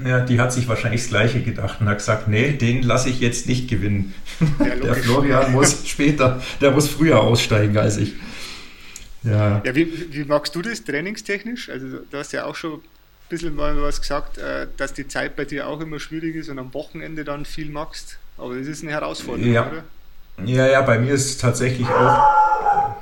Ja, 0.05 0.21
die 0.21 0.39
hat 0.39 0.53
sich 0.53 0.69
wahrscheinlich 0.69 1.01
das 1.01 1.09
Gleiche 1.09 1.41
gedacht 1.41 1.81
und 1.81 1.89
hat 1.89 1.97
gesagt, 1.97 2.29
nee, 2.29 2.53
den 2.53 2.81
lasse 2.83 3.09
ich 3.09 3.19
jetzt 3.19 3.47
nicht 3.47 3.69
gewinnen. 3.69 4.13
Ja, 4.59 4.75
der 4.81 4.95
Florian 4.95 5.51
muss 5.51 5.81
später, 5.87 6.41
der 6.61 6.71
muss 6.71 6.87
früher 6.87 7.19
aussteigen 7.19 7.77
als 7.77 7.97
ich. 7.97 8.13
Ja, 9.23 9.61
ja 9.65 9.75
wie, 9.75 10.13
wie 10.13 10.23
magst 10.23 10.55
du 10.55 10.61
das 10.61 10.83
trainingstechnisch? 10.85 11.69
Also 11.69 11.99
du 12.09 12.17
hast 12.17 12.31
ja 12.31 12.45
auch 12.45 12.55
schon 12.55 12.81
bisschen 13.31 13.55
mal 13.55 13.81
was 13.81 14.01
gesagt, 14.01 14.37
äh, 14.37 14.67
dass 14.77 14.93
die 14.93 15.07
Zeit 15.07 15.35
bei 15.35 15.45
dir 15.45 15.67
auch 15.67 15.81
immer 15.81 15.99
schwierig 15.99 16.35
ist 16.35 16.49
und 16.49 16.59
am 16.59 16.73
Wochenende 16.73 17.23
dann 17.23 17.45
viel 17.45 17.69
magst. 17.69 18.19
Aber 18.37 18.55
das 18.55 18.67
ist 18.67 18.83
eine 18.83 18.91
Herausforderung, 18.91 19.51
ja. 19.51 19.67
oder? 19.67 19.83
Ja, 20.45 20.67
ja, 20.67 20.81
bei 20.81 20.99
mir 20.99 21.13
ist 21.13 21.25
es 21.25 21.37
tatsächlich 21.37 21.87
auch 21.87 22.51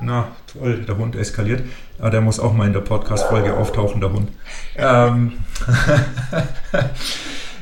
na 0.02 0.30
toll, 0.52 0.86
der 0.88 0.98
Hund 0.98 1.16
eskaliert. 1.16 1.64
Aber 1.98 2.08
ah, 2.08 2.10
der 2.12 2.22
muss 2.22 2.40
auch 2.40 2.54
mal 2.54 2.68
in 2.68 2.74
der 2.74 2.80
Podcast-Folge 2.80 3.56
auftauchen, 3.56 4.00
der 4.00 4.14
Hund. 4.14 4.30
Ähm, 4.78 5.34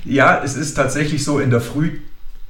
ja, 0.06 0.44
es 0.44 0.56
ist 0.56 0.76
tatsächlich 0.76 1.24
so, 1.24 1.40
in 1.40 1.50
der 1.50 1.62
Früh 1.62 2.00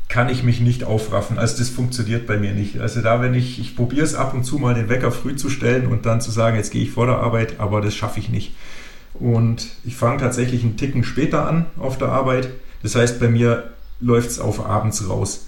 kann 0.10 0.30
ich 0.30 0.44
mich 0.44 0.60
nicht 0.60 0.84
aufraffen. 0.84 1.38
Also 1.38 1.58
das 1.58 1.70
funktioniert 1.70 2.28
bei 2.28 2.38
mir 2.38 2.54
nicht. 2.54 2.80
Also 2.80 3.02
da, 3.02 3.22
wenn 3.22 3.34
ich, 3.34 3.60
ich 3.60 3.76
probiere 3.76 4.06
es 4.06 4.16
ab 4.16 4.34
und 4.34 4.44
zu 4.44 4.58
mal 4.58 4.74
den 4.74 4.90
Wecker 4.90 5.12
früh 5.12 5.36
zu 5.36 5.50
stellen 5.50 5.88
und 5.88 6.06
dann 6.06 6.22
zu 6.22 6.32
sagen, 6.32 6.58
jetzt 6.58 6.72
gehe 6.72 6.84
ich 6.84 6.92
vor 6.92 7.06
der 7.06 7.18
Arbeit, 7.18 7.60
aber 7.60 7.82
das 7.82 7.96
schaffe 7.96 8.20
ich 8.20 8.30
nicht. 8.30 8.54
Und 9.20 9.68
ich 9.84 9.96
fange 9.96 10.18
tatsächlich 10.18 10.64
einen 10.64 10.78
Ticken 10.78 11.04
später 11.04 11.48
an 11.48 11.66
auf 11.78 11.98
der 11.98 12.10
Arbeit. 12.10 12.50
Das 12.84 12.96
heißt, 12.96 13.20
bei 13.20 13.30
mir 13.30 13.72
läuft 14.00 14.30
es 14.30 14.40
auf 14.40 14.66
abends 14.66 15.10
raus. 15.10 15.48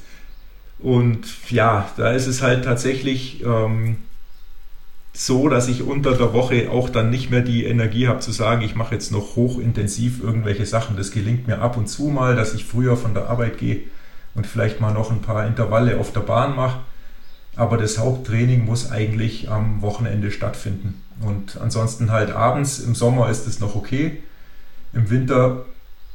Und 0.80 1.50
ja, 1.50 1.90
da 1.98 2.12
ist 2.12 2.28
es 2.28 2.42
halt 2.42 2.64
tatsächlich, 2.64 3.44
ähm, 3.44 3.98
so, 5.14 5.50
dass 5.50 5.68
ich 5.68 5.84
unter 5.84 6.16
der 6.16 6.34
Woche 6.34 6.70
auch 6.72 6.90
dann 6.90 7.10
nicht 7.10 7.30
mehr 7.30 7.42
die 7.42 7.66
Energie 7.66 8.08
habe 8.08 8.20
zu 8.20 8.32
sagen, 8.32 8.62
ich 8.62 8.76
mache 8.76 8.94
jetzt 8.94 9.12
noch 9.12 9.36
hochintensiv 9.36 10.24
irgendwelche 10.24 10.66
Sachen. 10.66 10.96
Das 10.96 11.12
gelingt 11.12 11.48
mir 11.48 11.60
ab 11.60 11.78
und 11.78 11.88
zu 11.88 12.04
mal, 12.04 12.36
dass 12.36 12.54
ich 12.54 12.66
früher 12.66 12.96
von 12.96 13.14
der 13.14 13.28
Arbeit 13.28 13.58
gehe 13.58 13.82
und 14.36 14.48
vielleicht 14.48 14.80
mal 14.80 14.94
noch 14.94 15.12
ein 15.12 15.22
paar 15.22 15.46
Intervalle 15.46 16.00
auf 16.00 16.14
der 16.14 16.22
Bahn 16.22 16.56
mache. 16.56 16.80
Aber 17.56 17.78
das 17.78 17.98
Haupttraining 17.98 18.64
muss 18.64 18.92
eigentlich 18.92 19.50
am 19.50 19.82
Wochenende 19.82 20.32
stattfinden. 20.32 21.02
Und 21.22 21.60
ansonsten 21.60 22.12
halt 22.12 22.32
abends, 22.32 22.80
im 22.80 22.96
Sommer 22.96 23.30
ist 23.30 23.48
es 23.48 23.60
noch 23.60 23.76
okay. 23.76 24.24
Im 24.94 25.10
Winter, 25.10 25.66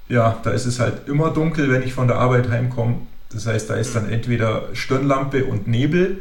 ja, 0.08 0.38
da 0.42 0.50
ist 0.50 0.66
es 0.66 0.80
halt 0.80 1.08
immer 1.08 1.30
dunkel, 1.30 1.70
wenn 1.70 1.82
ich 1.82 1.92
von 1.92 2.08
der 2.08 2.18
Arbeit 2.18 2.48
heimkomme. 2.48 2.96
Das 3.30 3.46
heißt, 3.46 3.68
da 3.68 3.74
ist 3.74 3.94
dann 3.94 4.08
entweder 4.08 4.68
Stirnlampe 4.74 5.44
und 5.44 5.66
Nebel 5.66 6.20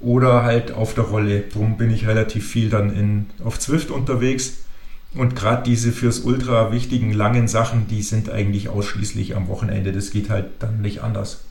oder 0.00 0.42
halt 0.42 0.72
auf 0.72 0.94
der 0.94 1.04
Rolle. 1.04 1.44
Darum 1.52 1.76
bin 1.76 1.90
ich 1.90 2.06
relativ 2.06 2.48
viel 2.48 2.70
dann 2.70 2.94
in, 2.94 3.26
auf 3.44 3.58
Zwift 3.58 3.90
unterwegs. 3.90 4.64
Und 5.14 5.36
gerade 5.36 5.62
diese 5.62 5.92
fürs 5.92 6.20
Ultra 6.20 6.70
wichtigen 6.72 7.12
langen 7.12 7.48
Sachen, 7.48 7.88
die 7.88 8.02
sind 8.02 8.30
eigentlich 8.30 8.68
ausschließlich 8.68 9.36
am 9.36 9.48
Wochenende. 9.48 9.92
Das 9.92 10.10
geht 10.10 10.28
halt 10.28 10.46
dann 10.58 10.82
nicht 10.82 11.02
anders. 11.02 11.44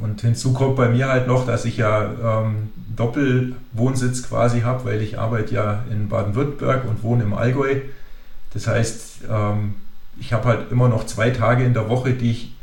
Und 0.00 0.20
hinzu 0.20 0.52
kommt 0.52 0.76
bei 0.76 0.88
mir 0.88 1.08
halt 1.08 1.26
noch, 1.26 1.46
dass 1.46 1.64
ich 1.64 1.76
ja 1.76 2.42
ähm, 2.44 2.70
Doppelwohnsitz 2.96 4.28
quasi 4.28 4.60
habe, 4.60 4.84
weil 4.84 5.02
ich 5.02 5.18
arbeite 5.18 5.54
ja 5.54 5.84
in 5.90 6.08
Baden-Württemberg 6.08 6.84
und 6.88 7.02
wohne 7.02 7.24
im 7.24 7.34
Allgäu. 7.34 7.76
Das 8.54 8.66
heißt, 8.66 9.22
ähm, 9.30 9.74
ich 10.18 10.32
habe 10.32 10.44
halt 10.44 10.70
immer 10.70 10.88
noch 10.88 11.06
zwei 11.06 11.30
Tage 11.30 11.64
in 11.64 11.74
der 11.74 11.88
Woche, 11.88 12.12
die 12.12 12.30
ich 12.30 12.54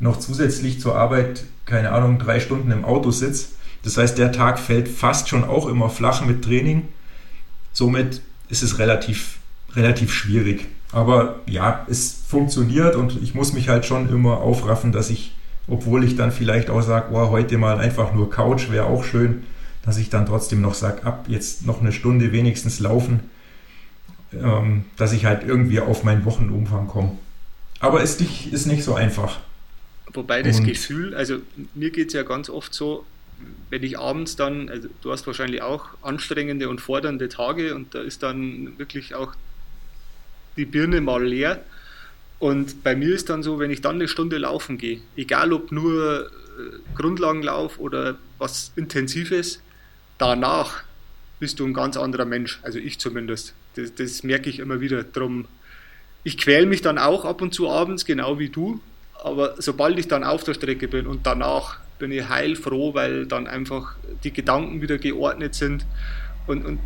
noch 0.00 0.18
zusätzlich 0.18 0.80
zur 0.80 0.96
Arbeit, 0.96 1.44
keine 1.64 1.92
Ahnung, 1.92 2.18
drei 2.18 2.40
Stunden 2.40 2.70
im 2.70 2.84
Auto 2.84 3.10
sitze 3.10 3.46
das 3.82 3.96
heißt, 3.96 4.18
der 4.18 4.32
Tag 4.32 4.58
fällt 4.58 4.88
fast 4.88 5.28
schon 5.28 5.44
auch 5.44 5.66
immer 5.66 5.90
flach 5.90 6.24
mit 6.24 6.44
Training. 6.44 6.88
Somit 7.72 8.22
ist 8.48 8.62
es 8.62 8.78
relativ, 8.78 9.38
relativ 9.74 10.12
schwierig. 10.12 10.66
Aber 10.92 11.40
ja, 11.46 11.86
es 11.90 12.22
funktioniert 12.28 12.96
und 12.96 13.20
ich 13.22 13.34
muss 13.34 13.52
mich 13.52 13.68
halt 13.68 13.86
schon 13.86 14.08
immer 14.08 14.38
aufraffen, 14.38 14.92
dass 14.92 15.10
ich, 15.10 15.34
obwohl 15.68 16.04
ich 16.04 16.16
dann 16.16 16.32
vielleicht 16.32 16.70
auch 16.70 16.82
sage, 16.82 17.12
oh, 17.12 17.30
heute 17.30 17.58
mal 17.58 17.78
einfach 17.78 18.12
nur 18.12 18.30
Couch 18.30 18.70
wäre 18.70 18.86
auch 18.86 19.04
schön, 19.04 19.44
dass 19.84 19.98
ich 19.98 20.10
dann 20.10 20.26
trotzdem 20.26 20.60
noch 20.60 20.74
sage, 20.74 21.04
ab 21.04 21.26
jetzt 21.28 21.66
noch 21.66 21.80
eine 21.80 21.92
Stunde 21.92 22.32
wenigstens 22.32 22.80
laufen, 22.80 23.20
ähm, 24.32 24.84
dass 24.96 25.12
ich 25.12 25.24
halt 25.24 25.44
irgendwie 25.46 25.80
auf 25.80 26.04
meinen 26.04 26.24
Wochenumfang 26.24 26.86
komme. 26.88 27.18
Aber 27.80 28.02
es 28.02 28.12
ist 28.12 28.20
nicht, 28.20 28.52
ist 28.52 28.66
nicht 28.66 28.84
so 28.84 28.94
einfach. 28.94 29.40
Wobei 30.12 30.42
das 30.42 30.60
und, 30.60 30.66
Gefühl, 30.66 31.14
also 31.14 31.38
mir 31.74 31.90
geht 31.90 32.08
es 32.08 32.14
ja 32.14 32.22
ganz 32.22 32.48
oft 32.48 32.72
so, 32.74 33.04
wenn 33.70 33.82
ich 33.82 33.98
abends 33.98 34.36
dann, 34.36 34.68
also 34.68 34.88
du 35.00 35.10
hast 35.10 35.26
wahrscheinlich 35.26 35.62
auch 35.62 35.86
anstrengende 36.02 36.68
und 36.68 36.80
fordernde 36.80 37.28
Tage 37.28 37.74
und 37.74 37.94
da 37.94 38.00
ist 38.00 38.22
dann 38.22 38.78
wirklich 38.78 39.14
auch 39.14 39.34
die 40.56 40.64
Birne 40.64 41.00
mal 41.00 41.24
leer. 41.24 41.60
Und 42.42 42.82
bei 42.82 42.96
mir 42.96 43.14
ist 43.14 43.30
dann 43.30 43.44
so, 43.44 43.60
wenn 43.60 43.70
ich 43.70 43.82
dann 43.82 43.94
eine 43.94 44.08
Stunde 44.08 44.36
laufen 44.36 44.76
gehe, 44.76 45.00
egal 45.16 45.52
ob 45.52 45.70
nur 45.70 46.26
äh, 46.26 46.28
Grundlagenlauf 46.96 47.78
oder 47.78 48.16
was 48.38 48.72
Intensives, 48.74 49.62
danach 50.18 50.82
bist 51.38 51.60
du 51.60 51.64
ein 51.64 51.72
ganz 51.72 51.96
anderer 51.96 52.24
Mensch. 52.24 52.58
Also 52.64 52.80
ich 52.80 52.98
zumindest. 52.98 53.54
Das, 53.76 53.94
das 53.94 54.24
merke 54.24 54.50
ich 54.50 54.58
immer 54.58 54.80
wieder. 54.80 55.04
Drum, 55.04 55.46
ich 56.24 56.36
quäle 56.36 56.66
mich 56.66 56.82
dann 56.82 56.98
auch 56.98 57.24
ab 57.24 57.42
und 57.42 57.54
zu 57.54 57.70
abends, 57.70 58.06
genau 58.06 58.40
wie 58.40 58.48
du. 58.48 58.80
Aber 59.22 59.54
sobald 59.62 59.96
ich 60.00 60.08
dann 60.08 60.24
auf 60.24 60.42
der 60.42 60.54
Strecke 60.54 60.88
bin 60.88 61.06
und 61.06 61.24
danach 61.24 61.78
bin 62.00 62.10
ich 62.10 62.28
heilfroh, 62.28 62.92
weil 62.92 63.26
dann 63.26 63.46
einfach 63.46 63.94
die 64.24 64.32
Gedanken 64.32 64.82
wieder 64.82 64.98
geordnet 64.98 65.54
sind. 65.54 65.86
Und, 66.48 66.66
und 66.66 66.80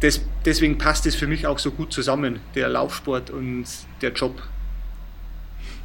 das, 0.00 0.22
deswegen 0.46 0.78
passt 0.78 1.04
es 1.04 1.14
für 1.14 1.26
mich 1.26 1.46
auch 1.46 1.58
so 1.58 1.72
gut 1.72 1.92
zusammen, 1.92 2.40
der 2.54 2.70
Laufsport 2.70 3.28
und 3.28 3.66
der 4.00 4.12
Job. 4.12 4.40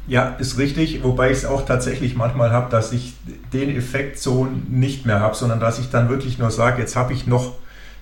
Ja, 0.06 0.36
ist 0.38 0.58
richtig, 0.58 1.02
wobei 1.02 1.30
ich 1.30 1.38
es 1.38 1.44
auch 1.46 1.64
tatsächlich 1.64 2.14
manchmal 2.14 2.50
habe, 2.50 2.70
dass 2.70 2.92
ich 2.92 3.14
den 3.52 3.74
Effekt 3.74 4.18
so 4.18 4.46
nicht 4.68 5.06
mehr 5.06 5.20
habe, 5.20 5.34
sondern 5.34 5.60
dass 5.60 5.78
ich 5.78 5.88
dann 5.88 6.10
wirklich 6.10 6.38
nur 6.38 6.50
sage, 6.50 6.82
jetzt 6.82 6.94
habe 6.94 7.14
ich 7.14 7.26
noch 7.26 7.54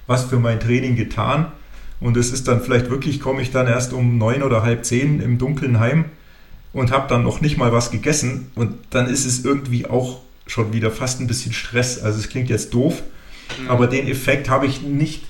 was 0.08 0.24
für 0.24 0.40
mein 0.40 0.58
Training 0.58 0.96
getan 0.96 1.46
und 2.00 2.16
es 2.16 2.32
ist 2.32 2.48
dann 2.48 2.60
vielleicht 2.60 2.90
wirklich, 2.90 3.20
komme 3.20 3.40
ich 3.40 3.52
dann 3.52 3.68
erst 3.68 3.92
um 3.92 4.18
neun 4.18 4.42
oder 4.42 4.62
halb 4.64 4.84
zehn 4.84 5.20
im 5.20 5.38
Dunkeln 5.38 5.78
heim 5.78 6.06
und 6.72 6.90
habe 6.90 7.08
dann 7.08 7.22
noch 7.22 7.40
nicht 7.40 7.56
mal 7.56 7.72
was 7.72 7.92
gegessen 7.92 8.50
und 8.56 8.74
dann 8.90 9.06
ist 9.06 9.24
es 9.24 9.44
irgendwie 9.44 9.86
auch 9.86 10.20
schon 10.48 10.72
wieder 10.72 10.90
fast 10.90 11.20
ein 11.20 11.28
bisschen 11.28 11.52
Stress. 11.52 12.02
Also 12.02 12.18
es 12.18 12.28
klingt 12.28 12.50
jetzt 12.50 12.74
doof, 12.74 13.02
mhm. 13.60 13.70
aber 13.70 13.86
den 13.86 14.08
Effekt 14.08 14.50
habe 14.50 14.66
ich 14.66 14.82
nicht 14.82 15.22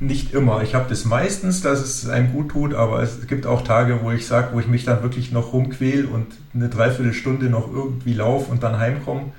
nicht 0.00 0.32
immer. 0.32 0.62
Ich 0.62 0.74
habe 0.74 0.88
das 0.88 1.04
meistens, 1.04 1.60
dass 1.60 1.80
es 1.80 2.08
einem 2.08 2.32
gut 2.32 2.50
tut, 2.50 2.74
aber 2.74 3.02
es 3.02 3.26
gibt 3.26 3.46
auch 3.46 3.62
Tage, 3.62 4.00
wo 4.02 4.10
ich 4.10 4.26
sage, 4.26 4.54
wo 4.54 4.60
ich 4.60 4.66
mich 4.66 4.84
dann 4.84 5.02
wirklich 5.02 5.30
noch 5.30 5.52
rumquäle 5.52 6.06
und 6.08 6.26
eine 6.54 6.70
Dreiviertelstunde 6.70 7.50
noch 7.50 7.70
irgendwie 7.70 8.14
laufe 8.14 8.50
und 8.50 8.62
dann 8.62 8.78
heimkomme 8.78 9.32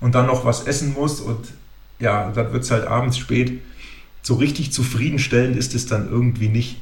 und 0.00 0.16
dann 0.16 0.26
noch 0.26 0.44
was 0.44 0.66
essen 0.66 0.92
muss 0.92 1.20
und 1.20 1.38
ja, 2.00 2.32
dann 2.32 2.52
wird 2.52 2.64
es 2.64 2.70
halt 2.70 2.86
abends 2.86 3.16
spät. 3.16 3.60
So 4.22 4.34
richtig 4.34 4.72
zufriedenstellend 4.72 5.56
ist 5.56 5.74
es 5.74 5.86
dann 5.86 6.10
irgendwie 6.10 6.48
nicht. 6.48 6.80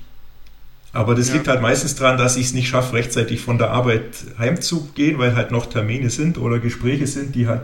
Aber 0.92 1.14
das 1.14 1.28
ja. 1.28 1.34
liegt 1.34 1.48
halt 1.48 1.60
meistens 1.60 1.94
daran, 1.94 2.16
dass 2.16 2.38
ich 2.38 2.46
es 2.46 2.54
nicht 2.54 2.68
schaffe, 2.68 2.94
rechtzeitig 2.94 3.40
von 3.40 3.58
der 3.58 3.70
Arbeit 3.70 4.24
heimzugehen, 4.38 5.18
weil 5.18 5.36
halt 5.36 5.50
noch 5.50 5.66
Termine 5.66 6.08
sind 6.08 6.38
oder 6.38 6.58
Gespräche 6.58 7.06
sind, 7.06 7.34
die 7.34 7.46
halt 7.46 7.62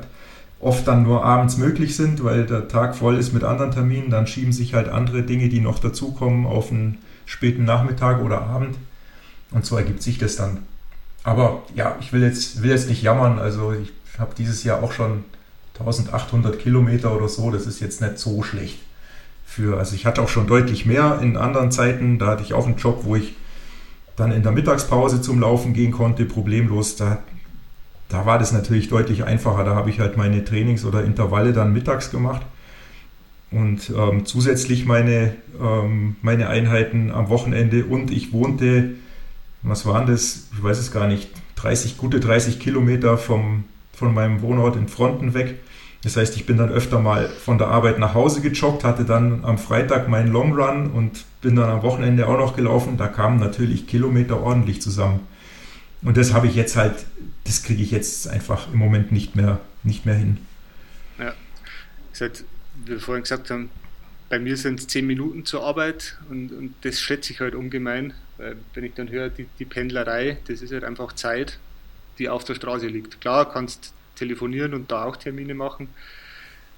oft 0.63 0.87
dann 0.87 1.03
nur 1.03 1.25
abends 1.25 1.59
möglich 1.59 1.97
sind, 1.97 2.25
weil 2.25 2.47
der 2.47 2.69
Tag 2.69 2.97
voll 2.97 3.19
ist 3.19 3.35
mit 3.35 3.45
anderen 3.45 3.73
Terminen. 3.73 4.11
Dann 4.11 4.27
schieben 4.27 4.53
sich 4.53 4.75
halt 4.75 4.89
andere 4.89 5.23
Dinge, 5.23 5.49
die 5.49 5.61
noch 5.61 5.81
dazukommen, 5.81 6.47
auf 6.47 6.71
einen 6.71 6.99
späten 7.27 7.65
Nachmittag 7.65 8.23
oder 8.23 8.43
Abend. 8.43 8.77
Und 9.51 9.67
so 9.67 9.77
ergibt 9.77 10.03
sich 10.03 10.19
das 10.19 10.37
dann. 10.37 10.61
Aber 11.25 11.63
ja, 11.75 11.97
ich 12.01 12.13
will 12.13 12.23
jetzt, 12.23 12.63
will 12.63 12.71
jetzt 12.71 12.89
nicht 12.89 13.03
jammern. 13.03 13.41
Also 13.41 13.73
ich 13.73 13.93
habe 14.19 14.35
dieses 14.39 14.63
Jahr 14.63 14.83
auch 14.83 14.93
schon 14.93 15.25
1800 15.81 16.59
Kilometer 16.59 17.15
oder 17.15 17.29
so. 17.29 17.51
Das 17.51 17.67
ist 17.67 17.81
jetzt 17.81 18.01
nicht 18.01 18.19
so 18.19 18.43
schlecht. 18.45 18.79
Für, 19.45 19.79
also 19.79 19.97
ich 19.97 20.07
hatte 20.07 20.23
auch 20.23 20.29
schon 20.29 20.47
deutlich 20.47 20.87
mehr 20.87 21.19
in 21.21 21.37
anderen 21.37 21.73
Zeiten. 21.73 22.21
Da 22.21 22.29
hatte 22.29 22.45
ich 22.45 22.55
auch 22.55 22.67
einen 22.67 22.77
Job, 22.77 23.01
wo 23.03 23.17
ich 23.17 23.35
dann 24.15 24.31
in 24.31 24.45
der 24.45 24.53
Mittagspause 24.53 25.21
zum 25.21 25.41
Laufen 25.41 25.75
gehen 25.75 25.91
konnte, 25.91 26.25
problemlos. 26.25 26.95
Da 26.95 27.19
da 28.13 28.27
war 28.27 28.39
das 28.39 28.53
natürlich 28.53 28.89
deutlich 28.89 29.25
einfacher. 29.25 29.65
Da 29.65 29.75
habe 29.75 29.91
ich 29.91 30.01
halt 30.01 30.17
meine 30.17 30.45
Trainings 30.45 30.85
oder 30.85 31.03
Intervalle 31.03 31.53
dann 31.53 31.73
mittags 31.73 32.11
gemacht 32.11 32.43
und 33.53 33.91
ähm, 33.97 34.25
zusätzlich 34.25 34.87
meine, 34.87 35.35
ähm, 35.61 36.17
meine 36.23 36.49
Einheiten 36.49 37.11
am 37.11 37.29
Wochenende 37.29 37.85
und 37.85 38.11
ich 38.11 38.33
wohnte, 38.33 38.91
was 39.63 39.87
waren 39.87 40.07
das? 40.07 40.49
Ich 40.57 40.63
weiß 40.63 40.79
es 40.79 40.91
gar 40.91 41.07
nicht, 41.07 41.31
30, 41.57 41.99
gute 41.99 42.19
30 42.19 42.59
Kilometer 42.59 43.19
vom, 43.19 43.65
von 43.93 44.15
meinem 44.15 44.43
Wohnort 44.43 44.77
in 44.77 44.89
Fronten 44.89 45.35
weg. 45.35 45.61
Das 46.03 46.17
heißt, 46.17 46.37
ich 46.37 46.47
bin 46.47 46.57
dann 46.57 46.71
öfter 46.71 46.99
mal 46.99 47.29
von 47.29 47.59
der 47.59 47.69
Arbeit 47.69 47.99
nach 47.99 48.15
Hause 48.15 48.41
gejoggt, 48.41 48.83
hatte 48.83 49.05
dann 49.05 49.45
am 49.45 49.59
Freitag 49.59 50.09
meinen 50.09 50.33
Long 50.33 50.55
Run 50.55 50.91
und 50.91 51.25
bin 51.43 51.55
dann 51.55 51.71
am 51.71 51.83
Wochenende 51.83 52.27
auch 52.27 52.39
noch 52.39 52.57
gelaufen. 52.57 52.97
Da 52.97 53.07
kamen 53.07 53.39
natürlich 53.39 53.87
Kilometer 53.87 54.43
ordentlich 54.43 54.83
zusammen. 54.83 55.21
Und 56.03 56.17
das 56.17 56.33
habe 56.33 56.49
ich 56.49 56.57
jetzt 56.57 56.77
halt, 56.77 56.95
das 57.45 57.63
kriege 57.63 57.83
ich 57.83 57.91
jetzt 57.91 58.29
einfach 58.29 58.73
im 58.73 58.79
Moment 58.79 59.13
nicht 59.13 59.37
mehr, 59.37 59.61
nicht 59.83 60.07
mehr 60.07 60.15
hin. 60.15 60.39
Ja, 61.19 61.35
seit 62.13 62.45
wie 62.85 62.93
wir 62.93 63.01
vorhin 63.01 63.23
gesagt 63.23 63.51
haben, 63.51 63.71
bei 64.29 64.39
mir 64.39 64.57
sind 64.57 64.81
es 64.81 64.87
zehn 64.87 65.07
Minuten 65.07 65.45
zur 65.45 65.63
Arbeit 65.63 66.19
und, 66.31 66.53
und 66.53 66.75
das 66.83 67.01
schätze 67.01 67.33
ich 67.33 67.41
halt 67.41 67.55
ungemein. 67.55 68.15
Weil 68.39 68.57
wenn 68.75 68.85
ich 68.85 68.95
dann 68.95 69.11
höre, 69.11 69.29
die, 69.29 69.47
die 69.59 69.65
Pendlerei, 69.65 70.39
das 70.49 70.63
ist 70.63 70.73
halt 70.73 70.85
einfach 70.85 71.13
Zeit, 71.13 71.59
die 72.19 72.29
auf 72.29 72.45
der 72.45 72.55
Straße 72.55 72.87
liegt. 72.87 73.21
Klar, 73.21 73.53
kannst 73.53 73.93
telefonieren 74.17 74.75
und 74.75 74.91
da 74.91 75.05
auch 75.05 75.17
Termine 75.17 75.55
machen, 75.55 75.89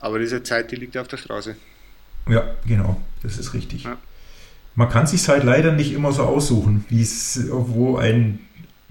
aber 0.01 0.19
das 0.19 0.29
ist 0.29 0.33
eine 0.35 0.43
Zeit, 0.43 0.71
die 0.73 0.77
liegt 0.77 0.97
auf 0.97 1.09
der 1.09 1.17
Straße. 1.17 1.57
Ja, 2.29 2.55
genau, 2.67 3.01
das 3.23 3.39
ist 3.39 3.55
richtig. 3.55 3.85
Ja. 3.85 3.99
Man 4.75 4.89
kann 4.89 5.07
sich 5.07 5.29
halt 5.29 5.45
leider 5.45 5.73
nicht 5.73 5.93
immer 5.93 6.13
so 6.13 6.23
aussuchen, 6.23 6.85
wie 6.89 7.03
es, 7.03 7.49
wo 7.51 7.97
ein 7.99 8.41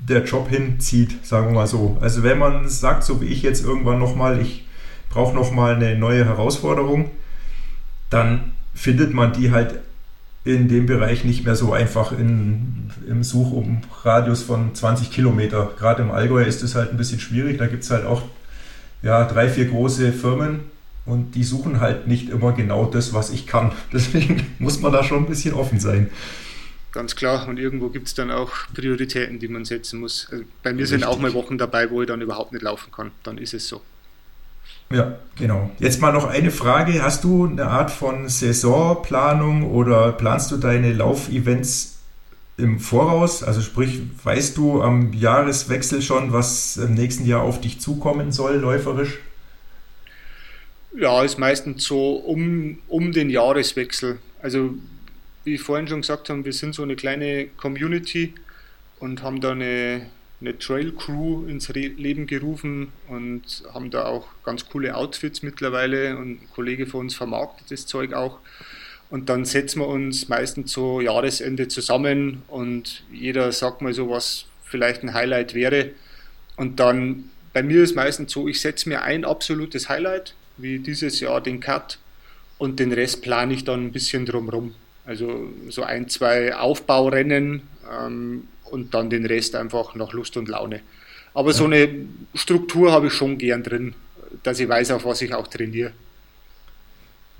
der 0.07 0.23
Job 0.23 0.49
hinzieht, 0.49 1.25
sagen 1.25 1.47
wir 1.47 1.53
mal 1.53 1.67
so. 1.67 1.97
Also 2.01 2.23
wenn 2.23 2.37
man 2.37 2.67
sagt, 2.67 3.03
so 3.03 3.21
wie 3.21 3.25
ich 3.25 3.41
jetzt 3.41 3.63
irgendwann 3.63 3.99
nochmal, 3.99 4.41
ich 4.41 4.65
brauche 5.09 5.35
nochmal 5.35 5.75
eine 5.75 5.97
neue 5.97 6.25
Herausforderung, 6.25 7.11
dann 8.09 8.51
findet 8.73 9.13
man 9.13 9.33
die 9.33 9.51
halt 9.51 9.75
in 10.45 10.67
dem 10.67 10.87
Bereich 10.87 11.23
nicht 11.23 11.45
mehr 11.45 11.55
so 11.55 11.71
einfach 11.71 12.11
in, 12.11 12.91
im 13.07 13.23
Suchradius 13.23 14.43
von 14.43 14.75
20 14.75 15.09
Kilometer. 15.09 15.71
Gerade 15.77 16.03
im 16.03 16.11
Allgäu 16.11 16.43
ist 16.43 16.63
es 16.63 16.75
halt 16.75 16.91
ein 16.91 16.97
bisschen 16.97 17.19
schwierig. 17.19 17.57
Da 17.57 17.67
gibt 17.67 17.83
es 17.83 17.91
halt 17.91 18.05
auch 18.05 18.23
ja, 19.01 19.23
drei, 19.25 19.47
vier 19.47 19.65
große 19.65 20.11
Firmen 20.11 20.61
und 21.05 21.35
die 21.35 21.43
suchen 21.43 21.79
halt 21.79 22.07
nicht 22.07 22.29
immer 22.29 22.51
genau 22.51 22.85
das, 22.85 23.13
was 23.13 23.29
ich 23.29 23.47
kann. 23.47 23.71
Deswegen 23.93 24.45
muss 24.59 24.81
man 24.81 24.91
da 24.91 25.03
schon 25.03 25.19
ein 25.19 25.29
bisschen 25.29 25.53
offen 25.53 25.79
sein. 25.79 26.09
Ganz 26.93 27.15
klar. 27.15 27.47
Und 27.47 27.59
irgendwo 27.59 27.89
gibt 27.89 28.07
es 28.07 28.13
dann 28.13 28.31
auch 28.31 28.51
Prioritäten, 28.73 29.39
die 29.39 29.47
man 29.47 29.65
setzen 29.65 29.99
muss. 29.99 30.27
Also 30.31 30.45
bei 30.61 30.71
mir 30.71 30.83
Richtig. 30.83 30.99
sind 30.99 31.03
auch 31.03 31.19
mal 31.19 31.33
Wochen 31.33 31.57
dabei, 31.57 31.89
wo 31.89 32.01
ich 32.01 32.07
dann 32.07 32.21
überhaupt 32.21 32.53
nicht 32.53 32.61
laufen 32.61 32.91
kann. 32.91 33.11
Dann 33.23 33.37
ist 33.37 33.53
es 33.53 33.67
so. 33.67 33.81
Ja, 34.91 35.17
genau. 35.35 35.71
Jetzt 35.79 36.01
mal 36.01 36.13
noch 36.13 36.25
eine 36.25 36.51
Frage. 36.51 37.01
Hast 37.01 37.23
du 37.23 37.47
eine 37.47 37.65
Art 37.65 37.89
von 37.89 38.29
Saisonplanung 38.29 39.71
oder 39.71 40.11
planst 40.11 40.51
du 40.51 40.57
deine 40.57 40.93
Laufevents 40.93 41.97
im 42.57 42.79
Voraus? 42.79 43.41
Also 43.41 43.61
sprich, 43.61 44.01
weißt 44.23 44.55
du 44.55 44.83
am 44.83 45.13
Jahreswechsel 45.13 46.03
schon, 46.03 46.31
was 46.31 46.77
im 46.77 46.93
nächsten 46.93 47.25
Jahr 47.25 47.41
auf 47.41 47.59
dich 47.59 47.81
zukommen 47.81 48.31
soll, 48.31 48.57
läuferisch? 48.57 49.17
Ja, 50.95 51.23
ist 51.23 51.39
meistens 51.39 51.85
so 51.85 52.17
um, 52.17 52.77
um 52.87 53.11
den 53.13 53.31
Jahreswechsel. 53.31 54.19
Also 54.43 54.75
wie 55.43 55.55
ich 55.55 55.61
vorhin 55.61 55.87
schon 55.87 56.01
gesagt 56.01 56.29
habe, 56.29 56.45
wir 56.45 56.53
sind 56.53 56.75
so 56.75 56.83
eine 56.83 56.95
kleine 56.95 57.47
Community 57.57 58.33
und 58.99 59.21
haben 59.23 59.41
da 59.41 59.51
eine, 59.51 60.09
eine 60.39 60.57
Trail 60.57 60.93
Crew 60.93 61.45
ins 61.47 61.69
Leben 61.69 62.27
gerufen 62.27 62.93
und 63.07 63.63
haben 63.73 63.91
da 63.91 64.05
auch 64.05 64.27
ganz 64.43 64.67
coole 64.69 64.95
Outfits 64.95 65.43
mittlerweile 65.43 66.17
und 66.17 66.43
ein 66.43 66.49
Kollege 66.53 66.87
von 66.87 67.01
uns 67.01 67.15
vermarktet 67.15 67.71
das 67.71 67.85
Zeug 67.85 68.13
auch. 68.13 68.39
Und 69.09 69.29
dann 69.29 69.45
setzen 69.45 69.79
wir 69.79 69.87
uns 69.87 70.29
meistens 70.29 70.71
so 70.71 71.01
Jahresende 71.01 71.67
zusammen 71.67 72.41
und 72.47 73.03
jeder 73.11 73.51
sagt 73.51 73.81
mal 73.81 73.93
so, 73.93 74.09
was 74.09 74.45
vielleicht 74.63 75.03
ein 75.03 75.13
Highlight 75.13 75.53
wäre. 75.53 75.91
Und 76.55 76.79
dann 76.79 77.29
bei 77.53 77.61
mir 77.61 77.83
ist 77.83 77.95
meistens 77.95 78.31
so, 78.31 78.47
ich 78.47 78.59
setze 78.59 78.89
mir 78.89 79.03
ein 79.03 79.25
absolutes 79.25 79.87
Highlight, 79.89 80.33
wie 80.57 80.79
dieses 80.79 81.19
Jahr 81.19 81.41
den 81.41 81.59
Cut, 81.59 81.99
und 82.57 82.79
den 82.79 82.91
Rest 82.91 83.21
plane 83.21 83.53
ich 83.53 83.65
dann 83.65 83.85
ein 83.87 83.91
bisschen 83.91 84.25
drumherum. 84.25 84.73
Also 85.05 85.49
so 85.69 85.83
ein, 85.83 86.07
zwei 86.09 86.55
Aufbaurennen 86.55 87.61
ähm, 87.91 88.47
und 88.71 88.93
dann 88.93 89.09
den 89.09 89.25
Rest 89.25 89.55
einfach 89.55 89.95
nach 89.95 90.13
Lust 90.13 90.37
und 90.37 90.47
Laune. 90.47 90.81
Aber 91.33 91.49
ja. 91.49 91.53
so 91.53 91.65
eine 91.65 91.89
Struktur 92.35 92.91
habe 92.91 93.07
ich 93.07 93.13
schon 93.13 93.37
gern 93.37 93.63
drin, 93.63 93.95
dass 94.43 94.59
ich 94.59 94.69
weiß, 94.69 94.91
auf 94.91 95.05
was 95.05 95.21
ich 95.21 95.33
auch 95.33 95.47
trainiere. 95.47 95.91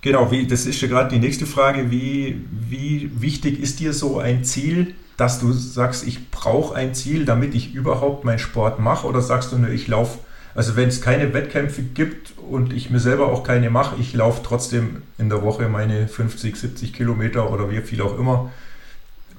Genau, 0.02 0.30
wie, 0.32 0.46
das 0.46 0.66
ist 0.66 0.82
ja 0.82 0.90
gerade 0.90 1.10
die 1.10 1.20
nächste 1.20 1.46
Frage. 1.46 1.90
Wie, 1.90 2.42
wie 2.52 3.10
wichtig 3.22 3.62
ist 3.62 3.80
dir 3.80 3.94
so 3.94 4.20
ein 4.20 4.44
Ziel, 4.44 4.96
dass 5.16 5.40
du 5.40 5.54
sagst, 5.54 6.06
ich 6.06 6.30
brauche 6.30 6.76
ein 6.76 6.94
Ziel, 6.94 7.24
damit 7.24 7.56
ich 7.56 7.74
überhaupt 7.74 8.26
meinen 8.26 8.40
Sport 8.40 8.80
mache? 8.80 9.08
Oder 9.08 9.22
sagst 9.22 9.54
du, 9.54 9.58
nur, 9.58 9.70
ich 9.70 9.88
laufe 9.88 10.20
also 10.56 10.76
wenn 10.76 10.90
es 10.90 11.02
keine 11.02 11.34
Wettkämpfe 11.34 11.82
gibt 11.82 12.38
und 12.38 12.74
ich 12.74 12.90
mir 12.90 13.00
selber 13.00 13.28
auch 13.28 13.44
keine 13.44 13.70
mache, 13.70 13.96
ich 14.00 14.14
laufe 14.14 14.42
trotzdem 14.44 15.02
in 15.18 15.30
der 15.30 15.42
Woche 15.42 15.68
meine 15.68 16.08
50, 16.08 16.56
70 16.56 16.94
Kilometer 16.94 17.52
oder 17.52 17.72
wie 17.72 17.82
viel 17.82 18.02
auch 18.02 18.18
immer, 18.18 18.52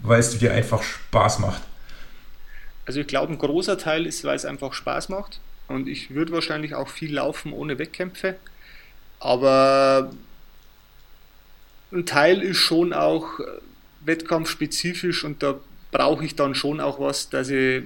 weil 0.02 0.20
es 0.20 0.36
dir 0.36 0.52
einfach 0.52 0.82
Spaß 0.82 1.38
macht. 1.38 1.62
Also 2.86 3.00
ich 3.00 3.06
glaube, 3.06 3.32
ein 3.32 3.38
großer 3.38 3.78
Teil 3.78 4.06
ist, 4.06 4.24
weil 4.24 4.36
es 4.36 4.44
einfach 4.44 4.74
Spaß 4.74 5.08
macht. 5.08 5.40
Und 5.68 5.88
ich 5.88 6.10
würde 6.10 6.32
wahrscheinlich 6.32 6.74
auch 6.74 6.88
viel 6.88 7.14
laufen 7.14 7.52
ohne 7.52 7.78
Wettkämpfe. 7.78 8.36
Aber 9.20 10.10
ein 11.92 12.04
Teil 12.04 12.42
ist 12.42 12.58
schon 12.58 12.92
auch 12.92 13.40
wettkampfspezifisch 14.00 15.24
und 15.24 15.42
da 15.42 15.54
brauche 15.94 16.24
ich 16.24 16.34
dann 16.34 16.56
schon 16.56 16.80
auch 16.80 16.98
was, 16.98 17.30
dass 17.30 17.48
ich, 17.48 17.84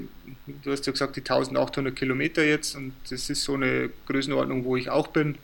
du 0.63 0.73
hast 0.73 0.87
ja 0.87 0.93
gesagt, 0.93 1.17
die 1.17 1.21
1800 1.21 1.95
Kilometer 1.95 2.43
jetzt 2.43 2.75
und 2.75 2.95
das 3.11 3.29
ist 3.29 3.43
so 3.45 3.53
eine 3.53 3.91
Größenordnung, 4.07 4.65
wo 4.65 4.77
ich 4.77 4.89
auch 4.89 5.09
bin. 5.09 5.37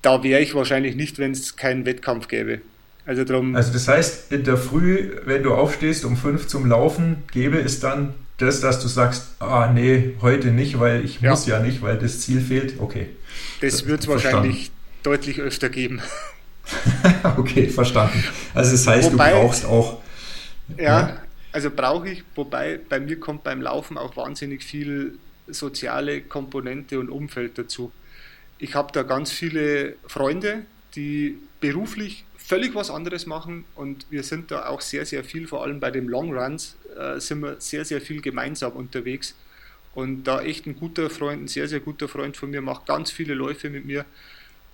Da 0.00 0.22
wäre 0.22 0.40
ich 0.40 0.54
wahrscheinlich 0.54 0.94
nicht, 0.94 1.18
wenn 1.18 1.32
es 1.32 1.56
keinen 1.56 1.84
Wettkampf 1.86 2.28
gäbe. 2.28 2.60
Also, 3.04 3.24
drum 3.24 3.56
also 3.56 3.72
das 3.72 3.88
heißt, 3.88 4.30
in 4.30 4.44
der 4.44 4.56
Früh, 4.56 5.10
wenn 5.24 5.42
du 5.42 5.52
aufstehst 5.52 6.04
um 6.04 6.16
fünf 6.16 6.46
zum 6.46 6.66
Laufen, 6.66 7.24
gäbe 7.32 7.58
es 7.58 7.80
dann 7.80 8.14
das, 8.38 8.60
dass 8.60 8.80
du 8.80 8.86
sagst, 8.86 9.30
ah 9.40 9.72
nee, 9.74 10.14
heute 10.20 10.52
nicht, 10.52 10.78
weil 10.78 11.04
ich 11.04 11.20
ja. 11.20 11.30
muss 11.30 11.48
ja 11.48 11.58
nicht, 11.58 11.82
weil 11.82 11.98
das 11.98 12.20
Ziel 12.20 12.40
fehlt. 12.40 12.78
Okay. 12.78 13.08
Das, 13.60 13.72
das 13.72 13.86
wird 13.86 14.02
es 14.02 14.08
wahrscheinlich 14.08 14.70
deutlich 15.02 15.40
öfter 15.40 15.68
geben. 15.68 16.00
okay, 17.36 17.66
verstanden. 17.66 18.22
Also 18.54 18.70
das 18.70 18.86
heißt, 18.86 19.12
wobei, 19.12 19.32
du 19.32 19.36
brauchst 19.36 19.64
auch. 19.64 20.00
Ja, 20.78 20.84
ja. 20.84 21.22
Also 21.52 21.70
brauche 21.70 22.10
ich, 22.10 22.24
wobei 22.34 22.78
bei 22.88 23.00
mir 23.00 23.18
kommt 23.18 23.44
beim 23.44 23.60
Laufen 23.60 23.98
auch 23.98 24.16
wahnsinnig 24.16 24.62
viel 24.62 25.18
soziale 25.48 26.20
Komponente 26.20 26.98
und 26.98 27.08
Umfeld 27.08 27.58
dazu. 27.58 27.92
Ich 28.58 28.74
habe 28.74 28.92
da 28.92 29.02
ganz 29.02 29.32
viele 29.32 29.96
Freunde, 30.06 30.62
die 30.94 31.38
beruflich 31.60 32.24
völlig 32.36 32.74
was 32.74 32.90
anderes 32.90 33.26
machen 33.26 33.64
und 33.74 34.06
wir 34.10 34.22
sind 34.22 34.50
da 34.50 34.66
auch 34.66 34.80
sehr, 34.80 35.06
sehr 35.06 35.24
viel, 35.24 35.46
vor 35.46 35.62
allem 35.62 35.78
bei 35.78 35.90
den 35.90 36.08
Long 36.08 36.36
Runs, 36.36 36.76
äh, 36.98 37.20
sind 37.20 37.40
wir 37.40 37.60
sehr, 37.60 37.84
sehr 37.84 38.00
viel 38.00 38.20
gemeinsam 38.20 38.72
unterwegs. 38.72 39.34
Und 39.94 40.24
da 40.24 40.40
echt 40.42 40.66
ein 40.66 40.76
guter 40.76 41.10
Freund, 41.10 41.44
ein 41.44 41.48
sehr, 41.48 41.68
sehr 41.68 41.80
guter 41.80 42.08
Freund 42.08 42.36
von 42.36 42.50
mir, 42.50 42.60
macht 42.60 42.86
ganz 42.86 43.10
viele 43.10 43.34
Läufe 43.34 43.70
mit 43.70 43.84
mir. 43.84 44.04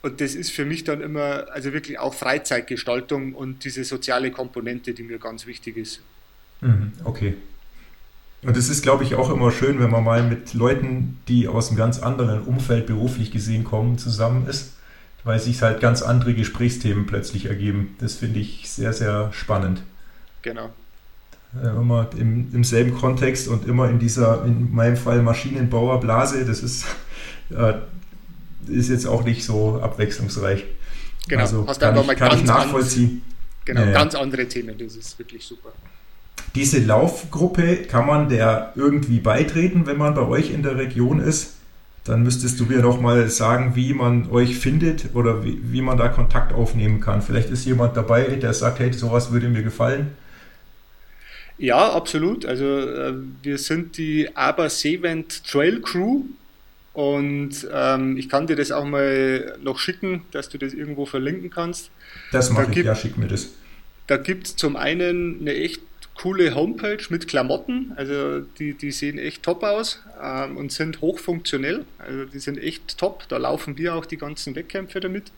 Und 0.02 0.20
das 0.20 0.34
ist 0.34 0.52
für 0.52 0.64
mich 0.64 0.84
dann 0.84 1.00
immer, 1.00 1.48
also 1.50 1.72
wirklich 1.72 1.98
auch 1.98 2.14
Freizeitgestaltung 2.14 3.34
und 3.34 3.64
diese 3.64 3.84
soziale 3.84 4.30
Komponente, 4.30 4.94
die 4.94 5.02
mir 5.02 5.18
ganz 5.18 5.46
wichtig 5.46 5.76
ist. 5.76 6.00
Mhm, 6.60 6.92
okay. 7.04 7.34
Und 8.42 8.56
es 8.56 8.68
ist, 8.68 8.82
glaube 8.82 9.02
ich, 9.04 9.14
auch 9.14 9.30
immer 9.30 9.50
schön, 9.50 9.80
wenn 9.80 9.90
man 9.90 10.04
mal 10.04 10.22
mit 10.22 10.54
Leuten, 10.54 11.18
die 11.26 11.48
aus 11.48 11.68
einem 11.68 11.78
ganz 11.78 11.98
anderen 11.98 12.42
Umfeld 12.42 12.86
beruflich 12.86 13.30
gesehen 13.30 13.64
kommen, 13.64 13.98
zusammen 13.98 14.46
ist 14.46 14.76
weil 15.26 15.40
sich 15.40 15.60
halt 15.60 15.80
ganz 15.80 16.02
andere 16.02 16.34
Gesprächsthemen 16.34 17.04
plötzlich 17.04 17.46
ergeben. 17.46 17.96
Das 17.98 18.14
finde 18.14 18.38
ich 18.38 18.70
sehr, 18.70 18.92
sehr 18.92 19.32
spannend. 19.32 19.82
Genau. 20.42 20.70
Äh, 21.60 21.66
immer 21.66 22.08
im, 22.16 22.54
im 22.54 22.62
selben 22.62 22.94
Kontext 22.94 23.48
und 23.48 23.66
immer 23.66 23.90
in 23.90 23.98
dieser, 23.98 24.44
in 24.44 24.72
meinem 24.72 24.96
Fall 24.96 25.22
Maschinenbauerblase, 25.22 26.44
das 26.44 26.60
ist, 26.60 26.84
äh, 27.50 27.74
ist 28.68 28.88
jetzt 28.88 29.06
auch 29.06 29.24
nicht 29.24 29.44
so 29.44 29.80
abwechslungsreich. 29.82 30.64
Genau, 31.26 31.42
also 31.42 31.66
hast 31.66 31.80
kann, 31.80 31.96
ich, 31.98 32.06
kann 32.16 32.38
ich 32.38 32.44
nachvollziehen. 32.44 33.22
genau, 33.64 33.80
ja, 33.80 33.90
ganz 33.90 34.14
andere 34.14 34.46
Themen, 34.46 34.78
das 34.78 34.94
ist 34.94 35.18
wirklich 35.18 35.44
super. 35.44 35.72
Diese 36.56 36.80
Laufgruppe, 36.80 37.76
kann 37.84 38.06
man 38.06 38.28
der 38.28 38.72
irgendwie 38.74 39.20
beitreten, 39.20 39.86
wenn 39.86 39.98
man 39.98 40.14
bei 40.14 40.26
euch 40.26 40.50
in 40.50 40.64
der 40.64 40.76
Region 40.76 41.20
ist? 41.20 41.56
dann 42.08 42.22
müsstest 42.22 42.60
du 42.60 42.66
mir 42.66 42.82
doch 42.82 43.00
mal 43.00 43.28
sagen, 43.28 43.74
wie 43.74 43.92
man 43.92 44.30
euch 44.30 44.56
findet 44.58 45.14
oder 45.14 45.44
wie, 45.44 45.60
wie 45.72 45.82
man 45.82 45.98
da 45.98 46.08
Kontakt 46.08 46.52
aufnehmen 46.52 47.00
kann. 47.00 47.22
Vielleicht 47.22 47.50
ist 47.50 47.64
jemand 47.64 47.96
dabei, 47.96 48.22
der 48.22 48.52
sagt, 48.52 48.78
hey, 48.78 48.92
sowas 48.92 49.32
würde 49.32 49.48
mir 49.48 49.62
gefallen. 49.62 50.12
Ja, 51.58 51.92
absolut. 51.92 52.44
Also 52.44 52.64
äh, 52.64 53.14
wir 53.42 53.58
sind 53.58 53.96
die 53.98 54.28
Aber 54.36 54.68
Sevent 54.70 55.44
Trail 55.44 55.80
Crew 55.80 56.22
und 56.92 57.66
ähm, 57.72 58.16
ich 58.16 58.28
kann 58.28 58.46
dir 58.46 58.56
das 58.56 58.70
auch 58.70 58.84
mal 58.84 59.56
noch 59.62 59.78
schicken, 59.78 60.22
dass 60.32 60.48
du 60.48 60.58
das 60.58 60.74
irgendwo 60.74 61.06
verlinken 61.06 61.50
kannst. 61.50 61.90
Das 62.30 62.50
mache 62.50 62.64
da 62.64 62.68
ich, 62.68 62.74
gibt, 62.74 62.86
ja, 62.86 62.94
schick 62.94 63.16
mir 63.16 63.28
das. 63.28 63.48
Da 64.06 64.16
gibt 64.16 64.46
es 64.46 64.56
zum 64.56 64.76
einen 64.76 65.40
eine 65.40 65.54
echt 65.54 65.80
coole 66.20 66.54
Homepage 66.54 67.04
mit 67.10 67.28
Klamotten. 67.28 67.92
Also 67.96 68.40
die, 68.40 68.74
die 68.74 68.90
sehen 68.90 69.18
echt 69.18 69.42
top 69.42 69.62
aus 69.62 70.02
ähm, 70.22 70.56
und 70.56 70.72
sind 70.72 71.00
hochfunktionell. 71.00 71.84
Also 71.98 72.24
die 72.24 72.38
sind 72.38 72.58
echt 72.58 72.98
top. 72.98 73.28
Da 73.28 73.36
laufen 73.36 73.76
wir 73.78 73.94
auch 73.94 74.06
die 74.06 74.16
ganzen 74.16 74.54
Wettkämpfe 74.54 75.00
damit. 75.00 75.30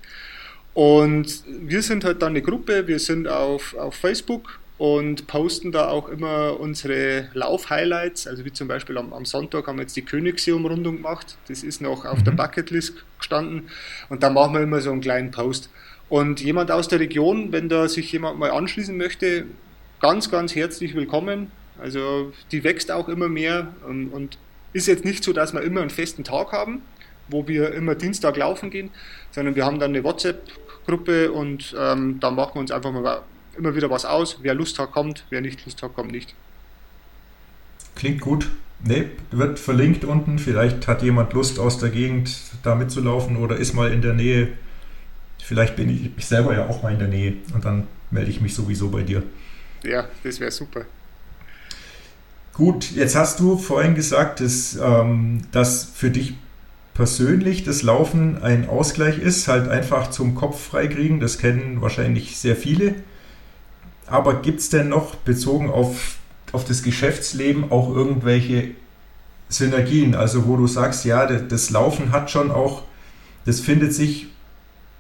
Und 0.75 1.43
wir 1.47 1.83
sind 1.83 2.05
halt 2.05 2.23
dann 2.23 2.31
eine 2.31 2.43
Gruppe, 2.43 2.87
wir 2.87 3.01
sind 3.01 3.27
auf, 3.27 3.75
auf 3.75 3.95
Facebook 3.95 4.61
und 4.77 5.27
posten 5.27 5.73
da 5.73 5.89
auch 5.89 6.09
immer 6.09 6.61
unsere 6.61 7.29
Lauf-Highlights. 7.35 8.29
Also 8.29 8.45
wie 8.45 8.53
zum 8.53 8.69
Beispiel 8.69 8.97
am, 8.97 9.13
am, 9.13 9.25
Sonntag 9.25 9.67
haben 9.67 9.79
wir 9.79 9.83
jetzt 9.83 9.97
die 9.97 10.05
Königssee-Umrundung 10.05 10.97
gemacht. 10.97 11.37
Das 11.49 11.65
ist 11.65 11.81
noch 11.81 12.05
auf 12.05 12.21
mhm. 12.21 12.25
der 12.25 12.33
Bucketlist 12.33 12.95
gestanden. 13.19 13.69
Und 14.09 14.23
da 14.23 14.31
machen 14.31 14.55
wir 14.55 14.61
immer 14.61 14.81
so 14.81 14.93
einen 14.93 15.01
kleinen 15.01 15.33
Post. 15.33 15.69
Und 16.09 16.41
jemand 16.41 16.71
aus 16.71 16.87
der 16.87 17.01
Region, 17.01 17.51
wenn 17.51 17.69
da 17.69 17.89
sich 17.89 18.13
jemand 18.13 18.39
mal 18.39 18.53
anschließen 18.53 18.97
möchte, 18.97 19.47
ganz, 20.01 20.31
ganz 20.31 20.55
herzlich 20.55 20.95
willkommen. 20.95 21.51
Also 21.81 22.33
die 22.53 22.65
wächst 22.65 22.91
auch 22.91 23.09
immer 23.09 23.29
mehr 23.29 23.75
und, 23.87 24.09
und 24.09 24.39
ist 24.73 24.87
jetzt 24.87 25.05
nicht 25.05 25.25
so, 25.25 25.33
dass 25.33 25.53
wir 25.53 25.63
immer 25.63 25.81
einen 25.81 25.91
festen 25.91 26.25
Tag 26.25 26.53
haben, 26.53 26.83
wo 27.29 27.47
wir 27.47 27.73
immer 27.75 27.95
Dienstag 27.95 28.37
laufen 28.37 28.71
gehen, 28.71 28.91
sondern 29.31 29.55
wir 29.55 29.65
haben 29.65 29.79
dann 29.79 29.91
eine 29.91 30.05
WhatsApp-Gruppe 30.05 31.33
und 31.33 31.75
ähm, 31.79 32.19
da 32.21 32.31
machen 32.31 32.55
wir 32.55 32.61
uns 32.61 32.71
einfach 32.71 32.93
mal 32.93 33.23
immer 33.57 33.75
wieder 33.75 33.91
was 33.91 34.05
aus. 34.05 34.39
Wer 34.43 34.55
Lust 34.55 34.79
hat, 34.79 34.93
kommt, 34.93 35.25
wer 35.31 35.41
nicht 35.41 35.65
Lust 35.65 35.83
hat, 35.83 35.95
kommt 35.95 36.13
nicht. 36.13 36.35
Klingt 37.95 38.21
gut. 38.21 38.49
Ne, 38.85 39.11
wird 39.33 39.59
verlinkt 39.59 40.05
unten. 40.05 40.39
Vielleicht 40.39 40.87
hat 40.87 41.03
jemand 41.03 41.33
Lust 41.33 41.59
aus 41.59 41.79
der 41.79 41.89
Gegend 41.89 42.31
da 42.63 42.77
mitzulaufen 42.77 43.37
oder 43.37 43.57
ist 43.57 43.75
mal 43.75 43.93
in 43.93 44.03
der 44.03 44.15
Nähe. 44.15 44.51
Vielleicht 45.43 45.75
bin 45.75 46.13
ich 46.17 46.25
selber 46.25 46.55
ja 46.55 46.69
auch 46.69 46.85
mal 46.85 46.93
in 46.93 47.01
der 47.01 47.09
Nähe 47.09 47.35
und 47.55 47.65
dann 47.65 47.89
melde 48.13 48.31
ich 48.31 48.41
mich 48.41 48.55
sowieso 48.55 48.91
bei 48.91 49.03
dir 49.03 49.25
ja, 49.83 50.07
das 50.23 50.41
wäre 50.41 50.51
super. 50.51 50.83
Gut, 52.55 52.91
jetzt 52.91 53.15
hast 53.15 53.39
du 53.39 53.57
vorhin 53.57 53.95
gesagt, 53.95 54.41
dass, 54.41 54.77
ähm, 54.83 55.43
dass 55.53 55.85
für 55.95 56.11
dich 56.11 56.35
persönlich 56.95 57.63
das 57.63 57.83
Laufen 57.83 58.43
ein 58.43 58.69
Ausgleich 58.69 59.21
ist, 59.21 59.47
halt 59.47 59.69
einfach 59.69 60.11
zum 60.11 60.35
Kopf 60.35 60.61
freikriegen. 60.61 61.21
Das 61.21 61.39
kennen 61.39 61.81
wahrscheinlich 61.81 62.37
sehr 62.37 62.57
viele. 62.57 62.97
Aber 64.09 64.43
gibt 64.43 64.59
es 64.59 64.71
denn 64.71 64.89
noch 64.89 65.15
bezogen 65.15 65.71
auf, 65.71 66.17
auf 66.51 66.65
das 66.65 66.83
Geschäftsleben 66.83 67.71
auch 67.71 67.95
irgendwelche 67.95 68.71
Synergien? 69.49 70.17
Also 70.17 70.49
wo 70.49 70.57
du 70.57 70.67
sagst, 70.67 71.05
ja, 71.05 71.27
das 71.27 71.71
Laufen 71.71 72.11
hat 72.11 72.33
schon 72.33 72.51
auch, 72.51 72.83
das 73.45 73.61
findet 73.61 73.95
sich, 73.95 74.27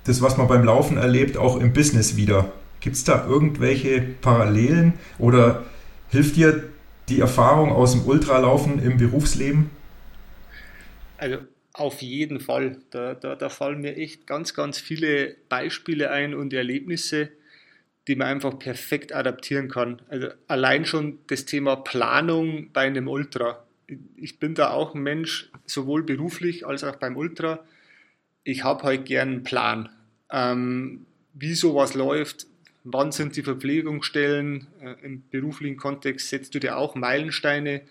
das, 0.05 0.23
was 0.23 0.37
man 0.37 0.47
beim 0.47 0.63
Laufen 0.63 0.97
erlebt, 0.97 1.37
auch 1.37 1.57
im 1.59 1.73
Business 1.73 2.17
wieder. 2.17 2.53
Gibt 2.81 2.97
es 2.97 3.05
da 3.05 3.27
irgendwelche 3.27 4.01
Parallelen 4.01 4.95
oder 5.19 5.65
hilft 6.11 6.37
dir 6.37 6.65
die 7.09 7.21
Erfahrung 7.21 7.73
aus 7.73 7.93
dem 7.93 8.07
Ultralaufen 8.07 8.83
im 8.83 8.99
Berufsleben? 8.99 9.71
Also 11.17 11.39
auf 11.79 12.03
jeden 12.03 12.41
Fall. 12.41 12.79
Da, 12.91 13.15
da, 13.15 13.37
da 13.37 13.49
fallen 13.49 13.81
mir 13.81 13.97
echt 13.97 14.27
ganz, 14.27 14.55
ganz 14.55 14.79
viele 14.79 15.37
Beispiele 15.49 16.11
ein 16.11 16.35
und 16.35 16.53
Erlebnisse, 16.53 17.31
die 18.07 18.17
man 18.17 18.29
einfach 18.29 18.59
perfekt 18.59 19.15
adaptieren 19.15 19.69
kann. 19.69 20.03
Also 20.09 20.29
allein 20.49 20.85
schon 20.85 21.19
das 21.29 21.45
Thema 21.45 21.77
Planung 21.77 22.71
bei 22.73 22.83
einem 22.83 23.09
Ultra. 23.09 23.65
Ich 24.17 24.39
bin 24.39 24.55
da 24.55 24.71
auch 24.71 24.95
ein 24.95 25.03
Mensch, 25.03 25.51
sowohl 25.67 26.03
beruflich 26.03 26.67
als 26.67 26.85
auch 26.85 26.97
beim 26.97 27.17
Ultra. 27.17 27.65
Ich 28.45 28.65
habe 28.65 28.83
halt 28.83 29.07
gern 29.07 29.29
einen 29.29 29.43
Plan. 29.45 29.89
Ähm, 30.31 31.07
wie 31.35 31.55
sowas 31.55 31.95
läuft, 31.95 32.48
wann 32.93 33.13
sind 33.13 33.37
die 33.37 33.43
Verpflegungsstellen, 33.43 34.67
äh, 34.83 34.95
im 35.05 35.23
beruflichen 35.31 35.77
Kontext 35.77 36.29
setzt 36.29 36.55
du 36.55 36.61
dir 36.61 36.77
auch 36.77 36.95
Meilensteine. 36.95 37.83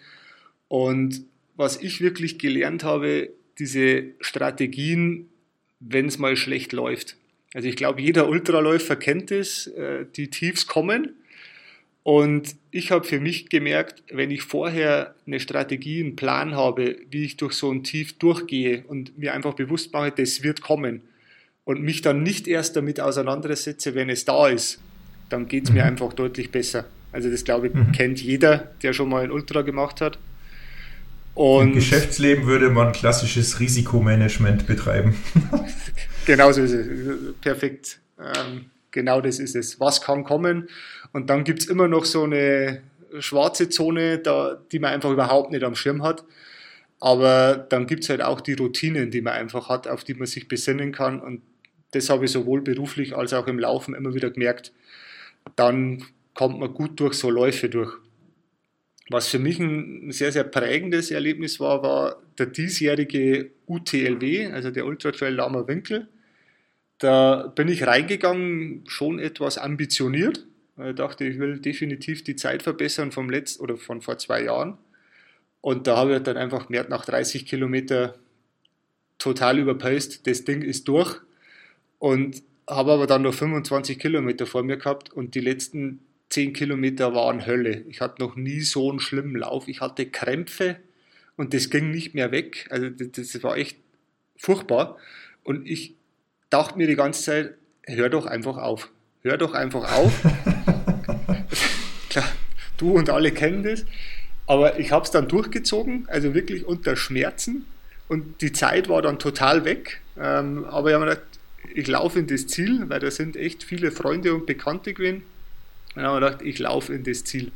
Und 0.68 1.24
was 1.56 1.82
ich 1.82 2.02
wirklich 2.02 2.40
gelernt 2.40 2.84
habe, 2.84 3.30
diese 3.60 4.04
Strategien, 4.20 5.30
wenn 5.80 6.08
es 6.08 6.18
mal 6.18 6.36
schlecht 6.36 6.74
läuft. 6.74 7.18
Also 7.54 7.68
ich 7.68 7.76
glaube, 7.76 8.02
jeder 8.02 8.30
Ultraläufer 8.30 8.96
kennt 8.96 9.32
es, 9.32 9.68
äh, 9.68 10.06
die 10.16 10.30
Tiefs 10.30 10.68
kommen. 10.68 11.16
Und 12.04 12.56
ich 12.72 12.92
habe 12.92 13.06
für 13.06 13.20
mich 13.20 13.50
gemerkt, 13.50 14.04
wenn 14.10 14.32
ich 14.32 14.44
vorher 14.44 15.16
eine 15.26 15.40
Strategie, 15.40 16.02
einen 16.02 16.16
Plan 16.16 16.56
habe, 16.56 16.98
wie 17.10 17.26
ich 17.26 17.36
durch 17.36 17.54
so 17.54 17.70
ein 17.70 17.84
Tief 17.84 18.18
durchgehe 18.18 18.86
und 18.88 19.18
mir 19.18 19.34
einfach 19.34 19.56
bewusst 19.56 19.92
mache, 19.92 20.12
das 20.12 20.42
wird 20.42 20.62
kommen 20.62 21.02
und 21.68 21.82
mich 21.82 22.02
dann 22.02 22.24
nicht 22.24 22.48
erst 22.48 22.78
damit 22.78 23.02
auseinandersetze, 23.02 23.94
wenn 23.94 24.10
es 24.10 24.24
da 24.24 24.48
ist, 24.48 24.80
dann 25.30 25.48
geht 25.48 25.66
es 25.66 25.70
mhm. 25.70 25.78
mir 25.78 25.86
einfach 25.86 26.14
deutlich 26.14 26.52
besser. 26.52 26.86
Also 27.12 27.30
das 27.30 27.44
glaube 27.44 27.68
ich 27.68 27.74
mhm. 27.74 27.92
kennt 27.92 28.22
jeder, 28.22 28.72
der 28.82 28.94
schon 28.94 29.10
mal 29.10 29.24
ein 29.24 29.32
Ultra 29.32 29.62
gemacht 29.62 30.02
hat. 30.02 30.20
Und 31.34 31.68
Im 31.68 31.74
Geschäftsleben 31.76 32.48
würde 32.48 32.70
man 32.70 32.94
klassisches 32.94 33.60
Risikomanagement 33.60 34.66
betreiben. 34.66 35.16
genau 36.26 36.52
so 36.52 36.64
ist 36.64 36.72
es. 36.72 36.88
Perfekt. 37.42 38.00
Ähm, 38.20 38.66
genau 38.90 39.22
das 39.22 39.38
ist 39.38 39.56
es. 39.56 39.80
Was 39.80 40.02
kann 40.02 40.24
kommen? 40.24 40.68
Und 41.14 41.30
dann 41.30 41.44
gibt 41.44 41.60
es 41.60 41.68
immer 41.68 41.88
noch 41.88 42.06
so 42.06 42.24
eine 42.24 42.82
schwarze 43.20 43.70
Zone, 43.70 44.18
da, 44.18 44.60
die 44.72 44.80
man 44.80 44.94
einfach 44.94 45.12
überhaupt 45.12 45.52
nicht 45.52 45.64
am 45.64 45.76
Schirm 45.76 46.02
hat. 46.02 46.24
Aber 47.00 47.56
dann 47.56 47.86
gibt 47.86 48.04
es 48.04 48.10
halt 48.10 48.24
auch 48.24 48.42
die 48.42 48.54
Routinen, 48.54 49.12
die 49.12 49.22
man 49.22 49.34
einfach 49.34 49.70
hat, 49.70 49.88
auf 49.88 50.04
die 50.04 50.16
man 50.16 50.26
sich 50.26 50.48
besinnen 50.48 50.92
kann. 50.92 51.20
Und 51.20 51.44
das 51.92 52.10
habe 52.10 52.26
ich 52.26 52.32
sowohl 52.32 52.62
beruflich 52.62 53.16
als 53.16 53.34
auch 53.34 53.46
im 53.46 53.60
Laufen 53.60 53.94
immer 53.94 54.16
wieder 54.16 54.32
gemerkt 54.32 54.72
dann 55.56 56.04
kommt 56.34 56.60
man 56.60 56.74
gut 56.74 57.00
durch 57.00 57.16
so 57.16 57.30
Läufe 57.30 57.70
durch. 57.70 57.94
Was 59.10 59.28
für 59.28 59.40
mich 59.40 59.60
ein 59.60 60.12
sehr, 60.12 60.32
sehr 60.32 60.44
prägendes 60.44 61.12
Erlebnis 61.12 61.60
war, 61.60 61.82
war 61.82 62.22
der 62.38 62.48
diesjährige 62.48 63.52
UTLW, 63.66 64.48
also 64.48 64.70
der 64.70 64.86
Ultra 64.86 65.12
Trail 65.12 65.34
Lama 65.34 65.68
Winkel. 65.68 66.08
da 67.00 67.48
bin 67.56 67.68
ich 67.68 67.86
reingegangen, 67.86 68.84
schon 68.88 69.20
etwas 69.20 69.58
ambitioniert. 69.58 70.46
Ich 70.84 70.96
dachte, 70.96 71.26
ich 71.26 71.40
will 71.40 71.60
definitiv 71.60 72.24
die 72.24 72.36
Zeit 72.36 72.64
verbessern 72.64 73.12
vom 73.12 73.30
letzten 73.30 73.64
oder 73.64 73.78
von 73.78 74.02
vor 74.02 74.18
zwei 74.18 74.44
Jahren. 74.44 74.78
Und 75.62 75.88
da 75.88 75.98
habe 75.98 76.16
ich 76.16 76.24
dann 76.24 76.38
einfach 76.38 76.68
gemerkt, 76.68 76.90
nach 76.90 77.06
30 77.06 77.46
Kilometer 77.46 78.16
total 79.20 79.60
überpaced, 79.60 80.28
das 80.28 80.44
Ding 80.44 80.62
ist 80.62 80.88
durch. 80.88 81.20
Und 82.00 82.44
habe 82.70 82.92
aber 82.92 83.08
dann 83.08 83.22
noch 83.22 83.34
25 83.34 83.98
Kilometer 83.98 84.46
vor 84.46 84.64
mir 84.64 84.78
gehabt 84.78 85.12
und 85.14 85.36
die 85.36 85.40
letzten 85.40 86.00
10 86.30 86.54
Kilometer 86.54 87.14
waren 87.14 87.46
Hölle. 87.46 87.84
Ich 87.88 88.02
hatte 88.02 88.22
noch 88.22 88.36
nie 88.36 88.62
so 88.62 88.90
einen 88.90 89.00
schlimmen 89.00 89.36
Lauf. 89.36 89.68
Ich 89.68 89.80
hatte 89.80 90.06
Krämpfe 90.06 90.78
und 91.38 91.54
das 91.54 91.70
ging 91.70 91.92
nicht 91.92 92.14
mehr 92.14 92.32
weg. 92.32 92.68
Also 92.70 92.90
das, 92.90 93.32
das 93.32 93.44
war 93.44 93.58
echt 93.58 93.78
furchtbar. 94.38 94.98
Und 95.44 95.68
ich 95.68 95.96
dachte 96.50 96.78
mir 96.78 96.88
die 96.88 96.96
ganze 96.96 97.24
Zeit, 97.24 97.54
hör 97.84 98.10
doch 98.10 98.26
einfach 98.26 98.58
auf. 98.58 98.90
Hör 99.22 99.38
doch 99.38 99.54
einfach 99.54 99.94
auf. 99.94 100.14
Klar, 102.10 102.30
du 102.78 102.92
und 102.92 103.10
alle 103.10 103.32
kennen 103.32 103.64
das. 103.64 103.86
Aber 104.46 104.80
ich 104.80 104.92
habe 104.92 105.06
es 105.06 105.12
dann 105.12 105.28
durchgezogen, 105.28 106.08
also 106.08 106.34
wirklich 106.34 106.66
unter 106.66 106.96
Schmerzen. 106.96 107.66
Und 108.08 108.42
die 108.42 108.54
Zeit 108.54 108.90
war 108.90 109.02
dann 109.02 109.20
total 109.20 109.66
weg. 109.66 110.02
Ähm, 110.20 110.66
aber 110.66 110.90
ich 110.90 110.96
habe 110.96 111.06
mir 111.06 111.12
gedacht, 111.12 111.37
ich 111.74 111.88
laufe 111.88 112.20
in 112.20 112.28
das 112.28 112.48
Ziel, 112.48 112.90
weil 112.90 113.00
da 113.00 113.12
sind 113.12 113.36
echt 113.36 113.64
viele 113.64 113.92
Freunde 113.92 114.34
und 114.34 114.46
Bekannte 114.46 114.94
gewesen. 114.94 115.24
Und 115.96 116.04
dann 116.04 116.06
habe 116.06 116.20
ich 116.20 116.26
gedacht, 116.26 116.42
ich 116.46 116.60
laufe 116.60 116.94
in 116.94 117.04
das 117.04 117.24
Ziel. 117.24 117.52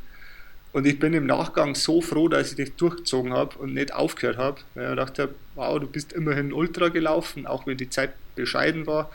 Und 0.74 0.88
ich 0.88 1.00
bin 1.00 1.14
im 1.14 1.26
Nachgang 1.26 1.76
so 1.76 2.02
froh, 2.02 2.30
dass 2.30 2.52
ich 2.52 2.58
das 2.58 2.76
durchgezogen 2.78 3.34
habe 3.34 3.58
und 3.60 3.74
nicht 3.74 3.94
aufgehört 3.94 4.38
habe, 4.38 4.62
weil 4.74 4.86
ich 4.86 4.90
gedacht 4.92 5.20
habe, 5.20 5.36
wow, 5.56 5.80
du 5.80 5.88
bist 5.88 6.14
immerhin 6.14 6.54
Ultra 6.54 6.88
gelaufen, 6.88 7.46
auch 7.46 7.68
wenn 7.68 7.78
die 7.78 7.90
Zeit 7.90 8.14
bescheiden 8.36 8.88
war, 8.88 9.12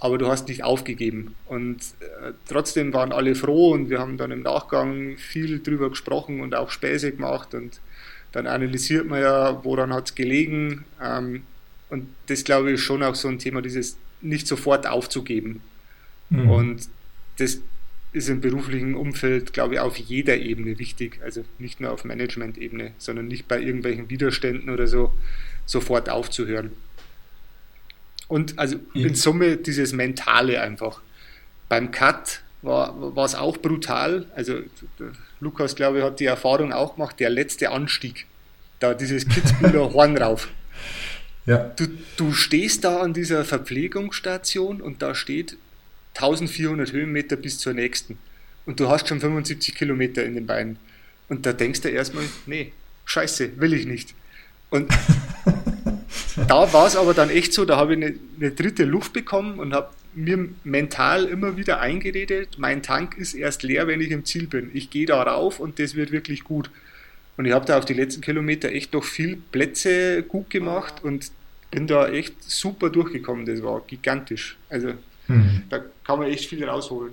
aber 0.00 0.18
du 0.18 0.26
hast 0.26 0.48
nicht 0.48 0.64
aufgegeben. 0.64 1.36
Und 1.46 1.78
äh, 2.00 2.32
trotzdem 2.48 2.92
waren 2.92 3.12
alle 3.12 3.36
froh 3.36 3.72
und 3.72 3.88
wir 3.88 4.00
haben 4.00 4.16
dann 4.18 4.32
im 4.32 4.42
Nachgang 4.42 5.16
viel 5.16 5.62
drüber 5.62 5.90
gesprochen 5.90 6.40
und 6.40 6.56
auch 6.56 6.70
Späße 6.70 7.12
gemacht 7.12 7.54
und 7.54 7.80
dann 8.32 8.48
analysiert 8.48 9.06
man 9.06 9.22
ja, 9.22 9.64
woran 9.64 9.94
hat 9.94 10.08
es 10.08 10.14
gelegen. 10.16 10.84
Ähm, 11.00 11.44
und 11.88 12.08
das 12.26 12.42
glaube 12.42 12.72
ich 12.72 12.82
schon 12.82 13.04
auch 13.04 13.14
so 13.14 13.28
ein 13.28 13.38
Thema, 13.38 13.62
dieses 13.62 13.96
nicht 14.20 14.46
sofort 14.46 14.86
aufzugeben. 14.86 15.60
Mhm. 16.30 16.50
Und 16.50 16.88
das 17.38 17.60
ist 18.12 18.28
im 18.28 18.40
beruflichen 18.40 18.94
Umfeld, 18.94 19.52
glaube 19.52 19.74
ich, 19.74 19.80
auf 19.80 19.96
jeder 19.96 20.38
Ebene 20.38 20.78
wichtig. 20.78 21.20
Also 21.22 21.44
nicht 21.58 21.80
nur 21.80 21.92
auf 21.92 22.04
Management-Ebene, 22.04 22.92
sondern 22.98 23.28
nicht 23.28 23.46
bei 23.46 23.60
irgendwelchen 23.60 24.08
Widerständen 24.08 24.70
oder 24.70 24.86
so 24.86 25.12
sofort 25.66 26.08
aufzuhören. 26.08 26.70
Und 28.28 28.58
also 28.58 28.78
in 28.94 29.14
Summe 29.14 29.56
dieses 29.56 29.92
Mentale 29.92 30.60
einfach. 30.60 31.00
Beim 31.68 31.90
Cut 31.90 32.40
war 32.62 33.24
es 33.24 33.34
auch 33.34 33.58
brutal. 33.58 34.26
Also 34.34 34.60
Lukas, 35.40 35.76
glaube 35.76 35.98
ich, 35.98 36.04
hat 36.04 36.18
die 36.18 36.24
Erfahrung 36.24 36.72
auch 36.72 36.94
gemacht, 36.94 37.20
der 37.20 37.30
letzte 37.30 37.70
Anstieg. 37.70 38.26
Da 38.80 38.94
dieses 38.94 39.28
Kitzbühler 39.28 39.92
Horn 39.92 40.16
rauf. 40.16 40.48
Ja. 41.46 41.72
Du, 41.76 41.86
du 42.16 42.32
stehst 42.32 42.84
da 42.84 43.00
an 43.00 43.14
dieser 43.14 43.44
Verpflegungsstation 43.44 44.80
und 44.80 45.00
da 45.00 45.14
steht 45.14 45.56
1400 46.16 46.92
Höhenmeter 46.92 47.36
bis 47.36 47.58
zur 47.58 47.72
nächsten. 47.72 48.18
Und 48.64 48.80
du 48.80 48.88
hast 48.88 49.08
schon 49.08 49.20
75 49.20 49.74
Kilometer 49.74 50.24
in 50.24 50.34
den 50.34 50.46
Beinen. 50.46 50.78
Und 51.28 51.46
da 51.46 51.52
denkst 51.52 51.82
du 51.82 51.88
erstmal, 51.88 52.24
nee, 52.46 52.72
scheiße, 53.04 53.60
will 53.60 53.72
ich 53.72 53.86
nicht. 53.86 54.14
Und 54.70 54.90
da 56.48 56.72
war 56.72 56.86
es 56.86 56.96
aber 56.96 57.14
dann 57.14 57.30
echt 57.30 57.52
so, 57.52 57.64
da 57.64 57.76
habe 57.76 57.94
ich 57.94 58.04
eine, 58.04 58.14
eine 58.38 58.50
dritte 58.50 58.84
Luft 58.84 59.12
bekommen 59.12 59.60
und 59.60 59.72
habe 59.72 59.90
mir 60.14 60.48
mental 60.64 61.26
immer 61.26 61.56
wieder 61.56 61.80
eingeredet, 61.80 62.56
mein 62.58 62.82
Tank 62.82 63.18
ist 63.18 63.34
erst 63.34 63.62
leer, 63.62 63.86
wenn 63.86 64.00
ich 64.00 64.10
im 64.10 64.24
Ziel 64.24 64.46
bin. 64.46 64.70
Ich 64.72 64.90
gehe 64.90 65.06
da 65.06 65.22
rauf 65.22 65.60
und 65.60 65.78
das 65.78 65.94
wird 65.94 66.10
wirklich 66.10 66.42
gut. 66.42 66.70
Und 67.36 67.44
ich 67.44 67.52
habe 67.52 67.66
da 67.66 67.76
auf 67.76 67.84
die 67.84 67.92
letzten 67.92 68.22
Kilometer 68.22 68.72
echt 68.72 68.94
noch 68.94 69.04
viel 69.04 69.36
Plätze 69.52 70.22
gut 70.22 70.48
gemacht 70.48 71.04
und 71.04 71.30
bin 71.70 71.86
da 71.86 72.08
echt 72.08 72.42
super 72.42 72.90
durchgekommen. 72.90 73.46
Das 73.46 73.62
war 73.62 73.80
gigantisch. 73.86 74.56
Also 74.68 74.92
mhm. 75.28 75.62
da 75.68 75.80
kann 76.04 76.18
man 76.18 76.28
echt 76.28 76.48
viel 76.48 76.64
rausholen. 76.64 77.12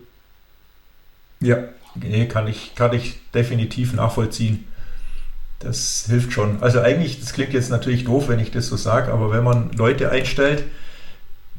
Ja, 1.40 1.58
nee, 1.96 2.28
kann 2.28 2.48
ich, 2.48 2.74
kann 2.76 2.94
ich 2.94 3.20
definitiv 3.34 3.94
nachvollziehen. 3.94 4.66
Das 5.60 6.06
hilft 6.10 6.34
schon. 6.34 6.62
Also 6.62 6.82
eigentlich, 6.82 7.20
das 7.20 7.34
klingt 7.34 7.54
jetzt 7.54 7.70
natürlich 7.70 8.04
doof, 8.04 8.28
wenn 8.28 8.40
ich 8.40 8.52
das 8.52 8.68
so 8.68 8.76
sage, 8.76 9.12
aber 9.12 9.32
wenn 9.32 9.44
man 9.44 9.72
Leute 9.74 10.12
einstellt, 10.12 10.64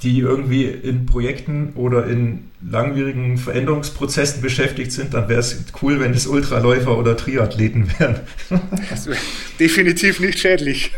die 0.03 0.19
irgendwie 0.19 0.65
in 0.65 1.07
Projekten 1.07 1.73
oder 1.75 2.07
in 2.07 2.51
langwierigen 2.61 3.39
Veränderungsprozessen 3.39 4.43
beschäftigt 4.43 4.93
sind, 4.93 5.15
dann 5.15 5.29
wäre 5.29 5.41
es 5.41 5.65
cool, 5.83 6.01
wenn 6.01 6.13
es 6.13 6.27
Ultraläufer 6.27 6.99
oder 6.99 7.17
Triathleten 7.17 7.89
wären. 7.99 8.21
Das 8.91 9.07
wäre 9.07 9.19
definitiv 9.59 10.21
nicht 10.21 10.39
schädlich. 10.39 10.93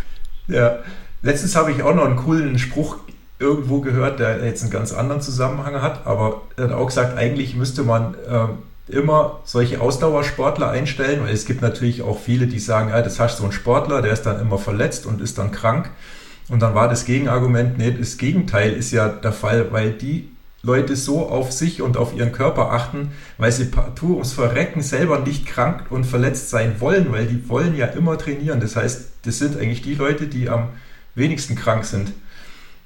Ja, 0.49 0.83
letztens 1.23 1.57
habe 1.57 1.73
ich 1.73 1.83
auch 1.83 1.95
noch 1.95 2.05
einen 2.05 2.17
coolen 2.17 2.59
Spruch 2.59 2.99
irgendwo 3.39 3.81
gehört, 3.81 4.19
der 4.19 4.45
jetzt 4.45 4.63
einen 4.63 4.71
ganz 4.71 4.93
anderen 4.93 5.21
Zusammenhang 5.21 5.83
hat, 5.83 6.07
aber 6.07 6.43
er 6.57 6.65
hat 6.65 6.73
auch 6.73 6.87
gesagt, 6.87 7.19
eigentlich 7.19 7.55
müsste 7.55 7.83
man 7.83 8.15
äh, 8.15 8.49
immer 8.89 9.41
solche 9.45 9.81
Ausdauersportler 9.81 10.71
einstellen, 10.71 11.23
weil 11.23 11.35
es 11.35 11.45
gibt 11.45 11.61
natürlich 11.61 12.03
auch 12.03 12.19
viele, 12.19 12.47
die 12.47 12.59
sagen, 12.59 12.91
ja, 12.91 13.03
das 13.03 13.21
hast 13.21 13.39
so 13.39 13.43
einen 13.43 13.53
Sportler, 13.53 14.01
der 14.01 14.13
ist 14.13 14.23
dann 14.23 14.41
immer 14.41 14.59
verletzt 14.59 15.07
und 15.07 15.21
ist 15.21 15.39
dann 15.39 15.51
krank. 15.51 15.91
Und 16.49 16.63
dann 16.63 16.75
war 16.75 16.89
das 16.89 17.05
Gegenargument, 17.05 17.77
nee, 17.79 17.91
das 17.91 18.19
Gegenteil 18.19 18.73
ist 18.73 18.93
ja 18.93 19.09
der 19.09 19.33
Fall, 19.33 19.73
weil 19.73 19.91
die 19.93 20.31
Leute 20.63 20.97
so 20.97 21.29
auf 21.29 21.53
sich 21.53 21.83
und 21.83 21.97
auf 21.97 22.15
ihren 22.15 22.33
Körper 22.33 22.73
achten, 22.73 23.13
weil 23.39 23.53
sie 23.53 23.67
partout 23.67 24.15
ums 24.15 24.33
Verrecken 24.33 24.83
selber 24.83 25.19
nicht 25.19 25.47
krank 25.47 25.87
und 25.91 26.05
verletzt 26.05 26.51
sein 26.51 26.81
wollen, 26.81 27.13
weil 27.13 27.27
die 27.27 27.49
wollen 27.49 27.77
ja 27.77 27.87
immer 27.87 28.17
trainieren. 28.17 28.61
Das 28.61 28.77
heißt, 28.77 29.09
das 29.25 29.39
sind 29.39 29.59
eigentlich 29.59 29.83
die 29.83 29.95
Leute, 29.95 30.27
die 30.27 30.49
am 30.49 30.69
wenigsten 31.17 31.57
krank 31.57 31.85
sind. 31.85 32.13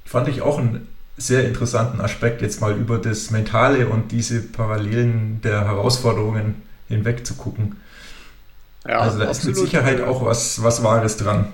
Fand 0.04 0.28
ich 0.28 0.40
auch 0.40 0.58
einen 0.58 0.88
sehr 1.18 1.46
interessanten 1.46 2.00
Aspekt, 2.00 2.40
jetzt 2.40 2.60
mal 2.60 2.74
über 2.74 2.98
das 2.98 3.30
Mentale 3.30 3.88
und 3.88 4.10
diese 4.10 4.40
Parallelen 4.40 5.40
der 5.42 5.66
Herausforderungen 5.66 6.62
hinweg 6.88 7.26
zu 7.26 7.34
gucken. 7.34 7.76
Ja, 8.88 9.00
also 9.00 9.18
da 9.18 9.30
ist 9.30 9.44
mit 9.44 9.56
Sicherheit 9.56 10.00
auch 10.00 10.24
was, 10.24 10.62
was 10.62 10.82
Wahres 10.82 11.18
dran. 11.18 11.52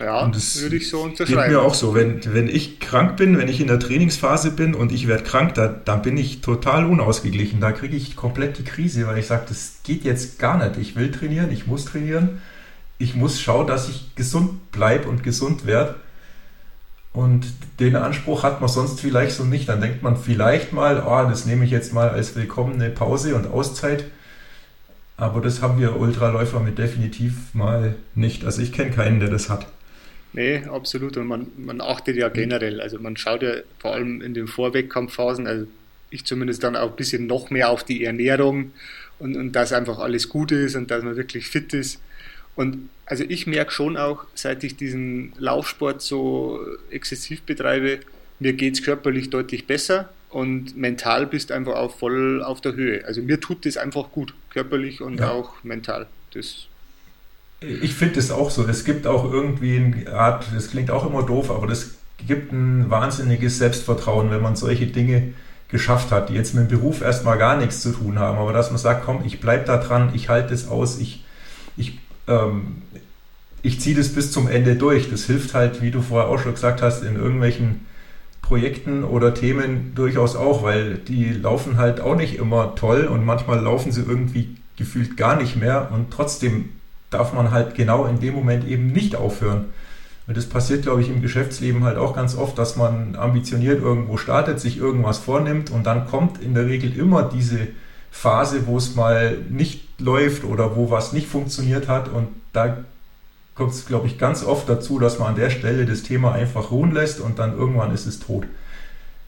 Ja, 0.00 0.22
und 0.22 0.34
das 0.34 0.60
würde 0.62 0.76
ich 0.76 0.88
so 0.88 1.02
unterschreiben. 1.02 1.42
Geht 1.42 1.50
mir 1.50 1.60
auch 1.60 1.74
so. 1.74 1.94
Wenn, 1.94 2.20
wenn 2.32 2.48
ich 2.48 2.80
krank 2.80 3.18
bin, 3.18 3.36
wenn 3.36 3.48
ich 3.48 3.60
in 3.60 3.66
der 3.66 3.78
Trainingsphase 3.78 4.50
bin 4.50 4.74
und 4.74 4.92
ich 4.92 5.06
werde 5.06 5.24
krank, 5.24 5.54
da, 5.54 5.68
dann 5.68 6.00
bin 6.00 6.16
ich 6.16 6.40
total 6.40 6.86
unausgeglichen. 6.86 7.60
Da 7.60 7.70
kriege 7.72 7.96
ich 7.96 8.16
komplett 8.16 8.58
die 8.58 8.64
Krise, 8.64 9.06
weil 9.06 9.18
ich 9.18 9.26
sage, 9.26 9.44
das 9.48 9.74
geht 9.84 10.04
jetzt 10.04 10.38
gar 10.38 10.56
nicht. 10.56 10.80
Ich 10.80 10.96
will 10.96 11.10
trainieren, 11.10 11.52
ich 11.52 11.66
muss 11.66 11.84
trainieren. 11.84 12.40
Ich 13.00 13.16
muss 13.16 13.40
schauen, 13.40 13.66
dass 13.66 13.88
ich 13.88 14.14
gesund 14.14 14.70
bleibe 14.70 15.08
und 15.08 15.24
gesund 15.24 15.66
werde. 15.66 15.96
Und 17.12 17.46
den 17.80 17.96
Anspruch 17.96 18.44
hat 18.44 18.60
man 18.60 18.68
sonst 18.68 19.00
vielleicht 19.00 19.32
so 19.32 19.44
nicht. 19.44 19.68
Dann 19.68 19.80
denkt 19.80 20.02
man 20.02 20.16
vielleicht 20.16 20.72
mal, 20.72 21.02
oh, 21.04 21.28
das 21.28 21.46
nehme 21.46 21.64
ich 21.64 21.72
jetzt 21.72 21.92
mal 21.92 22.10
als 22.10 22.36
willkommene 22.36 22.90
Pause 22.90 23.34
und 23.34 23.48
Auszeit. 23.48 24.04
Aber 25.16 25.40
das 25.40 25.60
haben 25.60 25.80
wir 25.80 25.96
Ultraläufer 25.96 26.60
mit 26.60 26.78
definitiv 26.78 27.52
mal 27.52 27.96
nicht. 28.14 28.44
Also 28.44 28.62
ich 28.62 28.72
kenne 28.72 28.92
keinen, 28.92 29.18
der 29.18 29.28
das 29.28 29.50
hat. 29.50 29.66
Nee, 30.32 30.62
absolut. 30.70 31.16
Und 31.16 31.26
man, 31.26 31.46
man 31.56 31.80
achtet 31.80 32.16
ja 32.16 32.28
generell. 32.28 32.80
Also 32.80 32.98
man 33.00 33.16
schaut 33.16 33.42
ja 33.42 33.54
vor 33.78 33.94
allem 33.94 34.20
in 34.20 34.34
den 34.34 34.46
Vorwettkampfphasen, 34.46 35.46
also 35.46 35.66
ich 36.10 36.24
zumindest 36.24 36.62
dann 36.62 36.76
auch 36.76 36.90
ein 36.90 36.96
bisschen 36.96 37.26
noch 37.26 37.50
mehr 37.50 37.70
auf 37.70 37.82
die 37.82 38.04
Ernährung 38.04 38.72
und, 39.18 39.36
und 39.36 39.52
dass 39.52 39.72
einfach 39.72 39.98
alles 39.98 40.28
gut 40.28 40.52
ist 40.52 40.76
und 40.76 40.90
dass 40.90 41.02
man 41.02 41.16
wirklich 41.16 41.48
fit 41.48 41.72
ist. 41.74 42.00
Und 42.56 42.90
also 43.06 43.24
ich 43.24 43.46
merke 43.46 43.70
schon 43.70 43.96
auch, 43.96 44.24
seit 44.34 44.64
ich 44.64 44.76
diesen 44.76 45.32
Laufsport 45.38 46.02
so 46.02 46.60
exzessiv 46.90 47.42
betreibe, 47.42 48.00
mir 48.38 48.52
geht 48.52 48.74
es 48.74 48.82
körperlich 48.82 49.30
deutlich 49.30 49.66
besser 49.66 50.08
und 50.30 50.76
mental 50.76 51.26
bist 51.26 51.52
einfach 51.52 51.74
auch 51.74 51.96
voll 51.96 52.42
auf 52.42 52.60
der 52.60 52.74
Höhe. 52.74 53.04
Also 53.04 53.22
mir 53.22 53.40
tut 53.40 53.66
das 53.66 53.76
einfach 53.76 54.12
gut, 54.12 54.34
körperlich 54.50 55.00
und 55.00 55.20
ja. 55.20 55.30
auch 55.30 55.62
mental. 55.64 56.06
Das 56.32 56.66
ich 57.60 57.94
finde 57.94 58.18
es 58.18 58.30
auch 58.30 58.50
so. 58.50 58.66
Es 58.66 58.84
gibt 58.84 59.06
auch 59.06 59.30
irgendwie 59.30 59.76
eine 59.76 60.12
Art, 60.14 60.46
das 60.54 60.70
klingt 60.70 60.90
auch 60.90 61.06
immer 61.06 61.22
doof, 61.22 61.50
aber 61.50 61.66
das 61.66 61.96
gibt 62.26 62.52
ein 62.52 62.88
wahnsinniges 62.88 63.58
Selbstvertrauen, 63.58 64.30
wenn 64.30 64.40
man 64.40 64.56
solche 64.56 64.86
Dinge 64.86 65.34
geschafft 65.68 66.10
hat, 66.10 66.30
die 66.30 66.34
jetzt 66.34 66.54
mit 66.54 66.70
dem 66.70 66.78
Beruf 66.78 67.02
erstmal 67.02 67.38
gar 67.38 67.56
nichts 67.56 67.80
zu 67.80 67.92
tun 67.92 68.18
haben, 68.18 68.38
aber 68.38 68.52
dass 68.52 68.70
man 68.70 68.78
sagt, 68.78 69.04
komm, 69.04 69.22
ich 69.24 69.40
bleibe 69.40 69.64
da 69.64 69.76
dran, 69.76 70.12
ich 70.14 70.28
halte 70.28 70.52
es 70.52 70.68
aus, 70.68 70.98
ich, 70.98 71.24
ähm, 72.30 72.82
ich 73.62 73.80
ziehe 73.80 73.96
das 73.96 74.08
bis 74.10 74.32
zum 74.32 74.48
Ende 74.48 74.76
durch. 74.76 75.10
Das 75.10 75.24
hilft 75.24 75.54
halt, 75.54 75.82
wie 75.82 75.90
du 75.90 76.00
vorher 76.00 76.28
auch 76.28 76.38
schon 76.38 76.54
gesagt 76.54 76.82
hast, 76.82 77.02
in 77.02 77.16
irgendwelchen 77.16 77.86
Projekten 78.42 79.04
oder 79.04 79.34
Themen 79.34 79.92
durchaus 79.94 80.34
auch, 80.34 80.62
weil 80.62 80.96
die 80.96 81.30
laufen 81.32 81.76
halt 81.76 82.00
auch 82.00 82.16
nicht 82.16 82.36
immer 82.36 82.74
toll 82.74 83.04
und 83.04 83.24
manchmal 83.24 83.60
laufen 83.60 83.92
sie 83.92 84.00
irgendwie 84.00 84.56
gefühlt 84.76 85.16
gar 85.16 85.36
nicht 85.36 85.56
mehr 85.56 85.90
und 85.92 86.10
trotzdem 86.10 86.70
darf 87.10 87.32
man 87.32 87.50
halt 87.50 87.74
genau 87.74 88.06
in 88.06 88.18
dem 88.18 88.34
Moment 88.34 88.66
eben 88.66 88.86
nicht 88.88 89.14
aufhören. 89.14 89.66
Und 90.26 90.36
das 90.36 90.46
passiert, 90.46 90.82
glaube 90.82 91.02
ich, 91.02 91.08
im 91.08 91.22
Geschäftsleben 91.22 91.84
halt 91.84 91.98
auch 91.98 92.14
ganz 92.14 92.36
oft, 92.36 92.56
dass 92.56 92.76
man 92.76 93.16
ambitioniert 93.16 93.82
irgendwo 93.82 94.16
startet, 94.16 94.60
sich 94.60 94.78
irgendwas 94.78 95.18
vornimmt 95.18 95.70
und 95.70 95.84
dann 95.84 96.06
kommt 96.06 96.40
in 96.40 96.54
der 96.54 96.66
Regel 96.66 96.96
immer 96.96 97.24
diese 97.24 97.68
Phase, 98.10 98.66
wo 98.66 98.76
es 98.76 98.94
mal 98.94 99.38
nicht 99.48 100.00
läuft 100.00 100.44
oder 100.44 100.76
wo 100.76 100.90
was 100.90 101.12
nicht 101.12 101.28
funktioniert 101.28 101.88
hat. 101.88 102.08
Und 102.08 102.28
da 102.52 102.78
kommt 103.54 103.72
es, 103.72 103.86
glaube 103.86 104.06
ich, 104.06 104.18
ganz 104.18 104.44
oft 104.44 104.68
dazu, 104.68 104.98
dass 104.98 105.18
man 105.18 105.28
an 105.28 105.34
der 105.36 105.50
Stelle 105.50 105.86
das 105.86 106.02
Thema 106.02 106.32
einfach 106.32 106.70
ruhen 106.70 106.92
lässt 106.92 107.20
und 107.20 107.38
dann 107.38 107.56
irgendwann 107.56 107.92
ist 107.92 108.06
es 108.06 108.20
tot. 108.20 108.46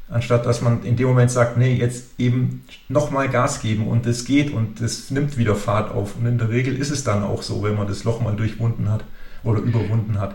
Anstatt 0.08 0.44
dass 0.44 0.60
man 0.60 0.82
in 0.84 0.96
dem 0.96 1.08
Moment 1.08 1.30
sagt, 1.30 1.56
nee, 1.56 1.74
jetzt 1.74 2.04
eben 2.18 2.64
nochmal 2.88 3.30
Gas 3.30 3.62
geben 3.62 3.86
und 3.86 4.04
es 4.06 4.26
geht 4.26 4.52
und 4.52 4.80
es 4.82 5.10
nimmt 5.10 5.38
wieder 5.38 5.54
Fahrt 5.54 5.90
auf. 5.90 6.16
Und 6.16 6.26
in 6.26 6.36
der 6.36 6.50
Regel 6.50 6.76
ist 6.76 6.90
es 6.90 7.02
dann 7.02 7.22
auch 7.22 7.42
so, 7.42 7.62
wenn 7.62 7.76
man 7.76 7.86
das 7.86 8.04
Loch 8.04 8.20
mal 8.20 8.36
durchwunden 8.36 8.90
hat 8.90 9.04
oder 9.42 9.60
überwunden 9.60 10.20
hat. 10.20 10.34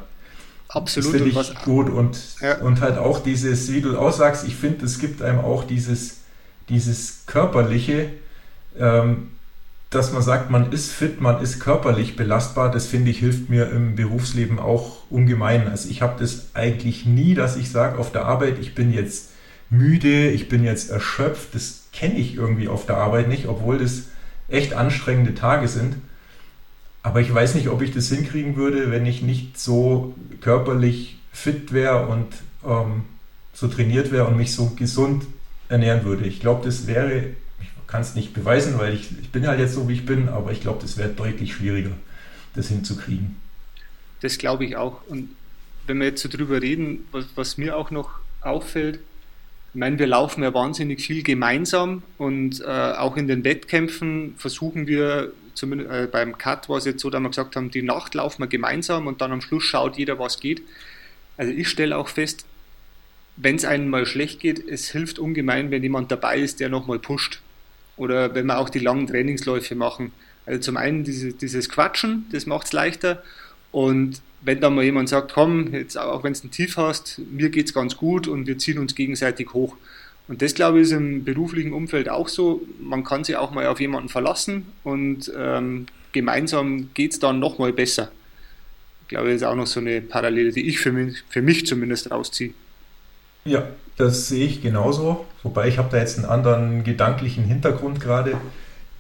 Absolut. 0.70 1.14
Das 1.14 1.22
finde 1.22 1.42
ich 1.42 1.56
gut 1.64 1.90
und, 1.90 2.20
ja. 2.42 2.58
und 2.58 2.82
halt 2.82 2.98
auch 2.98 3.20
dieses, 3.20 3.72
wie 3.72 3.82
du 3.82 3.98
aussagst, 3.98 4.46
ich 4.48 4.56
finde, 4.56 4.86
es 4.86 5.00
gibt 5.00 5.22
einem 5.22 5.40
auch 5.40 5.64
dieses, 5.64 6.18
dieses 6.70 7.24
körperliche, 7.26 8.10
ähm, 8.80 9.30
dass 9.90 10.12
man 10.12 10.22
sagt, 10.22 10.50
man 10.50 10.72
ist 10.72 10.92
fit, 10.92 11.22
man 11.22 11.42
ist 11.42 11.60
körperlich 11.60 12.16
belastbar, 12.16 12.70
das 12.70 12.88
finde 12.88 13.10
ich 13.10 13.20
hilft 13.20 13.50
mir 13.50 13.72
im 13.72 13.96
Berufsleben 13.96 14.60
auch 14.60 14.98
ungemein. 15.10 15.68
Also 15.68 15.90
ich 15.90 16.02
habe 16.02 16.20
das 16.20 16.50
eigentlich 16.54 17.06
nie, 17.06 17.36
dass 17.36 17.56
ich 17.56 17.72
sage 17.72 17.98
auf 17.98 18.12
der 18.12 18.26
Arbeit, 18.26 18.58
ich 18.60 18.76
bin 18.76 18.92
jetzt 18.92 19.30
müde, 19.70 20.30
ich 20.30 20.50
bin 20.50 20.64
jetzt 20.64 20.90
erschöpft. 20.90 21.56
Das 21.56 21.86
kenne 21.94 22.18
ich 22.18 22.36
irgendwie 22.36 22.68
auf 22.68 22.86
der 22.86 22.98
Arbeit 22.98 23.28
nicht, 23.28 23.48
obwohl 23.48 23.78
das 23.78 24.04
echt 24.50 24.74
anstrengende 24.74 25.36
Tage 25.36 25.68
sind. 25.68 25.96
Aber 27.04 27.22
ich 27.22 27.34
weiß 27.34 27.56
nicht, 27.56 27.70
ob 27.70 27.82
ich 27.82 27.94
das 27.94 28.10
hinkriegen 28.10 28.58
würde, 28.58 28.92
wenn 28.92 29.06
ich 29.06 29.22
nicht 29.22 29.58
so 29.58 30.16
körperlich 30.42 31.20
fit 31.32 31.72
wäre 31.72 32.08
und 32.08 32.28
ähm, 32.66 33.04
so 33.54 33.68
trainiert 33.68 34.12
wäre 34.12 34.26
und 34.26 34.36
mich 34.36 34.54
so 34.54 34.72
gesund 34.72 35.26
ernähren 35.70 36.04
würde. 36.04 36.26
Ich 36.26 36.40
glaube, 36.40 36.66
das 36.66 36.88
wäre, 36.88 37.24
kann 37.88 38.02
es 38.02 38.16
nicht 38.16 38.34
beweisen, 38.34 38.78
weil 38.78 38.94
ich, 38.94 39.10
ich 39.22 39.30
bin 39.32 39.48
halt 39.48 39.60
jetzt 39.60 39.74
so, 39.74 39.88
wie 39.88 39.94
ich 39.94 40.06
bin, 40.06 40.30
aber 40.30 40.52
ich 40.52 40.62
glaube, 40.62 40.80
das 40.82 40.98
wäre 40.98 41.10
deutlich 41.10 41.54
schwieriger, 41.54 41.92
das 42.54 42.68
hinzukriegen. 42.68 43.38
Das 44.22 44.38
glaube 44.38 44.66
ich 44.66 44.76
auch. 44.76 45.02
Und 45.08 45.30
wenn 45.88 46.00
wir 46.00 46.08
jetzt 46.08 46.22
so 46.22 46.30
drüber 46.30 46.62
reden, 46.62 47.06
was, 47.12 47.26
was 47.36 47.58
mir 47.58 47.78
auch 47.78 47.92
noch 47.92 48.12
auffällt, 48.42 49.00
ich 49.74 49.80
meine, 49.80 50.00
wir 50.00 50.08
laufen 50.08 50.44
ja 50.44 50.54
wahnsinnig 50.54 51.06
viel 51.06 51.24
gemeinsam 51.24 52.04
und 52.18 52.62
äh, 52.62 52.66
auch 52.66 53.16
in 53.16 53.28
den 53.28 53.44
Wettkämpfen 53.44 54.36
versuchen 54.38 54.88
wir, 54.88 55.34
zumindest 55.54 55.92
äh, 55.92 56.08
beim 56.12 56.38
Cut 56.38 56.68
war 56.68 56.78
es 56.78 56.86
jetzt 56.86 57.02
so, 57.02 57.10
dass 57.10 57.22
wir 57.22 57.30
gesagt 57.30 57.56
haben, 57.56 57.70
die 57.70 57.84
Nacht 57.84 58.16
laufen 58.16 58.42
wir 58.42 58.48
gemeinsam 58.48 59.08
und 59.08 59.22
dann 59.22 59.32
am 59.32 59.42
Schluss 59.42 59.64
schaut 59.64 59.98
jeder, 59.98 60.20
was 60.20 60.40
geht. 60.40 60.62
Also 61.38 61.52
ich 61.52 61.68
stelle 61.68 61.98
auch 61.98 62.08
fest, 62.08 62.46
wenn 63.36 63.56
es 63.56 63.66
einem 63.66 63.90
mal 63.90 64.06
schlecht 64.06 64.40
geht, 64.40 64.68
es 64.68 64.90
hilft 64.90 65.20
ungemein, 65.20 65.70
wenn 65.70 65.84
jemand 65.84 66.12
dabei 66.12 66.40
ist, 66.40 66.60
der 66.60 66.70
nochmal 66.70 66.98
pusht. 66.98 67.40
Oder 67.98 68.34
wenn 68.36 68.46
wir 68.46 68.60
auch 68.60 68.70
die 68.70 68.80
langen 68.80 69.08
Trainingsläufe 69.08 69.76
machen. 69.76 70.12
Also 70.46 70.62
zum 70.62 70.78
einen 70.78 71.04
diese, 71.04 71.34
dieses 71.34 71.70
Quatschen, 71.70 72.26
das 72.32 72.46
macht 72.46 72.68
es 72.68 72.74
leichter. 72.74 73.24
Und 73.72 74.22
wenn 74.42 74.62
dann 74.62 74.76
mal 74.76 74.84
jemand 74.84 75.10
sagt, 75.10 75.34
komm, 75.34 75.74
jetzt 75.74 75.98
auch 75.98 76.24
wenn 76.24 76.34
du 76.34 76.40
ein 76.44 76.52
Tief 76.52 76.78
hast, 76.78 77.20
mir 77.32 77.50
geht 77.50 77.66
es 77.68 77.74
ganz 77.74 77.98
gut 77.98 78.28
und 78.28 78.48
wir 78.48 78.58
ziehen 78.58 78.80
uns 78.80 78.96
gegenseitig 78.96 79.54
hoch. 79.54 79.76
Und 80.28 80.42
das, 80.42 80.54
glaube 80.54 80.80
ich, 80.80 80.84
ist 80.84 80.92
im 80.92 81.24
beruflichen 81.24 81.74
Umfeld 81.74 82.10
auch 82.10 82.28
so. 82.28 82.62
Man 82.80 83.04
kann 83.04 83.24
sich 83.24 83.38
auch 83.38 83.52
mal 83.52 83.68
auf 83.68 83.80
jemanden 83.80 84.10
verlassen 84.10 84.68
und 84.84 85.32
ähm, 85.38 85.88
gemeinsam 86.12 86.90
geht 86.94 87.14
es 87.14 87.20
dann 87.20 87.40
nochmal 87.40 87.74
besser. 87.74 88.12
Ich 89.04 89.10
glaube, 89.10 89.28
das 89.28 89.38
ist 89.38 89.48
auch 89.48 89.56
noch 89.56 89.68
so 89.68 89.80
eine 89.80 90.02
Parallele, 90.02 90.52
die 90.52 90.68
ich 90.68 90.80
für 90.80 90.92
mich, 90.92 91.24
für 91.30 91.42
mich 91.42 91.66
zumindest 91.66 92.12
rausziehe. 92.12 92.54
Ja, 93.48 93.64
das 93.98 94.28
sehe 94.28 94.46
ich 94.46 94.62
genauso. 94.62 95.26
Wobei 95.44 95.68
ich 95.68 95.78
habe 95.78 95.90
da 95.90 95.98
jetzt 95.98 96.18
einen 96.18 96.28
anderen 96.28 96.84
gedanklichen 96.84 97.46
Hintergrund 97.46 98.00
gerade. 98.00 98.34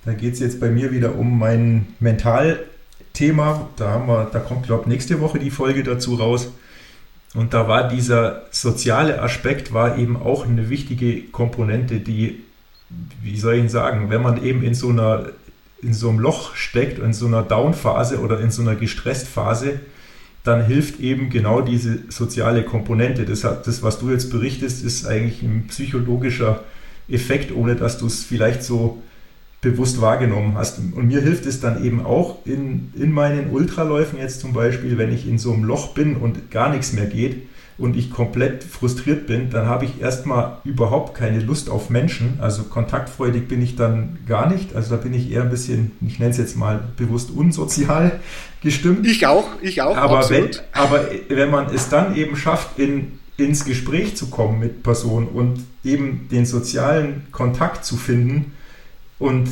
Da 0.06 0.14
geht 0.14 0.34
es 0.34 0.40
jetzt 0.40 0.60
bei 0.60 0.70
mir 0.70 0.92
wieder 0.92 1.16
um 1.16 1.38
mein 1.38 1.88
Mental 2.00 2.60
Thema. 3.14 3.70
Da, 3.76 3.90
haben 3.90 4.08
wir, 4.08 4.30
da 4.32 4.40
kommt, 4.40 4.66
glaube 4.66 4.84
ich, 4.84 4.88
nächste 4.88 5.20
Woche 5.20 5.40
die 5.40 5.52
Folge 5.52 5.84
dazu 5.84 6.16
raus. 6.16 6.52
Und 7.34 7.54
da 7.54 7.68
war 7.68 7.90
dieser 7.90 8.44
soziale 8.52 9.22
Aspekt 9.22 9.74
war 9.74 9.98
eben 9.98 10.16
auch 10.16 10.46
eine 10.46 10.70
wichtige 10.70 11.24
Komponente, 11.24 12.00
die, 12.00 12.44
wie 13.22 13.38
soll 13.38 13.56
ich 13.56 13.60
Ihnen 13.60 13.70
sagen, 13.70 14.10
wenn 14.10 14.22
man 14.22 14.44
eben 14.44 14.64
in 14.64 14.74
so 14.74 14.90
einer 14.90 15.28
in 15.82 15.94
so 15.94 16.10
einem 16.10 16.20
Loch 16.20 16.56
steckt, 16.56 17.00
in 17.00 17.14
so 17.14 17.28
einer 17.28 17.44
Down-Phase 17.44 18.20
oder 18.20 18.40
in 18.40 18.50
so 18.50 18.64
einer 18.64 18.76
gestresst 18.76 19.28
Phase, 19.28 19.80
dann 20.48 20.66
hilft 20.66 21.00
eben 21.00 21.30
genau 21.30 21.62
diese 21.62 22.00
soziale 22.10 22.64
Komponente. 22.64 23.26
Das, 23.26 23.42
das, 23.42 23.84
was 23.84 24.00
du 24.00 24.10
jetzt 24.10 24.32
berichtest, 24.32 24.84
ist 24.84 25.06
eigentlich 25.06 25.44
ein 25.44 25.66
psychologischer 25.68 26.64
Effekt, 27.10 27.52
ohne 27.54 27.76
dass 27.76 27.98
du 27.98 28.08
es 28.08 28.24
vielleicht 28.24 28.64
so 28.64 29.02
bewusst 29.62 30.02
wahrgenommen 30.02 30.56
hast. 30.56 30.80
Und 30.80 31.08
mir 31.08 31.22
hilft 31.22 31.46
es 31.46 31.60
dann 31.60 31.84
eben 31.84 32.06
auch 32.06 32.46
in, 32.46 32.92
in 32.96 33.12
meinen 33.12 33.50
Ultraläufen 33.50 34.20
jetzt 34.20 34.40
zum 34.40 34.54
Beispiel, 34.54 34.98
wenn 34.98 35.14
ich 35.14 35.28
in 35.28 35.38
so 35.38 35.52
einem 35.52 35.64
Loch 35.64 35.94
bin 35.94 36.16
und 36.16 36.52
gar 36.52 36.72
nichts 36.72 36.94
mehr 36.94 37.08
geht 37.08 37.48
und 37.78 37.96
ich 37.96 38.10
komplett 38.10 38.64
frustriert 38.64 39.28
bin, 39.28 39.50
dann 39.50 39.68
habe 39.68 39.86
ich 39.86 40.02
erstmal 40.02 40.58
überhaupt 40.64 41.16
keine 41.16 41.40
Lust 41.40 41.70
auf 41.70 41.90
Menschen. 41.90 42.40
Also 42.42 42.64
kontaktfreudig 42.64 43.48
bin 43.48 43.62
ich 43.62 43.76
dann 43.76 44.18
gar 44.28 44.52
nicht. 44.52 44.76
Also 44.76 44.96
da 44.96 45.02
bin 45.02 45.14
ich 45.14 45.32
eher 45.32 45.44
ein 45.44 45.50
bisschen, 45.50 45.92
ich 46.06 46.18
nenne 46.20 46.32
es 46.32 46.38
jetzt 46.38 46.58
mal 46.58 46.82
bewusst 46.98 47.30
unsozial 47.30 48.20
gestimmt. 48.64 49.06
Ich 49.06 49.28
auch, 49.28 49.48
ich 49.62 49.82
auch. 49.82 49.96
Aber, 49.96 50.30
wenn, 50.30 50.50
aber 50.72 51.08
wenn 51.30 51.52
man 51.52 51.74
es 51.74 51.90
dann 51.90 52.16
eben 52.16 52.36
schafft, 52.36 52.80
in, 52.80 53.20
ins 53.38 53.66
Gespräch 53.66 54.18
zu 54.18 54.30
kommen 54.30 54.60
mit 54.60 54.82
Personen 54.82 55.28
und 55.28 55.64
eben 55.84 56.28
den 56.32 56.46
sozialen 56.46 57.28
Kontakt 57.32 57.86
zu 57.86 57.96
finden, 57.96 58.54
und 59.20 59.50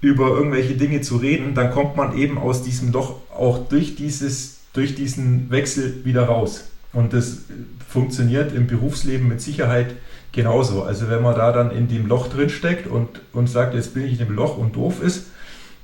über 0.00 0.28
irgendwelche 0.28 0.74
Dinge 0.74 1.00
zu 1.00 1.16
reden, 1.16 1.54
dann 1.54 1.72
kommt 1.72 1.96
man 1.96 2.16
eben 2.16 2.38
aus 2.38 2.62
diesem 2.62 2.92
Loch 2.92 3.16
auch 3.34 3.68
durch, 3.68 3.96
dieses, 3.96 4.60
durch 4.72 4.94
diesen 4.94 5.50
Wechsel 5.50 6.04
wieder 6.04 6.24
raus. 6.24 6.68
Und 6.98 7.12
das 7.12 7.42
funktioniert 7.88 8.52
im 8.52 8.66
Berufsleben 8.66 9.28
mit 9.28 9.40
Sicherheit 9.40 9.94
genauso. 10.32 10.82
Also 10.82 11.08
wenn 11.08 11.22
man 11.22 11.36
da 11.36 11.52
dann 11.52 11.70
in 11.70 11.86
dem 11.86 12.06
Loch 12.06 12.28
drin 12.28 12.50
steckt 12.50 12.88
und, 12.88 13.08
und 13.32 13.46
sagt, 13.46 13.74
jetzt 13.74 13.94
bin 13.94 14.04
ich 14.04 14.12
in 14.12 14.26
dem 14.26 14.34
Loch 14.34 14.58
und 14.58 14.74
doof 14.74 15.00
ist, 15.00 15.26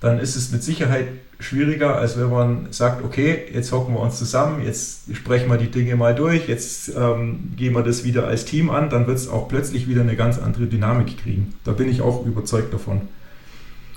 dann 0.00 0.18
ist 0.18 0.34
es 0.34 0.50
mit 0.50 0.64
Sicherheit 0.64 1.06
schwieriger, 1.38 1.96
als 1.96 2.18
wenn 2.18 2.30
man 2.30 2.66
sagt, 2.72 3.04
okay, 3.04 3.44
jetzt 3.52 3.70
hocken 3.70 3.94
wir 3.94 4.00
uns 4.00 4.18
zusammen, 4.18 4.64
jetzt 4.64 5.14
sprechen 5.14 5.48
wir 5.48 5.56
die 5.56 5.70
Dinge 5.70 5.94
mal 5.94 6.16
durch, 6.16 6.48
jetzt 6.48 6.92
ähm, 6.96 7.52
gehen 7.56 7.74
wir 7.74 7.82
das 7.82 8.02
wieder 8.02 8.26
als 8.26 8.44
Team 8.44 8.70
an, 8.70 8.90
dann 8.90 9.06
wird 9.06 9.18
es 9.18 9.28
auch 9.28 9.48
plötzlich 9.48 9.88
wieder 9.88 10.00
eine 10.00 10.16
ganz 10.16 10.38
andere 10.38 10.66
Dynamik 10.66 11.18
kriegen. 11.22 11.54
Da 11.62 11.72
bin 11.72 11.88
ich 11.88 12.02
auch 12.02 12.26
überzeugt 12.26 12.74
davon. 12.74 13.02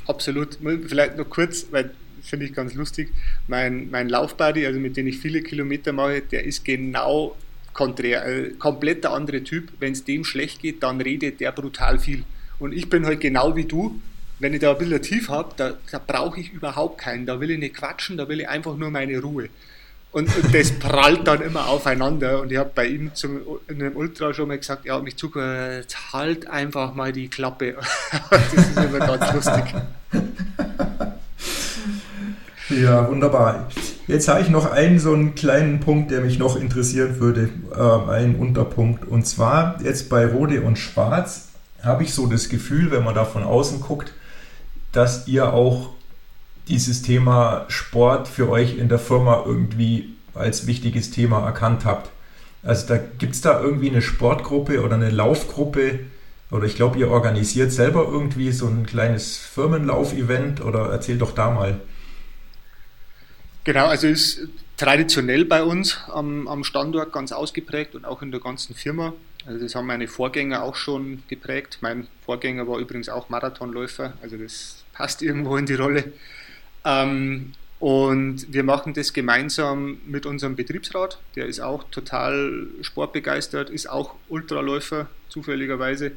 Absolut. 0.06 0.60
Vielleicht 0.88 1.18
noch 1.18 1.30
kurz, 1.30 1.66
weil 1.72 1.92
finde 2.22 2.46
ich 2.46 2.54
ganz 2.54 2.74
lustig. 2.74 3.10
Mein, 3.48 3.90
mein 3.92 4.10
Laufbuddy, 4.10 4.66
also 4.66 4.80
mit 4.80 4.98
dem 4.98 5.08
ich 5.08 5.20
viele 5.20 5.42
Kilometer 5.42 5.94
mache, 5.94 6.22
der 6.22 6.44
ist 6.44 6.66
genau 6.66 7.36
konträr, 7.74 8.26
äh, 8.26 8.50
komplett 8.58 9.04
der 9.04 9.12
andere 9.12 9.44
Typ. 9.44 9.70
Wenn 9.80 9.94
es 9.94 10.04
dem 10.04 10.24
schlecht 10.24 10.62
geht, 10.62 10.84
dann 10.84 11.00
redet 11.00 11.40
der 11.40 11.52
brutal 11.52 12.00
viel. 12.00 12.24
Und 12.60 12.74
ich 12.74 12.90
bin 12.90 13.06
halt 13.06 13.22
genau 13.22 13.56
wie 13.56 13.66
du. 13.66 14.02
Wenn 14.40 14.54
ich 14.54 14.60
da 14.60 14.72
ein 14.72 14.78
bisschen 14.78 15.02
tief 15.02 15.30
habe, 15.30 15.54
da, 15.58 15.74
da 15.92 16.00
brauche 16.06 16.40
ich 16.40 16.54
überhaupt 16.54 17.00
keinen. 17.00 17.26
Da 17.26 17.40
will 17.40 17.52
ich 17.52 17.60
nicht 17.60 17.76
quatschen, 17.76 18.18
da 18.18 18.28
will 18.28 18.42
ich 18.42 18.50
einfach 18.50 18.76
nur 18.76 18.92
meine 18.92 19.20
Ruhe. 19.20 19.50
Und, 20.12 20.36
und 20.36 20.56
das 20.56 20.72
prallt 20.72 21.28
dann 21.28 21.42
immer 21.42 21.68
aufeinander. 21.68 22.42
Und 22.42 22.52
ich 22.52 22.58
habe 22.58 22.72
bei 22.74 22.88
ihm 22.88 23.14
zum, 23.14 23.42
in 23.68 23.82
einem 23.82 23.96
Ultra 23.96 24.34
schon 24.34 24.48
mal 24.48 24.58
gesagt, 24.58 24.86
er 24.86 24.96
hat 24.96 25.04
mich 25.04 25.18
zugehört, 25.18 25.96
halt 26.14 26.48
einfach 26.50 26.96
mal 26.96 27.12
die 27.12 27.28
Klappe. 27.28 27.76
das 28.30 28.54
ist 28.54 28.78
immer 28.78 29.00
ganz 29.00 29.34
lustig. 29.34 29.76
Ja, 32.70 33.10
wunderbar. 33.10 33.70
Jetzt 34.08 34.28
habe 34.28 34.42
ich 34.42 34.50
noch 34.50 34.70
einen 34.70 35.00
so 35.00 35.14
einen 35.14 35.36
kleinen 35.36 35.80
Punkt, 35.80 36.12
der 36.12 36.22
mich 36.22 36.38
noch 36.38 36.60
interessieren 36.60 37.20
würde, 37.20 37.50
äh, 37.74 38.12
einen 38.12 38.36
Unterpunkt. 38.36 39.08
Und 39.08 39.26
zwar 39.26 39.82
jetzt 39.82 40.10
bei 40.10 40.26
Rode 40.26 40.62
und 40.62 40.78
Schwarz 40.78 41.50
habe 41.82 42.04
ich 42.04 42.14
so 42.14 42.28
das 42.28 42.50
Gefühl, 42.50 42.92
wenn 42.92 43.04
man 43.04 43.16
da 43.16 43.24
von 43.24 43.44
außen 43.44 43.80
guckt, 43.80 44.14
dass 44.92 45.28
ihr 45.28 45.54
auch 45.54 45.92
dieses 46.68 47.02
Thema 47.02 47.66
Sport 47.70 48.28
für 48.28 48.50
euch 48.50 48.78
in 48.78 48.90
der 48.90 49.00
Firma 49.00 49.44
irgendwie 49.46 50.16
als 50.34 50.68
wichtiges 50.68 51.12
Thema 51.12 51.46
erkannt 51.46 51.86
habt. 51.86 52.10
Also 52.64 52.88
da 52.88 52.98
gibt 52.98 53.36
es 53.36 53.42
da 53.42 53.62
irgendwie 53.62 53.90
eine 53.90 54.02
Sportgruppe 54.02 54.84
oder 54.84 54.96
eine 54.96 55.10
Laufgruppe 55.10 56.00
oder 56.52 56.66
ich 56.66 56.76
glaube, 56.76 56.98
ihr 56.98 57.10
organisiert 57.10 57.72
selber 57.72 58.08
irgendwie 58.10 58.52
so 58.52 58.68
ein 58.68 58.86
kleines 58.86 59.38
Firmenlauf-Event 59.38 60.64
oder 60.64 60.90
erzählt 60.90 61.22
doch 61.22 61.34
da 61.34 61.52
mal. 61.52 61.80
Genau, 63.68 63.88
also 63.88 64.08
ist 64.08 64.48
traditionell 64.78 65.44
bei 65.44 65.62
uns 65.62 65.98
am, 66.08 66.48
am 66.48 66.64
Standort 66.64 67.12
ganz 67.12 67.34
ausgeprägt 67.34 67.96
und 67.96 68.06
auch 68.06 68.22
in 68.22 68.32
der 68.32 68.40
ganzen 68.40 68.74
Firma. 68.74 69.12
Also 69.46 69.60
das 69.60 69.76
haben 69.76 69.88
meine 69.88 70.08
Vorgänger 70.08 70.64
auch 70.64 70.78
schon 70.78 71.24
geprägt. 71.28 71.80
Mein 71.82 72.08
Vorgänger 72.26 72.66
war 72.66 72.80
übrigens 72.80 73.10
auch 73.10 73.28
Marathonläufer, 73.28 74.14
also 74.22 74.38
das 74.38 74.86
passt 74.94 75.22
irgendwo 75.22 75.58
in 75.58 75.66
die 75.66 75.74
Rolle. 75.74 76.14
Ähm, 76.86 77.52
Und 77.80 78.54
wir 78.54 78.64
machen 78.64 78.94
das 78.94 79.12
gemeinsam 79.12 79.98
mit 80.06 80.26
unserem 80.26 80.56
Betriebsrat. 80.56 81.20
Der 81.36 81.48
ist 81.48 81.60
auch 81.60 81.84
total 81.92 82.68
sportbegeistert, 82.82 83.70
ist 83.70 83.90
auch 83.90 84.16
Ultraläufer 84.30 85.10
zufälligerweise. 85.28 86.14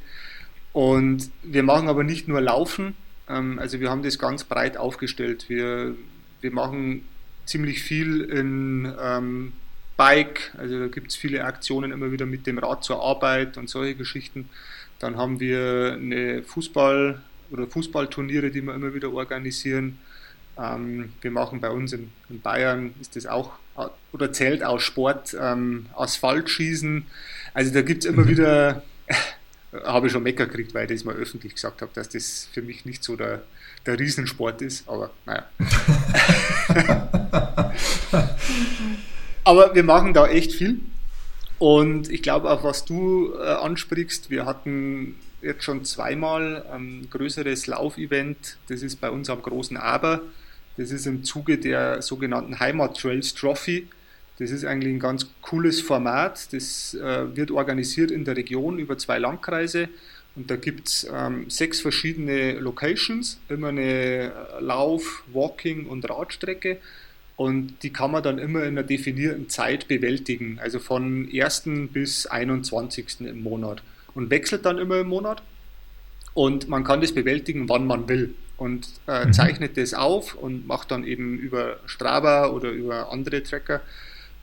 Und 0.72 1.30
wir 1.42 1.64
machen 1.64 1.88
aber 1.88 2.04
nicht 2.04 2.28
nur 2.28 2.40
Laufen, 2.40 2.94
ähm, 3.28 3.58
also 3.58 3.80
wir 3.80 3.90
haben 3.90 4.04
das 4.04 4.20
ganz 4.20 4.44
breit 4.44 4.76
aufgestellt. 4.76 5.46
Wir, 5.48 5.96
wir 6.42 6.52
machen 6.52 7.08
ziemlich 7.50 7.82
viel 7.82 8.20
in 8.22 8.92
ähm, 9.02 9.52
Bike, 9.96 10.52
also 10.56 10.78
da 10.78 10.86
gibt 10.86 11.10
es 11.10 11.16
viele 11.16 11.44
Aktionen 11.44 11.90
immer 11.90 12.12
wieder 12.12 12.24
mit 12.24 12.46
dem 12.46 12.58
Rad 12.58 12.84
zur 12.84 13.02
Arbeit 13.02 13.58
und 13.58 13.68
solche 13.68 13.96
Geschichten. 13.96 14.48
Dann 15.00 15.16
haben 15.16 15.40
wir 15.40 15.94
eine 15.94 16.42
Fußball- 16.42 17.18
oder 17.50 17.66
Fußballturniere, 17.66 18.50
die 18.50 18.62
wir 18.62 18.74
immer 18.74 18.94
wieder 18.94 19.12
organisieren. 19.12 19.98
Ähm, 20.56 21.12
wir 21.20 21.30
machen 21.32 21.60
bei 21.60 21.70
uns 21.70 21.92
in, 21.92 22.12
in, 22.28 22.40
Bayern, 22.40 22.94
ist 23.00 23.16
das 23.16 23.26
auch, 23.26 23.52
oder 24.12 24.32
zählt 24.32 24.62
aus 24.62 24.82
Sport, 24.82 25.36
ähm, 25.38 25.86
Asphaltschießen. 25.96 27.04
Also 27.52 27.74
da 27.74 27.82
gibt 27.82 28.04
es 28.04 28.10
immer 28.10 28.22
mhm. 28.22 28.28
wieder, 28.28 28.82
habe 29.72 30.06
ich 30.06 30.12
schon 30.12 30.22
Mecker 30.22 30.46
gekriegt, 30.46 30.74
weil 30.74 30.90
ich 30.90 30.98
das 30.98 31.04
mal 31.04 31.14
öffentlich 31.14 31.54
gesagt 31.54 31.82
habe, 31.82 31.92
dass 31.94 32.08
das 32.08 32.48
für 32.52 32.62
mich 32.62 32.84
nicht 32.84 33.04
so 33.04 33.16
der, 33.16 33.42
der 33.86 33.98
Riesensport 33.98 34.62
ist, 34.62 34.88
aber 34.88 35.10
naja. 35.26 35.46
aber 39.44 39.74
wir 39.74 39.84
machen 39.84 40.14
da 40.14 40.26
echt 40.26 40.52
viel. 40.52 40.80
Und 41.58 42.10
ich 42.10 42.22
glaube 42.22 42.50
auch, 42.50 42.64
was 42.64 42.84
du 42.84 43.34
äh, 43.34 43.42
ansprichst, 43.42 44.30
wir 44.30 44.46
hatten 44.46 45.16
jetzt 45.42 45.64
schon 45.64 45.84
zweimal 45.84 46.64
ein 46.72 47.08
größeres 47.10 47.66
Laufevent, 47.66 48.56
das 48.68 48.82
ist 48.82 49.00
bei 49.00 49.10
uns 49.10 49.30
am 49.30 49.42
Großen 49.42 49.76
Aber. 49.76 50.22
Das 50.76 50.90
ist 50.90 51.06
im 51.06 51.24
Zuge 51.24 51.58
der 51.58 52.00
sogenannten 52.00 52.58
Heimat 52.58 52.98
Trails 52.98 53.34
Trophy. 53.34 53.88
Das 54.40 54.50
ist 54.50 54.64
eigentlich 54.64 54.94
ein 54.94 55.00
ganz 55.00 55.26
cooles 55.42 55.82
Format. 55.82 56.52
Das 56.54 56.94
äh, 56.94 57.36
wird 57.36 57.50
organisiert 57.50 58.10
in 58.10 58.24
der 58.24 58.38
Region 58.38 58.78
über 58.78 58.96
zwei 58.96 59.18
Landkreise. 59.18 59.90
Und 60.34 60.50
da 60.50 60.56
gibt 60.56 60.88
es 60.88 61.06
ähm, 61.12 61.50
sechs 61.50 61.80
verschiedene 61.80 62.54
Locations, 62.58 63.38
immer 63.50 63.68
eine 63.68 64.32
Lauf-, 64.60 65.24
Walking- 65.30 65.84
und 65.84 66.08
Radstrecke. 66.08 66.78
Und 67.36 67.82
die 67.82 67.92
kann 67.92 68.12
man 68.12 68.22
dann 68.22 68.38
immer 68.38 68.60
in 68.60 68.78
einer 68.78 68.82
definierten 68.82 69.50
Zeit 69.50 69.88
bewältigen, 69.88 70.58
also 70.58 70.78
von 70.78 71.28
1. 71.30 71.62
bis 71.92 72.24
21. 72.26 73.20
im 73.20 73.42
Monat. 73.42 73.82
Und 74.14 74.30
wechselt 74.30 74.64
dann 74.64 74.78
immer 74.78 75.00
im 75.00 75.08
Monat. 75.08 75.42
Und 76.32 76.66
man 76.66 76.82
kann 76.82 77.02
das 77.02 77.12
bewältigen, 77.12 77.68
wann 77.68 77.86
man 77.86 78.08
will. 78.08 78.34
Und 78.56 78.88
äh, 79.06 79.26
mhm. 79.26 79.34
zeichnet 79.34 79.76
das 79.76 79.92
auf 79.92 80.34
und 80.34 80.66
macht 80.66 80.90
dann 80.90 81.04
eben 81.04 81.38
über 81.38 81.76
Strava 81.84 82.48
oder 82.48 82.70
über 82.70 83.12
andere 83.12 83.42
Tracker, 83.42 83.82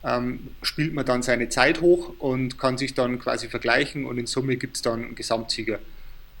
ähm, 0.04 0.48
spielt 0.62 0.94
man 0.94 1.04
dann 1.04 1.22
seine 1.22 1.48
Zeit 1.48 1.80
hoch 1.80 2.14
und 2.18 2.58
kann 2.58 2.78
sich 2.78 2.94
dann 2.94 3.18
quasi 3.18 3.48
vergleichen 3.48 4.04
und 4.04 4.18
in 4.18 4.26
Summe 4.26 4.56
gibt 4.56 4.76
es 4.76 4.82
dann 4.82 5.04
einen 5.04 5.14
Gesamtsieger. 5.14 5.78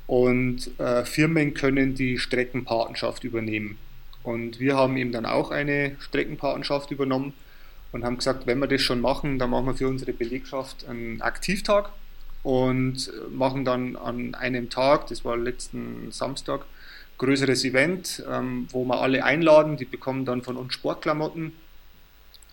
Und 0.06 0.78
äh, 0.78 1.04
Firmen 1.04 1.54
können 1.54 1.94
die 1.94 2.18
Streckenpatenschaft 2.18 3.24
übernehmen. 3.24 3.78
Und 4.22 4.58
wir 4.58 4.76
haben 4.76 4.96
eben 4.96 5.12
dann 5.12 5.26
auch 5.26 5.50
eine 5.50 5.96
Streckenpatenschaft 6.00 6.90
übernommen 6.90 7.34
und 7.92 8.04
haben 8.04 8.16
gesagt, 8.16 8.46
wenn 8.46 8.58
wir 8.58 8.66
das 8.66 8.82
schon 8.82 9.00
machen, 9.00 9.38
dann 9.38 9.50
machen 9.50 9.66
wir 9.66 9.74
für 9.74 9.88
unsere 9.88 10.12
Belegschaft 10.12 10.86
einen 10.88 11.20
Aktivtag 11.20 11.90
und 12.42 13.10
machen 13.30 13.64
dann 13.64 13.96
an 13.96 14.34
einem 14.34 14.70
Tag, 14.70 15.08
das 15.08 15.24
war 15.24 15.36
letzten 15.36 16.10
Samstag, 16.10 16.64
größeres 17.18 17.64
Event, 17.64 18.22
ähm, 18.30 18.68
wo 18.70 18.84
wir 18.84 19.00
alle 19.00 19.24
einladen, 19.24 19.76
die 19.76 19.84
bekommen 19.84 20.24
dann 20.24 20.42
von 20.42 20.56
uns 20.56 20.72
Sportklamotten 20.72 21.52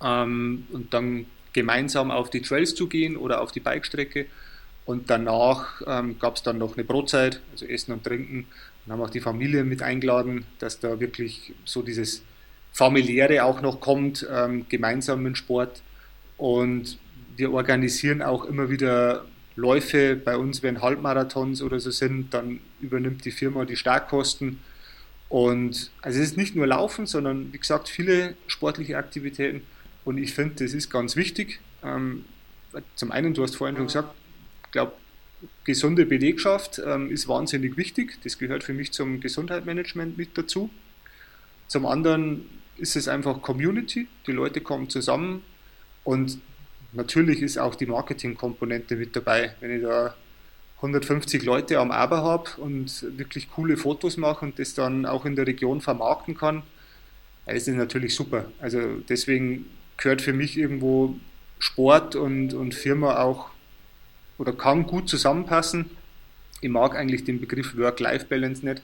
ähm, 0.06 0.68
und 0.72 0.94
dann 0.94 1.26
gemeinsam 1.54 2.12
auf 2.12 2.30
die 2.30 2.42
Trails 2.42 2.76
zu 2.76 2.88
gehen 2.88 3.18
oder 3.18 3.42
auf 3.42 3.52
die 3.52 3.60
Bikestrecke. 3.60 4.28
Und 4.86 5.10
danach 5.10 5.82
ähm, 5.88 6.20
gab 6.20 6.36
es 6.36 6.44
dann 6.44 6.60
noch 6.60 6.76
eine 6.76 6.84
Brotzeit, 6.84 7.42
also 7.52 7.66
Essen 7.66 7.92
und 7.92 8.04
Trinken 8.04 8.46
und 8.86 8.92
haben 8.92 9.02
auch 9.02 9.10
die 9.10 9.20
Familie 9.20 9.64
mit 9.64 9.82
eingeladen, 9.82 10.46
dass 10.60 10.80
da 10.80 11.00
wirklich 11.00 11.54
so 11.64 11.82
dieses 11.82 12.24
familiäre 12.72 13.44
auch 13.46 13.62
noch 13.62 13.80
kommt, 13.80 14.28
ähm, 14.32 14.68
gemeinsam 14.70 15.24
mit 15.24 15.38
Sport. 15.38 15.82
Und 16.38 17.00
wir 17.36 17.52
organisieren 17.52 18.22
auch 18.22 18.46
immer 18.46 18.70
wieder 18.70 19.26
Läufe. 19.56 20.16
Bei 20.16 20.38
uns, 20.38 20.62
wenn 20.62 20.82
Halbmarathons 20.82 21.62
oder 21.62 21.80
so 21.80 21.90
sind, 21.90 22.34
dann 22.34 22.60
übernimmt 22.82 23.26
die 23.26 23.32
Firma 23.32 23.66
die 23.66 23.78
Starkkosten. 23.78 24.60
Und 25.30 25.90
also 26.02 26.20
es 26.20 26.28
ist 26.28 26.38
nicht 26.38 26.56
nur 26.56 26.68
Laufen, 26.68 27.08
sondern 27.08 27.52
wie 27.54 27.58
gesagt 27.58 27.90
viele 27.90 28.36
sportliche 28.48 28.98
Aktivitäten. 28.98 29.64
Und 30.06 30.18
ich 30.20 30.34
finde, 30.34 30.64
das 30.64 30.74
ist 30.74 30.90
ganz 30.90 31.16
wichtig. 31.16 31.60
Ähm, 31.84 32.24
zum 32.96 33.12
einen, 33.12 33.34
du 33.34 33.44
hast 33.44 33.56
vorhin 33.56 33.76
schon 33.76 33.88
gesagt, 33.88 34.14
ich 34.66 34.72
glaube, 34.72 34.94
gesunde 35.64 36.06
Belegschaft 36.06 36.82
ähm, 36.86 37.12
ist 37.12 37.28
wahnsinnig 37.28 37.76
wichtig. 37.76 38.18
Das 38.24 38.38
gehört 38.38 38.64
für 38.64 38.74
mich 38.74 38.94
zum 38.94 39.20
Gesundheitsmanagement 39.20 40.18
mit 40.18 40.38
dazu. 40.38 40.70
Zum 41.68 41.86
anderen 41.86 42.46
ist 42.78 42.96
es 42.96 43.08
einfach 43.08 43.42
Community. 43.42 44.08
Die 44.28 44.32
Leute 44.32 44.62
kommen 44.62 44.90
zusammen 44.90 45.42
und 46.04 46.40
natürlich 46.94 47.42
ist 47.42 47.58
auch 47.58 47.76
die 47.76 47.86
Marketingkomponente 47.86 48.96
mit 48.96 49.16
dabei. 49.16 49.56
Wenn 49.60 49.76
ich 49.76 49.82
da 49.82 50.16
150 50.78 51.44
Leute 51.44 51.80
am 51.80 51.92
Aber 51.92 52.22
habe 52.22 52.50
und 52.58 53.06
wirklich 53.18 53.50
coole 53.50 53.78
Fotos 53.78 54.18
mache 54.18 54.46
und 54.46 54.60
das 54.60 54.74
dann 54.74 55.06
auch 55.06 55.26
in 55.26 55.36
der 55.36 55.48
Region 55.48 55.82
vermarkten 55.82 56.38
kann, 56.38 56.64
ist 57.48 57.68
das 57.68 57.76
natürlich 57.76 58.14
super. 58.14 58.46
Also 58.60 58.80
deswegen 59.08 59.66
gehört 59.98 60.22
für 60.22 60.34
mich 60.34 60.58
irgendwo 60.58 61.16
Sport 61.60 62.16
und, 62.16 62.54
und 62.54 62.76
Firma 62.76 63.22
auch 63.22 63.50
oder 64.38 64.54
kann 64.54 64.86
gut 64.86 65.10
zusammenpassen. 65.10 65.90
Ich 66.62 66.70
mag 66.70 66.96
eigentlich 66.96 67.24
den 67.24 67.40
Begriff 67.40 67.78
Work-Life-Balance 67.78 68.66
nicht, 68.66 68.82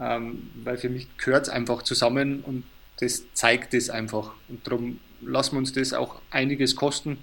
ähm, 0.00 0.50
weil 0.64 0.78
für 0.78 0.88
mich 0.88 1.08
gehört 1.18 1.44
es 1.44 1.48
einfach 1.48 1.82
zusammen 1.82 2.40
und 2.40 2.64
das 3.00 3.24
zeigt 3.34 3.74
es 3.74 3.90
einfach. 3.90 4.32
Und 4.48 4.66
darum 4.66 5.00
lassen 5.20 5.52
wir 5.52 5.58
uns 5.58 5.72
das 5.72 5.92
auch 5.92 6.20
einiges 6.30 6.76
kosten, 6.76 7.18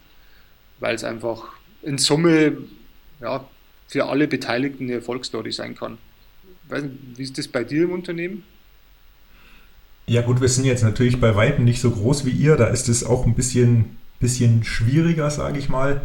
weil 0.79 0.95
es 0.95 1.03
einfach 1.03 1.53
in 1.81 1.97
Summe 1.97 2.57
ja, 3.21 3.47
für 3.87 4.07
alle 4.07 4.27
Beteiligten 4.27 4.85
eine 4.85 4.93
Erfolgsstory 4.93 5.51
sein 5.51 5.75
kann. 5.75 5.97
Nicht, 6.69 6.87
wie 7.15 7.23
ist 7.23 7.37
das 7.37 7.47
bei 7.47 7.63
dir 7.63 7.83
im 7.83 7.91
Unternehmen? 7.91 8.43
Ja 10.09 10.21
gut, 10.21 10.39
wir 10.39 10.47
sind 10.47 10.63
jetzt 10.63 10.83
natürlich 10.83 11.19
bei 11.19 11.35
Weitem 11.35 11.65
nicht 11.65 11.81
so 11.81 11.91
groß 11.91 12.25
wie 12.25 12.31
ihr, 12.31 12.55
da 12.55 12.67
ist 12.67 12.87
es 12.87 13.03
auch 13.03 13.25
ein 13.25 13.35
bisschen, 13.35 13.97
bisschen 14.21 14.63
schwieriger, 14.63 15.29
sage 15.29 15.59
ich 15.59 15.67
mal. 15.67 16.01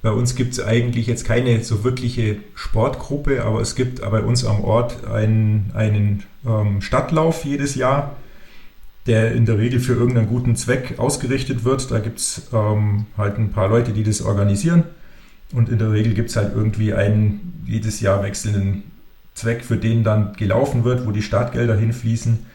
Bei 0.00 0.12
uns 0.12 0.34
gibt 0.34 0.54
es 0.54 0.64
eigentlich 0.64 1.06
jetzt 1.06 1.26
keine 1.26 1.62
so 1.62 1.84
wirkliche 1.84 2.36
Sportgruppe, 2.54 3.44
aber 3.44 3.60
es 3.60 3.74
gibt 3.74 4.00
bei 4.00 4.22
uns 4.22 4.46
am 4.46 4.64
Ort 4.64 5.04
einen, 5.04 5.72
einen 5.74 6.22
ähm, 6.46 6.80
Stadtlauf 6.80 7.44
jedes 7.44 7.74
Jahr, 7.74 8.16
der 9.06 9.32
in 9.32 9.44
der 9.44 9.58
Regel 9.58 9.80
für 9.80 9.92
irgendeinen 9.92 10.28
guten 10.28 10.56
Zweck 10.56 10.98
ausgerichtet 10.98 11.64
wird. 11.64 11.90
Da 11.90 11.98
gibt 11.98 12.20
es 12.20 12.48
ähm, 12.54 13.06
halt 13.18 13.36
ein 13.36 13.50
paar 13.50 13.68
Leute, 13.68 13.92
die 13.92 14.04
das 14.04 14.22
organisieren. 14.22 14.84
Und 15.52 15.68
in 15.68 15.78
der 15.78 15.92
Regel 15.92 16.14
gibt 16.14 16.30
es 16.30 16.36
halt 16.36 16.54
irgendwie 16.54 16.94
einen 16.94 17.62
jedes 17.66 18.00
Jahr 18.00 18.22
wechselnden 18.22 18.84
Zweck, 19.34 19.64
für 19.66 19.76
den 19.76 20.02
dann 20.02 20.32
gelaufen 20.32 20.84
wird, 20.84 21.06
wo 21.06 21.10
die 21.10 21.22
Startgelder 21.22 21.76
hinfließen. 21.76 22.47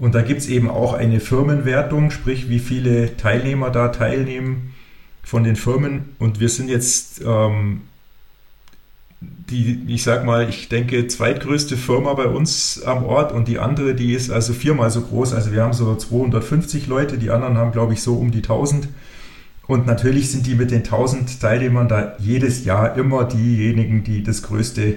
Und 0.00 0.14
da 0.14 0.22
gibt 0.22 0.40
es 0.40 0.48
eben 0.48 0.70
auch 0.70 0.94
eine 0.94 1.20
Firmenwertung, 1.20 2.10
sprich 2.10 2.48
wie 2.48 2.58
viele 2.58 3.18
Teilnehmer 3.18 3.68
da 3.68 3.88
teilnehmen 3.88 4.72
von 5.22 5.44
den 5.44 5.56
Firmen 5.56 6.16
und 6.18 6.40
wir 6.40 6.48
sind 6.48 6.70
jetzt 6.70 7.20
ähm, 7.22 7.82
die, 9.20 9.84
ich 9.88 10.02
sag 10.02 10.24
mal, 10.24 10.48
ich 10.48 10.70
denke, 10.70 11.06
zweitgrößte 11.06 11.76
Firma 11.76 12.14
bei 12.14 12.24
uns 12.24 12.82
am 12.82 13.04
Ort 13.04 13.32
und 13.32 13.46
die 13.46 13.58
andere, 13.58 13.94
die 13.94 14.14
ist 14.14 14.30
also 14.30 14.54
viermal 14.54 14.90
so 14.90 15.02
groß. 15.02 15.34
Also 15.34 15.52
wir 15.52 15.62
haben 15.62 15.74
so 15.74 15.94
250 15.94 16.86
Leute, 16.86 17.18
die 17.18 17.28
anderen 17.28 17.58
haben, 17.58 17.70
glaube 17.70 17.92
ich, 17.92 18.02
so 18.02 18.14
um 18.14 18.30
die 18.30 18.38
1000. 18.38 18.88
Und 19.66 19.86
natürlich 19.86 20.30
sind 20.30 20.46
die 20.46 20.54
mit 20.54 20.70
den 20.70 20.78
1000 20.78 21.42
Teilnehmern 21.42 21.88
da 21.88 22.14
jedes 22.18 22.64
Jahr 22.64 22.96
immer 22.96 23.24
diejenigen, 23.24 24.02
die 24.02 24.22
das 24.22 24.42
größte 24.42 24.94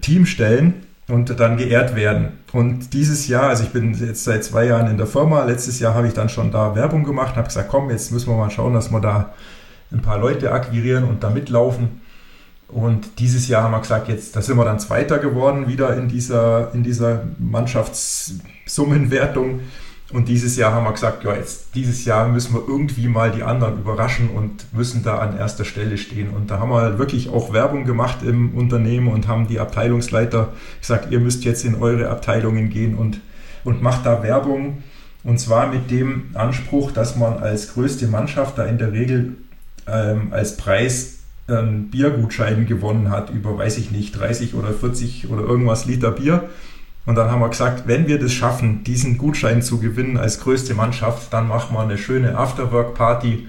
Team 0.00 0.24
stellen 0.24 0.86
und 1.08 1.38
dann 1.38 1.58
geehrt 1.58 1.94
werden. 1.94 2.37
Und 2.52 2.94
dieses 2.94 3.28
Jahr, 3.28 3.50
also 3.50 3.64
ich 3.64 3.70
bin 3.70 3.92
jetzt 3.94 4.24
seit 4.24 4.42
zwei 4.42 4.64
Jahren 4.66 4.90
in 4.90 4.96
der 4.96 5.06
Firma, 5.06 5.44
letztes 5.44 5.80
Jahr 5.80 5.94
habe 5.94 6.08
ich 6.08 6.14
dann 6.14 6.30
schon 6.30 6.50
da 6.50 6.74
Werbung 6.74 7.04
gemacht, 7.04 7.36
habe 7.36 7.48
gesagt, 7.48 7.68
komm, 7.68 7.90
jetzt 7.90 8.10
müssen 8.10 8.30
wir 8.30 8.36
mal 8.36 8.50
schauen, 8.50 8.72
dass 8.72 8.90
wir 8.90 9.00
da 9.00 9.34
ein 9.92 10.00
paar 10.00 10.18
Leute 10.18 10.50
akquirieren 10.52 11.04
und 11.04 11.22
da 11.22 11.28
mitlaufen. 11.30 12.00
Und 12.68 13.18
dieses 13.18 13.48
Jahr 13.48 13.64
haben 13.64 13.72
wir 13.72 13.80
gesagt, 13.80 14.08
jetzt, 14.08 14.34
da 14.36 14.42
sind 14.42 14.56
wir 14.56 14.64
dann 14.64 14.78
Zweiter 14.78 15.18
geworden, 15.18 15.66
wieder 15.68 15.94
in 15.96 16.08
dieser, 16.08 16.72
in 16.74 16.82
dieser 16.82 17.24
Mannschaftssummenwertung. 17.38 19.60
Und 20.10 20.28
dieses 20.28 20.56
Jahr 20.56 20.72
haben 20.72 20.84
wir 20.84 20.92
gesagt, 20.92 21.22
ja, 21.24 21.34
jetzt 21.34 21.74
dieses 21.74 22.06
Jahr 22.06 22.28
müssen 22.28 22.54
wir 22.54 22.62
irgendwie 22.66 23.08
mal 23.08 23.30
die 23.30 23.42
anderen 23.42 23.78
überraschen 23.78 24.30
und 24.30 24.72
müssen 24.72 25.02
da 25.02 25.18
an 25.18 25.36
erster 25.36 25.66
Stelle 25.66 25.98
stehen. 25.98 26.30
Und 26.30 26.50
da 26.50 26.60
haben 26.60 26.70
wir 26.70 26.98
wirklich 26.98 27.28
auch 27.28 27.52
Werbung 27.52 27.84
gemacht 27.84 28.18
im 28.22 28.54
Unternehmen 28.54 29.08
und 29.08 29.28
haben 29.28 29.48
die 29.48 29.60
Abteilungsleiter 29.60 30.48
gesagt, 30.80 31.12
ihr 31.12 31.20
müsst 31.20 31.44
jetzt 31.44 31.64
in 31.66 31.74
eure 31.74 32.08
Abteilungen 32.08 32.70
gehen 32.70 32.94
und, 32.94 33.20
und 33.64 33.82
macht 33.82 34.06
da 34.06 34.22
Werbung. 34.22 34.82
Und 35.24 35.38
zwar 35.38 35.66
mit 35.66 35.90
dem 35.90 36.30
Anspruch, 36.32 36.90
dass 36.90 37.16
man 37.16 37.38
als 37.38 37.74
größte 37.74 38.06
Mannschaft 38.06 38.56
da 38.56 38.64
in 38.64 38.78
der 38.78 38.92
Regel 38.92 39.36
ähm, 39.86 40.28
als 40.30 40.56
Preis 40.56 41.18
einen 41.48 41.90
Biergutschein 41.90 42.66
gewonnen 42.66 43.10
hat 43.10 43.28
über, 43.30 43.58
weiß 43.58 43.76
ich 43.76 43.90
nicht, 43.90 44.18
30 44.18 44.54
oder 44.54 44.72
40 44.72 45.28
oder 45.30 45.42
irgendwas 45.42 45.84
Liter 45.84 46.12
Bier. 46.12 46.48
Und 47.08 47.14
dann 47.14 47.30
haben 47.30 47.40
wir 47.40 47.48
gesagt, 47.48 47.84
wenn 47.86 48.06
wir 48.06 48.18
das 48.18 48.34
schaffen, 48.34 48.84
diesen 48.84 49.16
Gutschein 49.16 49.62
zu 49.62 49.80
gewinnen 49.80 50.18
als 50.18 50.40
größte 50.40 50.74
Mannschaft, 50.74 51.32
dann 51.32 51.48
machen 51.48 51.74
wir 51.74 51.80
eine 51.80 51.96
schöne 51.96 52.36
Afterwork-Party, 52.36 53.48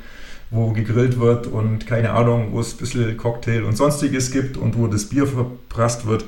wo 0.50 0.72
gegrillt 0.72 1.20
wird 1.20 1.46
und 1.46 1.86
keine 1.86 2.12
Ahnung, 2.12 2.54
wo 2.54 2.62
es 2.62 2.76
ein 2.76 2.78
bisschen 2.78 3.18
Cocktail 3.18 3.66
und 3.66 3.76
sonstiges 3.76 4.32
gibt 4.32 4.56
und 4.56 4.78
wo 4.78 4.88
das 4.88 5.10
Bier 5.10 5.28
verprasst 5.28 6.06
wird. 6.06 6.24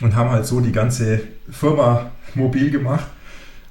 Und 0.00 0.14
haben 0.14 0.30
halt 0.30 0.46
so 0.46 0.60
die 0.60 0.70
ganze 0.70 1.22
Firma 1.50 2.12
mobil 2.36 2.70
gemacht 2.70 3.08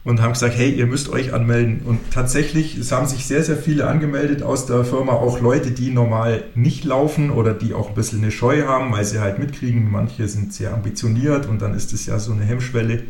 und 0.03 0.21
haben 0.21 0.33
gesagt, 0.33 0.57
hey, 0.57 0.71
ihr 0.71 0.85
müsst 0.85 1.09
euch 1.09 1.33
anmelden. 1.33 1.81
Und 1.85 1.99
tatsächlich, 2.11 2.77
es 2.77 2.91
haben 2.91 3.05
sich 3.05 3.25
sehr, 3.25 3.43
sehr 3.43 3.57
viele 3.57 3.87
angemeldet 3.87 4.43
aus 4.43 4.65
der 4.65 4.85
Firma, 4.85 5.13
auch 5.13 5.41
Leute, 5.41 5.71
die 5.71 5.91
normal 5.91 6.43
nicht 6.55 6.85
laufen 6.85 7.31
oder 7.31 7.53
die 7.53 7.73
auch 7.73 7.89
ein 7.89 7.95
bisschen 7.95 8.21
eine 8.21 8.31
Scheu 8.31 8.63
haben, 8.63 8.91
weil 8.93 9.03
sie 9.03 9.19
halt 9.19 9.39
mitkriegen, 9.39 9.91
manche 9.91 10.27
sind 10.27 10.53
sehr 10.53 10.73
ambitioniert 10.73 11.47
und 11.47 11.61
dann 11.61 11.73
ist 11.73 11.91
es 11.91 12.05
ja 12.05 12.17
so 12.17 12.31
eine 12.31 12.43
Hemmschwelle. 12.43 13.03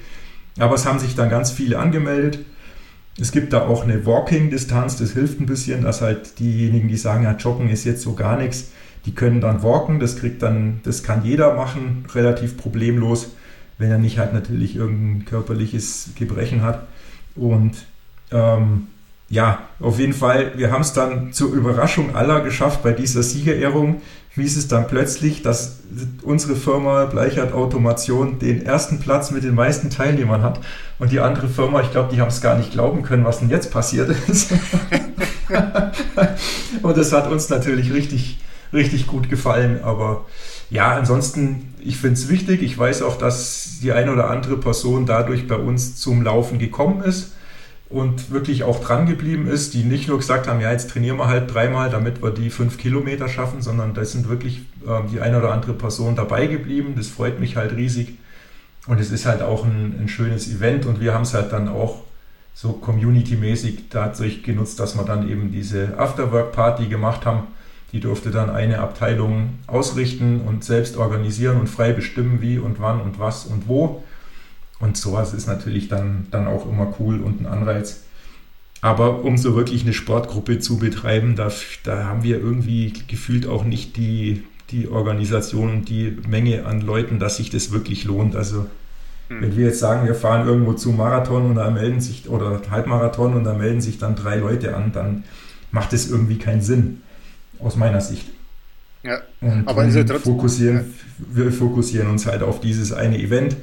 Aber 0.58 0.76
es 0.76 0.86
haben 0.86 1.00
sich 1.00 1.16
dann 1.16 1.30
ganz 1.30 1.52
viele 1.52 1.78
angemeldet. 1.78 2.40
Es 3.20 3.32
gibt 3.32 3.54
da 3.54 3.68
auch 3.68 3.84
eine 3.84 4.06
Walking-Distanz, 4.06 4.98
das 4.98 5.12
hilft 5.12 5.40
ein 5.40 5.46
bisschen, 5.46 5.84
dass 5.84 6.02
halt 6.02 6.40
diejenigen, 6.40 6.88
die 6.88 6.98
sagen, 6.98 7.24
ja, 7.24 7.34
Joggen 7.34 7.70
ist 7.70 7.84
jetzt 7.84 8.02
so 8.02 8.14
gar 8.14 8.38
nichts, 8.38 8.72
die 9.06 9.14
können 9.14 9.42
dann 9.42 9.62
walken, 9.62 10.00
das 10.00 10.18
kriegt 10.18 10.42
dann, 10.42 10.80
das 10.84 11.04
kann 11.04 11.24
jeder 11.24 11.54
machen, 11.54 12.06
relativ 12.14 12.58
problemlos 12.58 13.32
wenn 13.80 13.90
er 13.90 13.98
nicht 13.98 14.20
halt 14.20 14.34
natürlich 14.34 14.76
irgendein 14.76 15.26
körperliches 15.26 16.12
Gebrechen 16.16 16.62
hat. 16.62 16.86
Und 17.36 17.86
ähm, 18.32 18.88
ja, 19.30 19.60
auf 19.80 20.00
jeden 20.00 20.14
Fall, 20.14 20.58
wir 20.58 20.72
haben 20.72 20.82
es 20.82 20.94
dann 20.94 21.34
zur 21.34 21.54
Überraschung 21.54 22.16
aller 22.16 22.42
geschafft 22.42 22.84
bei 22.84 22.92
dieser 22.92 23.24
Siegerehrung. 23.24 24.02
Hieß 24.36 24.58
es 24.58 24.68
dann 24.68 24.88
plötzlich, 24.88 25.42
dass 25.42 25.80
unsere 26.24 26.56
Firma 26.56 27.06
Bleichert 27.06 27.54
Automation 27.54 28.40
den 28.40 28.66
ersten 28.66 29.00
Platz 29.00 29.32
mit 29.32 29.44
den 29.44 29.56
meisten 29.56 29.90
Teilnehmern 29.90 30.44
hat. 30.44 30.60
Und 30.98 31.12
die 31.12 31.20
andere 31.20 31.48
Firma, 31.48 31.82
ich 31.82 31.92
glaube, 31.92 32.14
die 32.14 32.22
haben 32.22 32.30
es 32.30 32.42
gar 32.42 32.58
nicht 32.58 32.72
glauben 32.72 33.04
können, 33.04 33.24
was 33.24 33.40
denn 33.40 33.50
jetzt 33.50 33.72
passiert 33.72 34.10
ist. 34.28 34.52
und 36.82 36.98
das 36.98 37.12
hat 37.12 37.32
uns 37.32 37.50
natürlich 37.50 37.94
richtig, 37.94 38.40
richtig 38.74 39.08
gut 39.08 39.30
gefallen. 39.30 39.84
Aber 39.84 40.26
ja, 40.70 40.96
ansonsten, 40.96 41.74
ich 41.80 41.98
finde 41.98 42.14
es 42.14 42.30
wichtig. 42.30 42.62
Ich 42.62 42.78
weiß 42.78 43.02
auch, 43.02 43.18
dass 43.18 43.80
die 43.82 43.92
eine 43.92 44.14
oder 44.14 44.30
andere 44.30 44.58
Person 44.58 45.06
dadurch 45.06 45.48
bei 45.48 45.56
uns 45.56 45.96
zum 45.96 46.22
Laufen 46.22 46.60
gekommen 46.60 47.04
ist 47.04 47.34
und 47.90 48.30
wirklich 48.30 48.64
auch 48.64 48.80
dran 48.80 49.08
geblieben 49.08 49.48
ist, 49.48 49.74
die 49.74 49.84
nicht 49.84 50.08
nur 50.08 50.20
gesagt 50.20 50.48
haben, 50.48 50.62
ja, 50.62 50.72
jetzt 50.72 50.92
trainieren 50.92 51.18
wir 51.18 51.28
halt 51.28 51.52
dreimal, 51.52 51.90
damit 51.90 52.22
wir 52.22 52.30
die 52.30 52.52
fünf 52.52 52.78
Kilometer 52.78 53.28
schaffen, 53.28 53.64
sondern 53.64 53.96
da 53.96 54.06
sind 54.06 54.30
wirklich 54.30 54.60
äh, 54.86 55.08
die 55.12 55.22
eine 55.22 55.40
oder 55.40 55.52
andere 55.52 55.74
Person 55.74 56.16
dabei 56.16 56.46
geblieben. 56.46 56.94
Das 56.96 57.08
freut 57.08 57.40
mich 57.40 57.56
halt 57.56 57.76
riesig. 57.76 58.20
Und 58.86 59.00
es 59.00 59.12
ist 59.12 59.26
halt 59.26 59.42
auch 59.42 59.66
ein, 59.66 59.96
ein 60.00 60.08
schönes 60.08 60.48
Event 60.48 60.86
und 60.86 61.02
wir 61.02 61.14
haben 61.14 61.24
es 61.24 61.34
halt 61.34 61.52
dann 61.52 61.68
auch 61.68 62.04
so 62.54 62.74
community-mäßig 62.74 63.90
dadurch 63.90 64.44
genutzt, 64.44 64.80
dass 64.80 64.96
wir 64.96 65.04
dann 65.04 65.30
eben 65.30 65.52
diese 65.52 65.98
Afterwork-Party 65.98 66.88
gemacht 66.88 67.26
haben 67.26 67.48
die 67.92 68.00
durfte 68.00 68.30
dann 68.30 68.50
eine 68.50 68.80
Abteilung 68.80 69.60
ausrichten 69.68 70.42
und 70.42 70.64
selbst 70.64 70.98
organisieren 70.98 71.60
und 71.60 71.68
frei 71.68 71.92
bestimmen, 71.92 72.42
wie 72.42 72.60
und 72.60 72.80
wann 72.80 73.02
und 73.02 73.20
was 73.20 73.46
und 73.46 73.68
wo. 73.68 74.04
Und 74.80 74.96
sowas 74.96 75.34
ist 75.34 75.48
natürlich 75.48 75.88
dann, 75.88 76.28
dann 76.32 76.48
auch 76.48 76.70
immer 76.70 76.94
cool 77.00 77.20
und 77.20 77.42
ein 77.42 77.48
Anreiz. 77.48 78.04
Aber 78.82 79.26
um 79.26 79.38
so 79.38 79.56
wirklich 79.56 79.84
eine 79.84 79.94
Sportgruppe 79.94 80.60
zu 80.60 80.78
betreiben, 80.78 81.36
da, 81.36 81.52
da 81.84 82.06
haben 82.06 82.24
wir 82.24 82.40
irgendwie 82.40 82.94
gefühlt 83.08 83.46
auch 83.46 83.66
nicht 83.66 83.98
die, 83.98 84.44
die 84.70 84.88
Organisation 84.88 85.70
und 85.72 85.90
die 85.90 86.18
Menge 86.28 86.66
an 86.66 86.80
Leuten, 86.80 87.20
dass 87.20 87.38
sich 87.38 87.50
das 87.50 87.72
wirklich 87.72 88.06
lohnt. 88.06 88.38
Also 88.38 88.68
hm. 89.28 89.42
wenn 89.42 89.58
wir 89.58 89.66
jetzt 89.66 89.80
sagen, 89.80 90.08
wir 90.08 90.16
fahren 90.16 90.48
irgendwo 90.48 90.74
zu 90.74 90.92
Marathon 90.92 91.48
und 91.48 91.56
da 91.56 91.70
melden 91.72 92.00
sich, 92.00 92.30
oder 92.30 92.62
Halbmarathon 92.70 93.34
und 93.34 93.44
da 93.44 93.54
melden 93.54 93.82
sich 93.82 93.98
dann 93.98 94.16
drei 94.16 94.38
Leute 94.38 94.78
an, 94.78 94.94
dann 94.94 95.24
macht 95.72 95.92
das 95.92 96.10
irgendwie 96.10 96.38
keinen 96.38 96.62
Sinn 96.62 97.02
aus 97.60 97.76
meiner 97.76 98.02
Sicht. 98.02 98.28
Ja, 99.04 99.22
und 99.42 99.68
aber 99.68 99.86
ist 99.86 99.96
ja 99.96 100.04
trotzdem. 100.04 100.34
Fokussieren, 100.34 100.78
ja. 100.78 101.44
Wir 101.44 101.52
fokussieren 101.52 102.10
uns 102.10 102.26
halt 102.26 102.44
auf 102.44 102.60
dieses 102.60 102.92
eine 102.92 103.18
Event. 103.18 103.56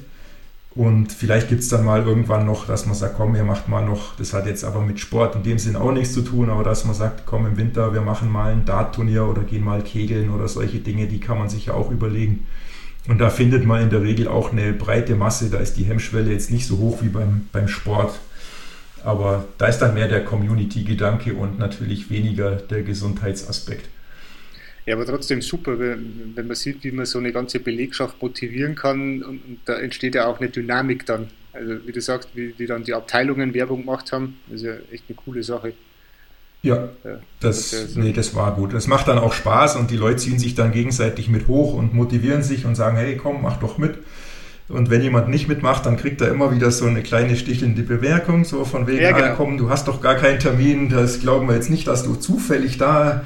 Und 0.76 1.10
vielleicht 1.10 1.48
gibt 1.48 1.62
es 1.62 1.70
dann 1.70 1.86
mal 1.86 2.02
irgendwann 2.02 2.44
noch, 2.44 2.66
dass 2.66 2.84
man 2.84 2.94
sagt, 2.94 3.16
komm, 3.16 3.34
ihr 3.34 3.44
macht 3.44 3.66
mal 3.66 3.82
noch, 3.82 4.14
das 4.16 4.34
hat 4.34 4.44
jetzt 4.44 4.62
aber 4.62 4.82
mit 4.82 5.00
Sport 5.00 5.34
in 5.34 5.42
dem 5.42 5.58
Sinn 5.58 5.74
auch 5.74 5.90
nichts 5.90 6.12
zu 6.12 6.20
tun, 6.20 6.50
aber 6.50 6.64
dass 6.64 6.84
man 6.84 6.94
sagt, 6.94 7.24
komm 7.24 7.46
im 7.46 7.56
Winter, 7.56 7.94
wir 7.94 8.02
machen 8.02 8.30
mal 8.30 8.52
ein 8.52 8.66
Dart-Turnier 8.66 9.24
oder 9.24 9.42
gehen 9.42 9.64
mal 9.64 9.80
kegeln 9.80 10.28
oder 10.28 10.48
solche 10.48 10.78
Dinge, 10.80 11.06
die 11.06 11.18
kann 11.18 11.38
man 11.38 11.48
sich 11.48 11.66
ja 11.66 11.72
auch 11.72 11.90
überlegen. 11.90 12.46
Und 13.08 13.18
da 13.20 13.30
findet 13.30 13.64
man 13.64 13.84
in 13.84 13.88
der 13.88 14.02
Regel 14.02 14.28
auch 14.28 14.52
eine 14.52 14.74
breite 14.74 15.14
Masse, 15.14 15.48
da 15.48 15.56
ist 15.58 15.78
die 15.78 15.84
Hemmschwelle 15.84 16.30
jetzt 16.30 16.50
nicht 16.50 16.66
so 16.66 16.76
hoch 16.76 16.98
wie 17.00 17.08
beim, 17.08 17.46
beim 17.52 17.68
Sport. 17.68 18.20
Aber 19.06 19.44
da 19.56 19.68
ist 19.68 19.78
dann 19.78 19.94
mehr 19.94 20.08
der 20.08 20.24
Community-Gedanke 20.24 21.34
und 21.34 21.60
natürlich 21.60 22.10
weniger 22.10 22.56
der 22.56 22.82
Gesundheitsaspekt. 22.82 23.88
Ja, 24.84 24.96
aber 24.96 25.06
trotzdem 25.06 25.42
super, 25.42 25.78
wenn, 25.78 26.32
wenn 26.34 26.48
man 26.48 26.56
sieht, 26.56 26.82
wie 26.82 26.90
man 26.90 27.06
so 27.06 27.20
eine 27.20 27.30
ganze 27.30 27.60
Belegschaft 27.60 28.20
motivieren 28.20 28.74
kann 28.74 29.22
und, 29.22 29.44
und 29.44 29.60
da 29.64 29.78
entsteht 29.78 30.16
ja 30.16 30.26
auch 30.26 30.40
eine 30.40 30.48
Dynamik 30.48 31.06
dann. 31.06 31.28
Also 31.52 31.86
wie 31.86 31.92
du 31.92 32.00
sagst, 32.00 32.30
wie, 32.34 32.52
wie 32.58 32.66
dann 32.66 32.82
die 32.82 32.94
Abteilungen 32.94 33.54
Werbung 33.54 33.82
gemacht 33.82 34.10
haben, 34.10 34.40
das 34.48 34.62
ist 34.62 34.66
ja 34.66 34.74
echt 34.90 35.04
eine 35.08 35.16
coole 35.16 35.44
Sache. 35.44 35.74
Ja, 36.62 36.88
das, 37.38 37.70
das, 37.70 37.94
nee, 37.94 38.12
das 38.12 38.34
war 38.34 38.56
gut. 38.56 38.74
Das 38.74 38.88
macht 38.88 39.06
dann 39.06 39.18
auch 39.18 39.34
Spaß 39.34 39.76
und 39.76 39.92
die 39.92 39.96
Leute 39.96 40.16
ziehen 40.16 40.40
sich 40.40 40.56
dann 40.56 40.72
gegenseitig 40.72 41.28
mit 41.28 41.46
hoch 41.46 41.74
und 41.74 41.94
motivieren 41.94 42.42
sich 42.42 42.64
und 42.64 42.74
sagen, 42.74 42.96
hey, 42.96 43.16
komm, 43.16 43.42
mach 43.42 43.58
doch 43.58 43.78
mit. 43.78 43.98
Und 44.68 44.90
wenn 44.90 45.00
jemand 45.00 45.28
nicht 45.28 45.46
mitmacht, 45.48 45.86
dann 45.86 45.96
kriegt 45.96 46.20
er 46.20 46.28
immer 46.28 46.50
wieder 46.52 46.72
so 46.72 46.86
eine 46.86 47.02
kleine 47.02 47.36
stichelnde 47.36 47.82
Bemerkung, 47.82 48.44
so 48.44 48.64
von 48.64 48.86
wegen, 48.86 49.00
ja, 49.00 49.12
genau. 49.12 49.28
ah, 49.28 49.34
komm, 49.36 49.58
du 49.58 49.70
hast 49.70 49.86
doch 49.86 50.00
gar 50.00 50.16
keinen 50.16 50.40
Termin, 50.40 50.88
das 50.88 51.20
glauben 51.20 51.46
wir 51.48 51.54
jetzt 51.54 51.70
nicht, 51.70 51.86
dass 51.86 52.02
du 52.02 52.16
zufällig 52.16 52.76
da 52.76 53.22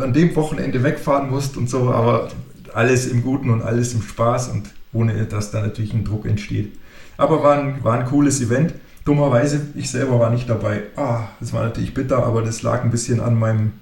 an 0.00 0.12
dem 0.12 0.34
Wochenende 0.34 0.82
wegfahren 0.82 1.30
musst 1.30 1.56
und 1.56 1.70
so, 1.70 1.90
aber 1.92 2.28
alles 2.74 3.06
im 3.06 3.22
Guten 3.22 3.50
und 3.50 3.62
alles 3.62 3.94
im 3.94 4.02
Spaß 4.02 4.48
und 4.48 4.70
ohne 4.92 5.26
dass 5.26 5.52
da 5.52 5.60
natürlich 5.60 5.94
ein 5.94 6.04
Druck 6.04 6.26
entsteht. 6.26 6.72
Aber 7.16 7.42
war 7.42 7.58
ein, 7.58 7.84
war 7.84 7.98
ein 7.98 8.06
cooles 8.06 8.40
Event. 8.40 8.74
Dummerweise, 9.04 9.68
ich 9.76 9.90
selber 9.90 10.18
war 10.18 10.30
nicht 10.30 10.48
dabei. 10.48 10.82
Ah, 10.96 11.28
das 11.38 11.52
war 11.52 11.62
natürlich 11.62 11.94
bitter, 11.94 12.24
aber 12.24 12.42
das 12.42 12.62
lag 12.62 12.82
ein 12.82 12.90
bisschen 12.90 13.20
an 13.20 13.38
meinem 13.38 13.72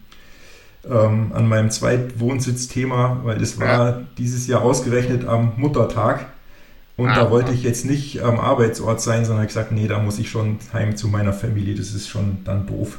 ähm, 0.89 1.33
an 1.35 1.49
meinem 1.49 1.71
Zweitwohnsitzthema, 1.71 3.21
weil 3.25 3.39
das 3.39 3.59
war 3.59 3.67
ja. 3.67 4.03
dieses 4.17 4.47
Jahr 4.47 4.63
ausgerechnet 4.63 5.27
am 5.27 5.53
Muttertag. 5.57 6.27
Und 6.99 7.11
ah, 7.11 7.15
da 7.15 7.31
wollte 7.31 7.53
ich 7.53 7.63
jetzt 7.63 7.85
nicht 7.85 8.23
am 8.23 8.41
Arbeitsort 8.41 9.01
sein, 9.01 9.25
sondern 9.25 9.45
ich 9.45 9.49
gesagt, 9.51 9.71
nee, 9.71 9.87
da 9.87 10.01
muss 10.01 10.19
ich 10.19 10.29
schon 10.29 10.59
heim 10.73 10.97
zu 10.97 11.07
meiner 11.07 11.33
Familie. 11.33 11.77
Das 11.77 11.95
ist 11.95 12.09
schon 12.09 12.39
dann 12.45 12.67
doof. 12.67 12.99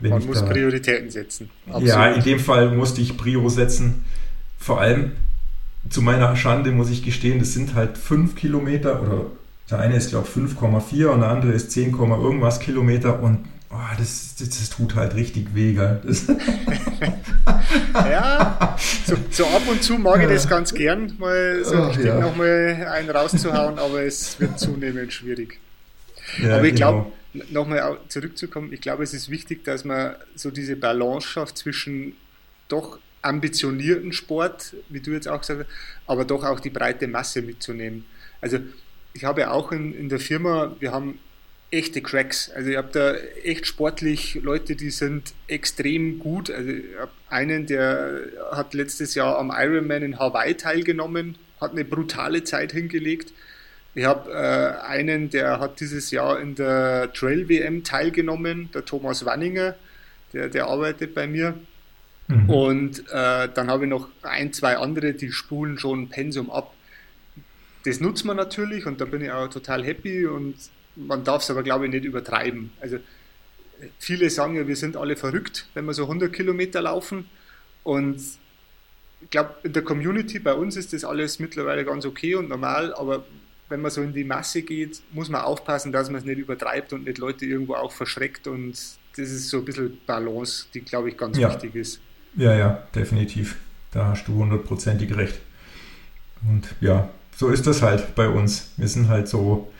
Man 0.00 0.26
muss 0.26 0.40
da, 0.40 0.46
Prioritäten 0.46 1.10
setzen. 1.10 1.50
Absolut. 1.66 1.86
Ja, 1.86 2.06
in 2.06 2.24
dem 2.24 2.40
Fall 2.40 2.70
musste 2.74 3.02
ich 3.02 3.18
Prio 3.18 3.46
setzen. 3.50 4.06
Vor 4.58 4.80
allem 4.80 5.12
zu 5.90 6.00
meiner 6.00 6.34
Schande 6.34 6.72
muss 6.72 6.88
ich 6.88 7.02
gestehen, 7.02 7.38
das 7.40 7.52
sind 7.52 7.74
halt 7.74 7.98
fünf 7.98 8.36
Kilometer 8.36 9.02
oder 9.02 9.26
der 9.70 9.80
eine 9.80 9.96
ist 9.96 10.08
glaube 10.08 10.26
ich 10.26 10.34
5,4 10.34 11.06
und 11.08 11.20
der 11.20 11.28
andere 11.28 11.52
ist 11.52 11.72
10, 11.72 11.92
irgendwas 11.94 12.58
Kilometer 12.58 13.22
und 13.22 13.40
oh, 13.70 13.76
das, 13.98 14.34
das, 14.38 14.48
das, 14.48 14.70
tut 14.70 14.94
halt 14.94 15.14
richtig 15.14 15.54
weh. 15.54 15.78
ja, 17.94 18.76
so, 19.06 19.16
so, 19.30 19.46
ab 19.46 19.62
und 19.68 19.82
zu 19.82 19.98
mag 19.98 20.22
ich 20.22 20.28
das 20.28 20.48
ganz 20.48 20.74
gern, 20.74 21.14
mal 21.18 21.64
so 21.64 21.76
Ach, 21.76 21.98
ja. 21.98 22.18
nochmal 22.18 22.86
einen 22.90 23.10
rauszuhauen, 23.10 23.78
aber 23.78 24.02
es 24.02 24.38
wird 24.40 24.58
zunehmend 24.58 25.12
schwierig. 25.12 25.58
Ja, 26.38 26.56
aber 26.56 26.64
ich 26.64 26.74
glaube, 26.74 27.12
genau. 27.32 27.44
nochmal 27.50 27.98
zurückzukommen, 28.08 28.72
ich 28.72 28.80
glaube, 28.80 29.02
es 29.02 29.14
ist 29.14 29.30
wichtig, 29.30 29.64
dass 29.64 29.84
man 29.84 30.14
so 30.34 30.50
diese 30.50 30.76
Balance 30.76 31.28
schafft 31.28 31.58
zwischen 31.58 32.16
doch 32.68 32.98
ambitionierten 33.22 34.12
Sport, 34.12 34.74
wie 34.88 35.00
du 35.00 35.12
jetzt 35.12 35.28
auch 35.28 35.40
gesagt 35.40 35.60
hast, 35.60 35.68
aber 36.06 36.24
doch 36.24 36.44
auch 36.44 36.60
die 36.60 36.70
breite 36.70 37.06
Masse 37.06 37.42
mitzunehmen. 37.42 38.04
Also 38.40 38.58
ich 39.12 39.24
habe 39.24 39.50
auch 39.50 39.72
in, 39.72 39.92
in 39.92 40.08
der 40.08 40.20
Firma, 40.20 40.74
wir 40.78 40.92
haben 40.92 41.18
echte 41.70 42.02
Cracks. 42.02 42.50
Also 42.50 42.70
ich 42.70 42.76
habe 42.76 42.88
da 42.92 43.14
echt 43.44 43.66
sportlich 43.66 44.40
Leute, 44.42 44.74
die 44.74 44.90
sind 44.90 45.32
extrem 45.46 46.18
gut. 46.18 46.50
Also 46.50 46.70
ich 46.70 46.84
habe 46.98 47.12
einen, 47.28 47.66
der 47.66 48.22
hat 48.52 48.74
letztes 48.74 49.14
Jahr 49.14 49.38
am 49.38 49.52
Ironman 49.54 50.02
in 50.02 50.18
Hawaii 50.18 50.54
teilgenommen, 50.54 51.36
hat 51.60 51.72
eine 51.72 51.84
brutale 51.84 52.44
Zeit 52.44 52.72
hingelegt. 52.72 53.32
Ich 53.94 54.04
habe 54.04 54.30
äh, 54.32 54.84
einen, 54.86 55.30
der 55.30 55.60
hat 55.60 55.80
dieses 55.80 56.10
Jahr 56.10 56.40
in 56.40 56.54
der 56.54 57.12
Trail 57.12 57.48
WM 57.48 57.84
teilgenommen, 57.84 58.70
der 58.72 58.84
Thomas 58.84 59.24
Wanninger, 59.24 59.76
der, 60.32 60.48
der 60.48 60.66
arbeitet 60.66 61.14
bei 61.14 61.26
mir. 61.26 61.54
Mhm. 62.28 62.50
Und 62.50 62.98
äh, 63.10 63.48
dann 63.52 63.68
habe 63.68 63.84
ich 63.84 63.90
noch 63.90 64.08
ein, 64.22 64.52
zwei 64.52 64.76
andere, 64.76 65.12
die 65.14 65.32
spulen 65.32 65.78
schon 65.78 66.08
Pensum 66.08 66.50
ab. 66.50 66.74
Das 67.84 67.98
nutzt 68.00 68.24
man 68.24 68.36
natürlich 68.36 68.86
und 68.86 69.00
da 69.00 69.06
bin 69.06 69.22
ich 69.22 69.30
auch 69.30 69.48
total 69.48 69.84
happy 69.84 70.26
und 70.26 70.54
man 70.96 71.24
darf 71.24 71.42
es 71.42 71.50
aber, 71.50 71.62
glaube 71.62 71.86
ich, 71.86 71.92
nicht 71.92 72.04
übertreiben. 72.04 72.72
Also 72.80 72.98
viele 73.98 74.30
sagen 74.30 74.56
ja, 74.56 74.66
wir 74.66 74.76
sind 74.76 74.96
alle 74.96 75.16
verrückt, 75.16 75.66
wenn 75.74 75.84
wir 75.86 75.94
so 75.94 76.04
100 76.04 76.32
Kilometer 76.32 76.82
laufen. 76.82 77.26
Und 77.82 78.20
ich 79.22 79.30
glaube, 79.30 79.54
in 79.62 79.72
der 79.72 79.82
Community 79.82 80.38
bei 80.38 80.54
uns 80.54 80.76
ist 80.76 80.92
das 80.92 81.04
alles 81.04 81.38
mittlerweile 81.38 81.84
ganz 81.84 82.04
okay 82.06 82.34
und 82.34 82.48
normal, 82.48 82.94
aber 82.94 83.24
wenn 83.68 83.80
man 83.80 83.90
so 83.90 84.02
in 84.02 84.12
die 84.12 84.24
Masse 84.24 84.62
geht, 84.62 85.00
muss 85.12 85.28
man 85.28 85.42
aufpassen, 85.42 85.92
dass 85.92 86.10
man 86.10 86.20
es 86.20 86.24
nicht 86.24 86.38
übertreibt 86.38 86.92
und 86.92 87.04
nicht 87.04 87.18
Leute 87.18 87.46
irgendwo 87.46 87.74
auch 87.74 87.92
verschreckt. 87.92 88.48
Und 88.48 88.72
das 88.72 89.30
ist 89.30 89.48
so 89.48 89.58
ein 89.58 89.64
bisschen 89.64 89.98
Balance, 90.06 90.66
die, 90.74 90.80
glaube 90.80 91.08
ich, 91.08 91.16
ganz 91.16 91.38
ja. 91.38 91.48
wichtig 91.48 91.76
ist. 91.76 92.00
Ja, 92.36 92.54
ja, 92.54 92.82
definitiv. 92.94 93.56
Da 93.92 94.06
hast 94.06 94.26
du 94.26 94.34
hundertprozentig 94.34 95.16
recht. 95.16 95.38
Und 96.42 96.74
ja, 96.80 97.10
so 97.36 97.48
ist 97.48 97.66
das 97.66 97.82
halt 97.82 98.14
bei 98.14 98.28
uns. 98.28 98.70
Wir 98.76 98.88
sind 98.88 99.08
halt 99.08 99.28
so 99.28 99.72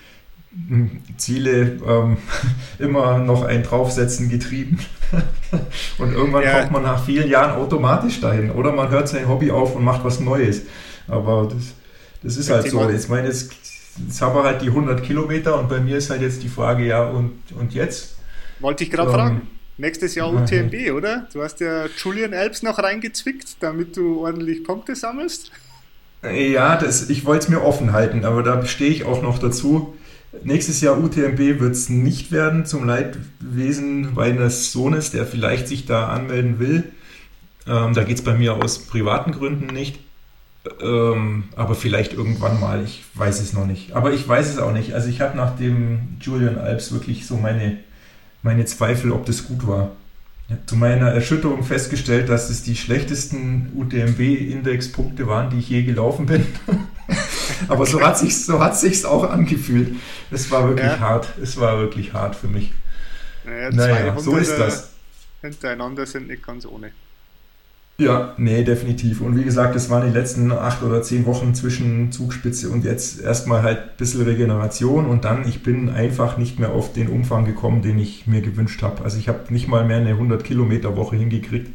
Ziele 1.17 1.79
ähm, 1.87 2.17
immer 2.79 3.19
noch 3.19 3.45
ein 3.45 3.63
Draufsetzen 3.63 4.29
getrieben. 4.29 4.79
und 5.99 6.13
irgendwann 6.13 6.43
ja. 6.43 6.61
kommt 6.61 6.73
man 6.73 6.83
nach 6.83 7.05
vielen 7.05 7.29
Jahren 7.29 7.61
automatisch 7.61 8.21
dahin. 8.21 8.51
Oder 8.51 8.73
man 8.73 8.91
hört 8.91 9.09
sein 9.09 9.29
Hobby 9.29 9.51
auf 9.51 9.75
und 9.75 9.85
macht 9.85 10.05
was 10.05 10.21
Neues. 10.21 10.63
Aber 11.07 11.49
das, 11.53 11.75
das 12.23 12.37
ist 12.37 12.51
halt 12.51 12.71
so. 12.71 12.89
Jetzt 12.89 13.09
meine, 13.09 13.29
jetzt, 13.29 13.53
jetzt 14.05 14.23
haben 14.23 14.35
wir 14.35 14.45
halt 14.45 14.63
die 14.63 14.69
100 14.69 15.03
Kilometer 15.03 15.59
und 15.59 15.69
bei 15.69 15.81
mir 15.81 15.99
ist 15.99 16.11
halt 16.11 16.23
jetzt 16.23 16.43
die 16.43 16.49
Frage, 16.49 16.85
ja, 16.85 17.05
und, 17.05 17.33
und 17.59 17.73
jetzt? 17.73 18.17
Wollte 18.59 18.85
ich 18.85 18.91
gerade 18.91 19.11
ähm, 19.11 19.15
fragen. 19.15 19.51
Nächstes 19.79 20.15
Jahr 20.15 20.31
UTMB, 20.31 20.93
oder? 20.95 21.27
Du 21.33 21.43
hast 21.43 21.61
ja 21.61 21.87
Julian 21.97 22.35
Alps 22.35 22.63
noch 22.63 22.79
reingezwickt, 22.79 23.57
damit 23.61 23.97
du 23.97 24.21
ordentlich 24.21 24.63
Punkte 24.63 24.95
sammelst. 24.95 25.53
Ja, 26.23 26.77
das, 26.77 27.09
ich 27.09 27.25
wollte 27.25 27.45
es 27.45 27.49
mir 27.49 27.65
offen 27.65 27.93
halten, 27.93 28.27
aber 28.27 28.43
da 28.43 28.67
stehe 28.67 28.91
ich 28.91 29.05
auch 29.05 29.23
noch 29.23 29.39
dazu. 29.39 29.95
Nächstes 30.45 30.81
Jahr 30.81 31.03
UTMB 31.03 31.61
wird 31.61 31.73
es 31.73 31.89
nicht 31.89 32.31
werden, 32.31 32.65
zum 32.65 32.87
Leidwesen 32.87 34.15
meines 34.15 34.71
Sohnes, 34.71 35.11
der 35.11 35.27
vielleicht 35.27 35.67
sich 35.67 35.87
da 35.87 36.09
anmelden 36.09 36.61
will. 36.61 36.85
Ähm, 37.67 37.95
da 37.95 38.05
geht 38.05 38.19
es 38.19 38.25
bei 38.25 38.35
mir 38.35 38.55
aus 38.55 38.87
privaten 38.87 39.33
Gründen 39.33 39.67
nicht. 39.67 39.99
Ähm, 40.81 41.45
aber 41.57 41.75
vielleicht 41.75 42.13
irgendwann 42.13 42.61
mal, 42.61 42.85
ich 42.85 43.03
weiß 43.15 43.41
es 43.41 43.53
noch 43.55 43.67
nicht. 43.67 43.93
Aber 43.95 44.13
ich 44.13 44.27
weiß 44.27 44.49
es 44.49 44.59
auch 44.59 44.73
nicht. 44.73 44.95
Also 44.95 45.09
ich 45.09 45.21
habe 45.21 45.37
nach 45.37 45.57
dem 45.57 46.17
Julian 46.21 46.59
Alps 46.59 46.93
wirklich 46.93 47.27
so 47.27 47.37
meine, 47.37 47.79
meine 48.43 48.67
Zweifel, 48.67 49.11
ob 49.11 49.27
das 49.27 49.47
gut 49.47 49.67
war. 49.67 49.93
zu 50.67 50.77
meiner 50.77 51.09
Erschütterung 51.09 51.65
festgestellt, 51.65 52.29
dass 52.29 52.51
es 52.51 52.63
die 52.63 52.77
schlechtesten 52.77 53.73
UTMB-Indexpunkte 53.75 55.27
waren, 55.27 55.51
die 55.51 55.59
ich 55.59 55.71
je 55.71 55.83
gelaufen 55.83 56.27
bin. 56.27 56.47
Aber 57.69 57.87
so 57.87 58.01
hat 58.01 58.19
sich 58.19 58.45
so 58.45 58.61
hat 58.61 58.79
sich's 58.79 59.05
auch 59.05 59.29
angefühlt. 59.29 59.95
Es 60.31 60.51
war 60.51 60.69
wirklich 60.69 60.87
ja. 60.87 61.01
hart. 61.01 61.29
Es 61.43 61.59
war 61.59 61.79
wirklich 61.79 62.13
hart 62.13 62.37
für 62.37 62.49
mich. 62.49 62.73
Naja, 63.45 63.71
naja 63.71 64.19
so 64.19 64.37
ist 64.37 64.57
das. 64.59 64.91
Hintereinander 65.41 66.07
sind 66.07 66.29
nicht 66.29 66.47
ganz 66.47 66.67
ohne. 66.67 66.93
Ja, 68.01 68.33
nee, 68.39 68.65
definitiv. 68.65 69.21
Und 69.21 69.37
wie 69.37 69.45
gesagt, 69.45 69.77
es 69.77 69.91
waren 69.91 70.11
die 70.11 70.19
letzten 70.19 70.51
acht 70.53 70.83
oder 70.83 71.03
zehn 71.03 71.27
Wochen 71.27 71.55
zwischen 71.55 72.11
Zugspitze 72.13 72.71
und 72.71 72.83
jetzt 72.83 73.21
erstmal 73.21 73.63
halt 73.63 73.79
ein 73.79 73.97
bisschen 73.99 74.23
Regeneration 74.23 75.05
und 75.05 75.27
dann, 75.27 75.47
ich 75.47 75.63
bin 75.63 75.91
einfach 75.91 76.39
nicht 76.39 76.59
mehr 76.59 76.71
auf 76.71 76.95
den 76.95 77.09
Umfang 77.09 77.45
gekommen, 77.45 77.83
den 77.83 77.99
ich 77.99 78.27
mir 78.27 78.41
gewünscht 78.41 78.83
habe. 78.83 79.05
Also 79.05 79.19
ich 79.19 79.29
habe 79.29 79.53
nicht 79.53 79.69
mal 79.69 79.85
mehr 79.85 79.99
eine 79.99 80.11
100 80.11 80.43
Kilometer 80.45 80.97
Woche 80.97 81.17
hingekriegt, 81.17 81.71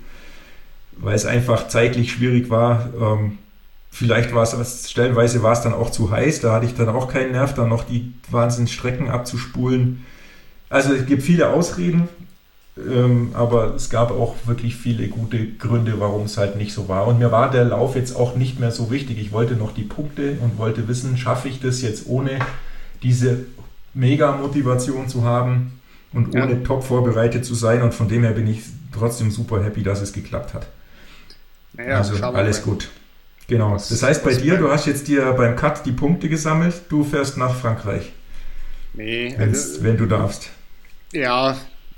weil 0.97 1.13
es 1.13 1.27
einfach 1.27 1.67
zeitlich 1.67 2.11
schwierig 2.11 2.49
war. 2.49 2.89
Ähm, 2.99 3.37
Vielleicht 3.97 4.35
war 4.35 4.43
es, 4.43 4.91
stellenweise 4.91 5.41
war 5.41 5.53
es 5.53 5.61
dann 5.61 5.73
auch 5.73 5.89
zu 5.89 6.11
heiß, 6.11 6.41
da 6.41 6.51
hatte 6.51 6.65
ich 6.65 6.75
dann 6.75 6.89
auch 6.89 7.07
keinen 7.07 7.31
Nerv, 7.31 7.53
dann 7.53 7.69
noch 7.69 7.85
die 7.85 8.11
Wahnsinnsstrecken 8.29 9.09
abzuspulen. 9.09 10.03
Also 10.67 10.93
es 10.93 11.05
gibt 11.05 11.23
viele 11.23 11.51
Ausreden, 11.51 12.09
ähm, 12.77 13.29
aber 13.35 13.73
es 13.73 13.89
gab 13.89 14.11
auch 14.11 14.35
wirklich 14.47 14.75
viele 14.75 15.07
gute 15.07 15.47
Gründe, 15.47 15.97
warum 16.01 16.25
es 16.25 16.37
halt 16.37 16.57
nicht 16.57 16.73
so 16.73 16.89
war. 16.89 17.07
Und 17.07 17.19
mir 17.19 17.31
war 17.31 17.49
der 17.49 17.63
Lauf 17.63 17.95
jetzt 17.95 18.17
auch 18.17 18.35
nicht 18.35 18.59
mehr 18.59 18.71
so 18.71 18.91
wichtig. 18.91 19.17
Ich 19.17 19.31
wollte 19.31 19.53
noch 19.53 19.73
die 19.73 19.83
Punkte 19.83 20.39
und 20.41 20.57
wollte 20.57 20.89
wissen, 20.89 21.15
schaffe 21.15 21.47
ich 21.47 21.61
das 21.61 21.81
jetzt 21.81 22.05
ohne 22.05 22.39
diese 23.01 23.45
Mega-Motivation 23.93 25.07
zu 25.07 25.23
haben 25.23 25.79
und 26.11 26.35
ohne 26.35 26.51
ja. 26.51 26.59
top 26.65 26.83
vorbereitet 26.83 27.45
zu 27.45 27.55
sein. 27.55 27.81
Und 27.81 27.93
von 27.93 28.09
dem 28.09 28.23
her 28.23 28.33
bin 28.33 28.47
ich 28.47 28.59
trotzdem 28.91 29.31
super 29.31 29.63
happy, 29.63 29.83
dass 29.83 30.01
es 30.01 30.11
geklappt 30.11 30.53
hat. 30.53 30.67
Naja, 31.71 31.99
also 31.99 32.21
alles 32.21 32.61
gut. 32.61 32.89
Genau. 33.47 33.73
Das 33.73 34.01
heißt 34.01 34.23
bei 34.23 34.33
dir, 34.33 34.57
du 34.57 34.71
hast 34.71 34.87
jetzt 34.87 35.07
dir 35.07 35.31
beim 35.33 35.55
Cut 35.55 35.85
die 35.85 35.91
Punkte 35.91 36.29
gesammelt, 36.29 36.83
du 36.89 37.03
fährst 37.03 37.37
nach 37.37 37.55
Frankreich. 37.55 38.11
Nee, 38.93 39.35
also, 39.37 39.83
wenn 39.83 39.97
du 39.97 40.05
darfst. 40.05 40.49
Ja, 41.11 41.57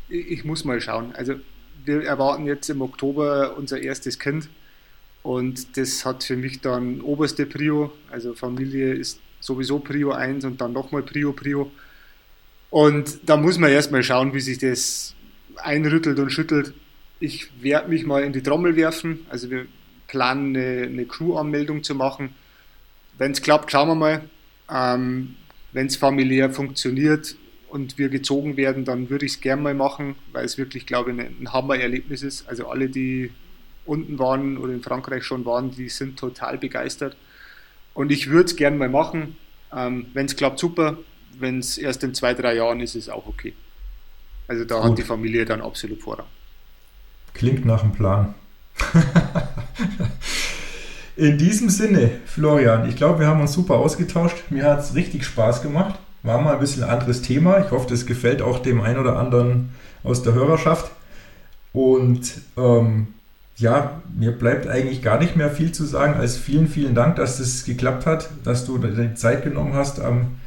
ich 0.09 0.43
muss 0.43 0.65
mal 0.65 0.81
schauen. 0.81 1.13
Also 1.15 1.35
wir 1.85 2.03
erwarten 2.03 2.45
jetzt 2.45 2.69
im 2.69 2.81
Oktober 2.81 3.55
unser 3.57 3.79
erstes 3.81 4.19
Kind 4.19 4.49
und 5.23 5.77
das 5.77 6.05
hat 6.05 6.23
für 6.23 6.35
mich 6.35 6.61
dann 6.61 7.01
oberste 7.01 7.45
Prio. 7.45 7.91
Also 8.11 8.33
Familie 8.33 8.93
ist 8.93 9.19
sowieso 9.39 9.79
Prio 9.79 10.11
1 10.11 10.43
und 10.45 10.59
dann 10.59 10.73
nochmal 10.73 11.03
Prio 11.03 11.31
Prio. 11.33 11.71
Und 12.69 13.19
da 13.25 13.37
muss 13.37 13.57
man 13.57 13.71
erstmal 13.71 14.03
schauen, 14.03 14.33
wie 14.33 14.41
sich 14.41 14.57
das 14.57 15.15
einrüttelt 15.57 16.19
und 16.19 16.31
schüttelt. 16.31 16.73
Ich 17.19 17.49
werde 17.61 17.89
mich 17.89 18.05
mal 18.05 18.23
in 18.23 18.33
die 18.33 18.43
Trommel 18.43 18.75
werfen. 18.75 19.25
Also 19.29 19.49
wir 19.49 19.67
planen, 20.07 20.55
eine, 20.55 20.83
eine 20.83 21.05
Crew-Anmeldung 21.05 21.83
zu 21.83 21.95
machen. 21.95 22.33
Wenn 23.17 23.31
es 23.31 23.41
klappt, 23.41 23.71
schauen 23.71 23.89
wir 23.89 23.95
mal. 23.95 24.21
Ähm, 24.71 25.35
Wenn 25.71 25.87
es 25.87 25.95
familiär 25.95 26.49
funktioniert 26.49 27.35
und 27.69 27.97
wir 27.97 28.09
gezogen 28.09 28.57
werden, 28.57 28.85
dann 28.85 29.09
würde 29.09 29.25
ich 29.25 29.33
es 29.33 29.41
gerne 29.41 29.61
mal 29.61 29.73
machen, 29.73 30.15
weil 30.31 30.45
es 30.45 30.57
wirklich, 30.57 30.85
glaube 30.85 31.11
ich, 31.11 31.19
ein 31.19 31.51
Hammer-Erlebnis 31.53 32.23
ist. 32.23 32.47
Also 32.47 32.67
alle, 32.67 32.89
die 32.89 33.31
unten 33.85 34.19
waren 34.19 34.57
oder 34.57 34.73
in 34.73 34.81
Frankreich 34.81 35.23
schon 35.23 35.45
waren, 35.45 35.71
die 35.71 35.89
sind 35.89 36.17
total 36.19 36.57
begeistert. 36.57 37.15
Und 37.93 38.11
ich 38.11 38.29
würde 38.29 38.45
es 38.45 38.55
gerne 38.55 38.77
mal 38.77 38.89
machen. 38.89 39.37
Ähm, 39.73 40.07
Wenn 40.13 40.25
es 40.27 40.35
klappt, 40.35 40.59
super. 40.59 40.97
Wenn 41.39 41.59
es 41.59 41.77
erst 41.77 42.03
in 42.03 42.13
zwei, 42.13 42.33
drei 42.33 42.55
Jahren 42.55 42.79
ist, 42.79 42.95
ist 42.95 43.03
es 43.03 43.09
auch 43.09 43.27
okay. 43.27 43.53
Also 44.47 44.63
da 44.65 44.75
Gut. 44.75 44.91
hat 44.91 44.97
die 44.97 45.03
Familie 45.03 45.45
dann 45.45 45.61
absolut 45.61 46.01
Vorrang. 46.01 46.25
Klingt 47.33 47.65
nach 47.65 47.83
einem 47.83 47.91
Plan. 47.91 48.33
In 51.17 51.39
diesem 51.39 51.69
Sinne, 51.69 52.11
Florian, 52.27 52.87
ich 52.87 52.95
glaube, 52.95 53.21
wir 53.21 53.27
haben 53.27 53.41
uns 53.41 53.53
super 53.53 53.73
ausgetauscht. 53.77 54.51
Mir 54.51 54.65
hat 54.65 54.81
es 54.81 54.93
richtig 54.93 55.25
Spaß 55.25 55.63
gemacht. 55.63 55.99
War 56.21 56.39
mal 56.39 56.53
ein 56.53 56.59
bisschen 56.59 56.83
ein 56.83 56.91
anderes 56.91 57.23
Thema. 57.23 57.57
Ich 57.57 57.71
hoffe, 57.71 57.87
das 57.89 58.05
gefällt 58.05 58.43
auch 58.43 58.59
dem 58.59 58.81
einen 58.81 58.99
oder 58.99 59.17
anderen 59.17 59.71
aus 60.03 60.21
der 60.21 60.35
Hörerschaft. 60.35 60.91
Und 61.73 62.41
ähm, 62.55 63.07
ja, 63.55 63.99
mir 64.15 64.31
bleibt 64.31 64.67
eigentlich 64.67 65.01
gar 65.01 65.17
nicht 65.17 65.35
mehr 65.35 65.49
viel 65.49 65.71
zu 65.71 65.85
sagen 65.85 66.13
als 66.13 66.37
vielen, 66.37 66.67
vielen 66.67 66.93
Dank, 66.93 67.15
dass 67.15 67.39
das 67.39 67.65
geklappt 67.65 68.05
hat, 68.05 68.29
dass 68.43 68.67
du 68.67 68.77
die 68.77 69.15
Zeit 69.15 69.43
genommen 69.43 69.73
hast, 69.73 69.99
am 69.99 70.37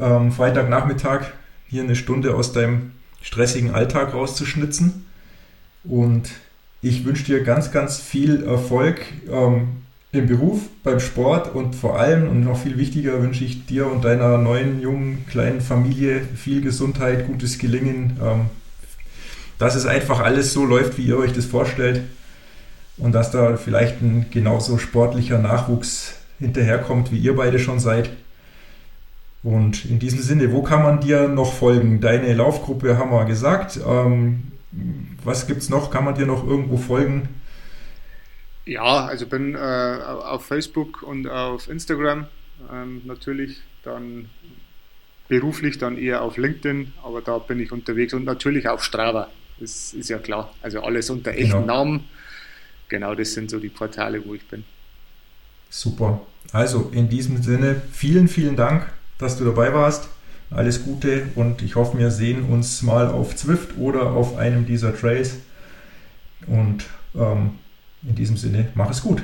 ähm, 0.00 0.32
Freitagnachmittag 0.32 1.26
hier 1.68 1.82
eine 1.82 1.96
Stunde 1.96 2.34
aus 2.34 2.54
deinem 2.54 2.92
stressigen 3.20 3.74
Alltag 3.74 4.14
rauszuschnitzen. 4.14 5.04
Und 5.84 6.30
ich 6.80 7.04
wünsche 7.04 7.24
dir 7.24 7.42
ganz, 7.44 7.72
ganz 7.72 8.00
viel 8.00 8.44
Erfolg 8.44 9.02
ähm, 9.30 9.81
im 10.12 10.26
Beruf, 10.26 10.60
beim 10.84 11.00
Sport 11.00 11.54
und 11.54 11.74
vor 11.74 11.98
allem 11.98 12.28
und 12.28 12.44
noch 12.44 12.58
viel 12.58 12.76
wichtiger 12.76 13.22
wünsche 13.22 13.44
ich 13.44 13.64
dir 13.64 13.86
und 13.90 14.04
deiner 14.04 14.36
neuen, 14.36 14.80
jungen, 14.80 15.24
kleinen 15.26 15.62
Familie 15.62 16.20
viel 16.36 16.60
Gesundheit, 16.60 17.26
gutes 17.26 17.58
Gelingen, 17.58 18.18
ähm, 18.22 18.40
dass 19.58 19.74
es 19.74 19.86
einfach 19.86 20.20
alles 20.20 20.52
so 20.52 20.66
läuft, 20.66 20.98
wie 20.98 21.06
ihr 21.06 21.16
euch 21.16 21.32
das 21.32 21.46
vorstellt 21.46 22.02
und 22.98 23.12
dass 23.12 23.30
da 23.30 23.56
vielleicht 23.56 24.02
ein 24.02 24.26
genauso 24.30 24.76
sportlicher 24.76 25.38
Nachwuchs 25.38 26.16
hinterherkommt, 26.38 27.10
wie 27.10 27.18
ihr 27.18 27.34
beide 27.34 27.58
schon 27.58 27.80
seid. 27.80 28.10
Und 29.42 29.86
in 29.86 29.98
diesem 29.98 30.20
Sinne, 30.20 30.52
wo 30.52 30.62
kann 30.62 30.82
man 30.82 31.00
dir 31.00 31.26
noch 31.26 31.54
folgen? 31.54 32.00
Deine 32.00 32.34
Laufgruppe 32.34 32.98
haben 32.98 33.10
wir 33.10 33.24
gesagt. 33.24 33.80
Ähm, 33.84 34.42
was 35.24 35.46
gibt 35.46 35.62
es 35.62 35.70
noch? 35.70 35.90
Kann 35.90 36.04
man 36.04 36.14
dir 36.14 36.26
noch 36.26 36.46
irgendwo 36.46 36.76
folgen? 36.76 37.28
Ja, 38.64 39.06
also 39.06 39.26
bin 39.26 39.54
äh, 39.54 39.58
auf 39.58 40.46
Facebook 40.46 41.02
und 41.02 41.28
auf 41.28 41.68
Instagram 41.68 42.26
ähm, 42.72 43.02
natürlich, 43.04 43.60
dann 43.82 44.30
beruflich 45.28 45.78
dann 45.78 45.98
eher 45.98 46.22
auf 46.22 46.36
LinkedIn, 46.36 46.92
aber 47.02 47.22
da 47.22 47.38
bin 47.38 47.58
ich 47.58 47.72
unterwegs 47.72 48.12
und 48.14 48.24
natürlich 48.24 48.68
auf 48.68 48.84
Strava. 48.84 49.28
Das 49.58 49.94
ist 49.94 50.10
ja 50.10 50.18
klar. 50.18 50.52
Also 50.62 50.82
alles 50.82 51.10
unter 51.10 51.32
echten 51.32 51.62
genau. 51.62 51.66
Namen. 51.66 52.08
Genau, 52.88 53.14
das 53.14 53.32
sind 53.32 53.50
so 53.50 53.58
die 53.58 53.68
Portale, 53.68 54.24
wo 54.24 54.34
ich 54.34 54.46
bin. 54.46 54.64
Super. 55.70 56.20
Also 56.52 56.90
in 56.92 57.08
diesem 57.08 57.42
Sinne, 57.42 57.80
vielen, 57.92 58.28
vielen 58.28 58.56
Dank, 58.56 58.92
dass 59.18 59.38
du 59.38 59.44
dabei 59.44 59.72
warst 59.72 60.08
alles 60.54 60.84
Gute 60.84 61.28
und 61.34 61.62
ich 61.62 61.76
hoffe, 61.76 61.98
wir 61.98 62.10
sehen 62.10 62.44
uns 62.44 62.82
mal 62.82 63.08
auf 63.08 63.34
Zwift 63.36 63.78
oder 63.78 64.10
auf 64.12 64.36
einem 64.36 64.66
dieser 64.66 64.96
Trails. 64.96 65.36
Und 66.46 66.84
ähm, 67.14 67.58
in 68.06 68.14
diesem 68.14 68.36
Sinne, 68.36 68.68
mach 68.74 68.90
es 68.90 69.02
gut. 69.02 69.22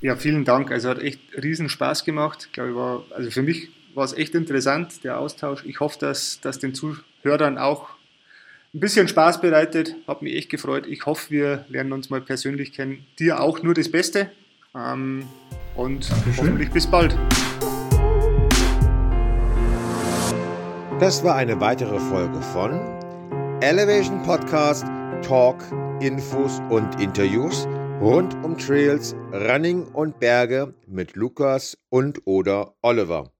Ja, 0.00 0.16
vielen 0.16 0.44
Dank. 0.44 0.70
Also 0.70 0.90
hat 0.90 0.98
echt 1.00 1.20
riesen 1.42 1.68
Spaß 1.68 2.04
gemacht. 2.04 2.44
Ich 2.46 2.52
glaube, 2.52 2.74
war, 2.74 3.04
also 3.16 3.30
für 3.30 3.42
mich 3.42 3.68
war 3.94 4.04
es 4.04 4.12
echt 4.12 4.34
interessant, 4.34 5.04
der 5.04 5.18
Austausch. 5.18 5.64
Ich 5.64 5.80
hoffe, 5.80 5.98
dass 5.98 6.40
das 6.42 6.58
den 6.58 6.74
Zuhörern 6.74 7.58
auch 7.58 7.88
ein 8.74 8.80
bisschen 8.80 9.08
Spaß 9.08 9.40
bereitet. 9.40 9.94
Hat 10.06 10.20
mich 10.20 10.36
echt 10.36 10.50
gefreut. 10.50 10.86
Ich 10.86 11.06
hoffe, 11.06 11.30
wir 11.30 11.64
lernen 11.68 11.92
uns 11.92 12.10
mal 12.10 12.20
persönlich 12.20 12.72
kennen. 12.72 13.06
Dir 13.18 13.40
auch 13.40 13.62
nur 13.62 13.72
das 13.72 13.90
Beste. 13.90 14.30
Ähm, 14.76 15.26
und 15.76 16.10
Dankeschön. 16.10 16.44
hoffentlich 16.44 16.70
bis 16.70 16.86
bald. 16.86 17.16
Das 21.00 21.24
war 21.24 21.36
eine 21.36 21.60
weitere 21.60 21.98
Folge 21.98 22.40
von 22.40 22.72
Elevation 23.60 24.22
Podcast 24.22 24.84
Talk, 25.22 25.62
Infos 26.00 26.60
und 26.68 27.00
Interviews 27.00 27.66
rund 28.04 28.34
um 28.44 28.58
Trails, 28.58 29.16
Running 29.32 29.86
und 29.94 30.20
Berge 30.20 30.74
mit 30.86 31.16
Lukas 31.16 31.78
und 31.88 32.26
oder 32.26 32.74
Oliver. 32.82 33.33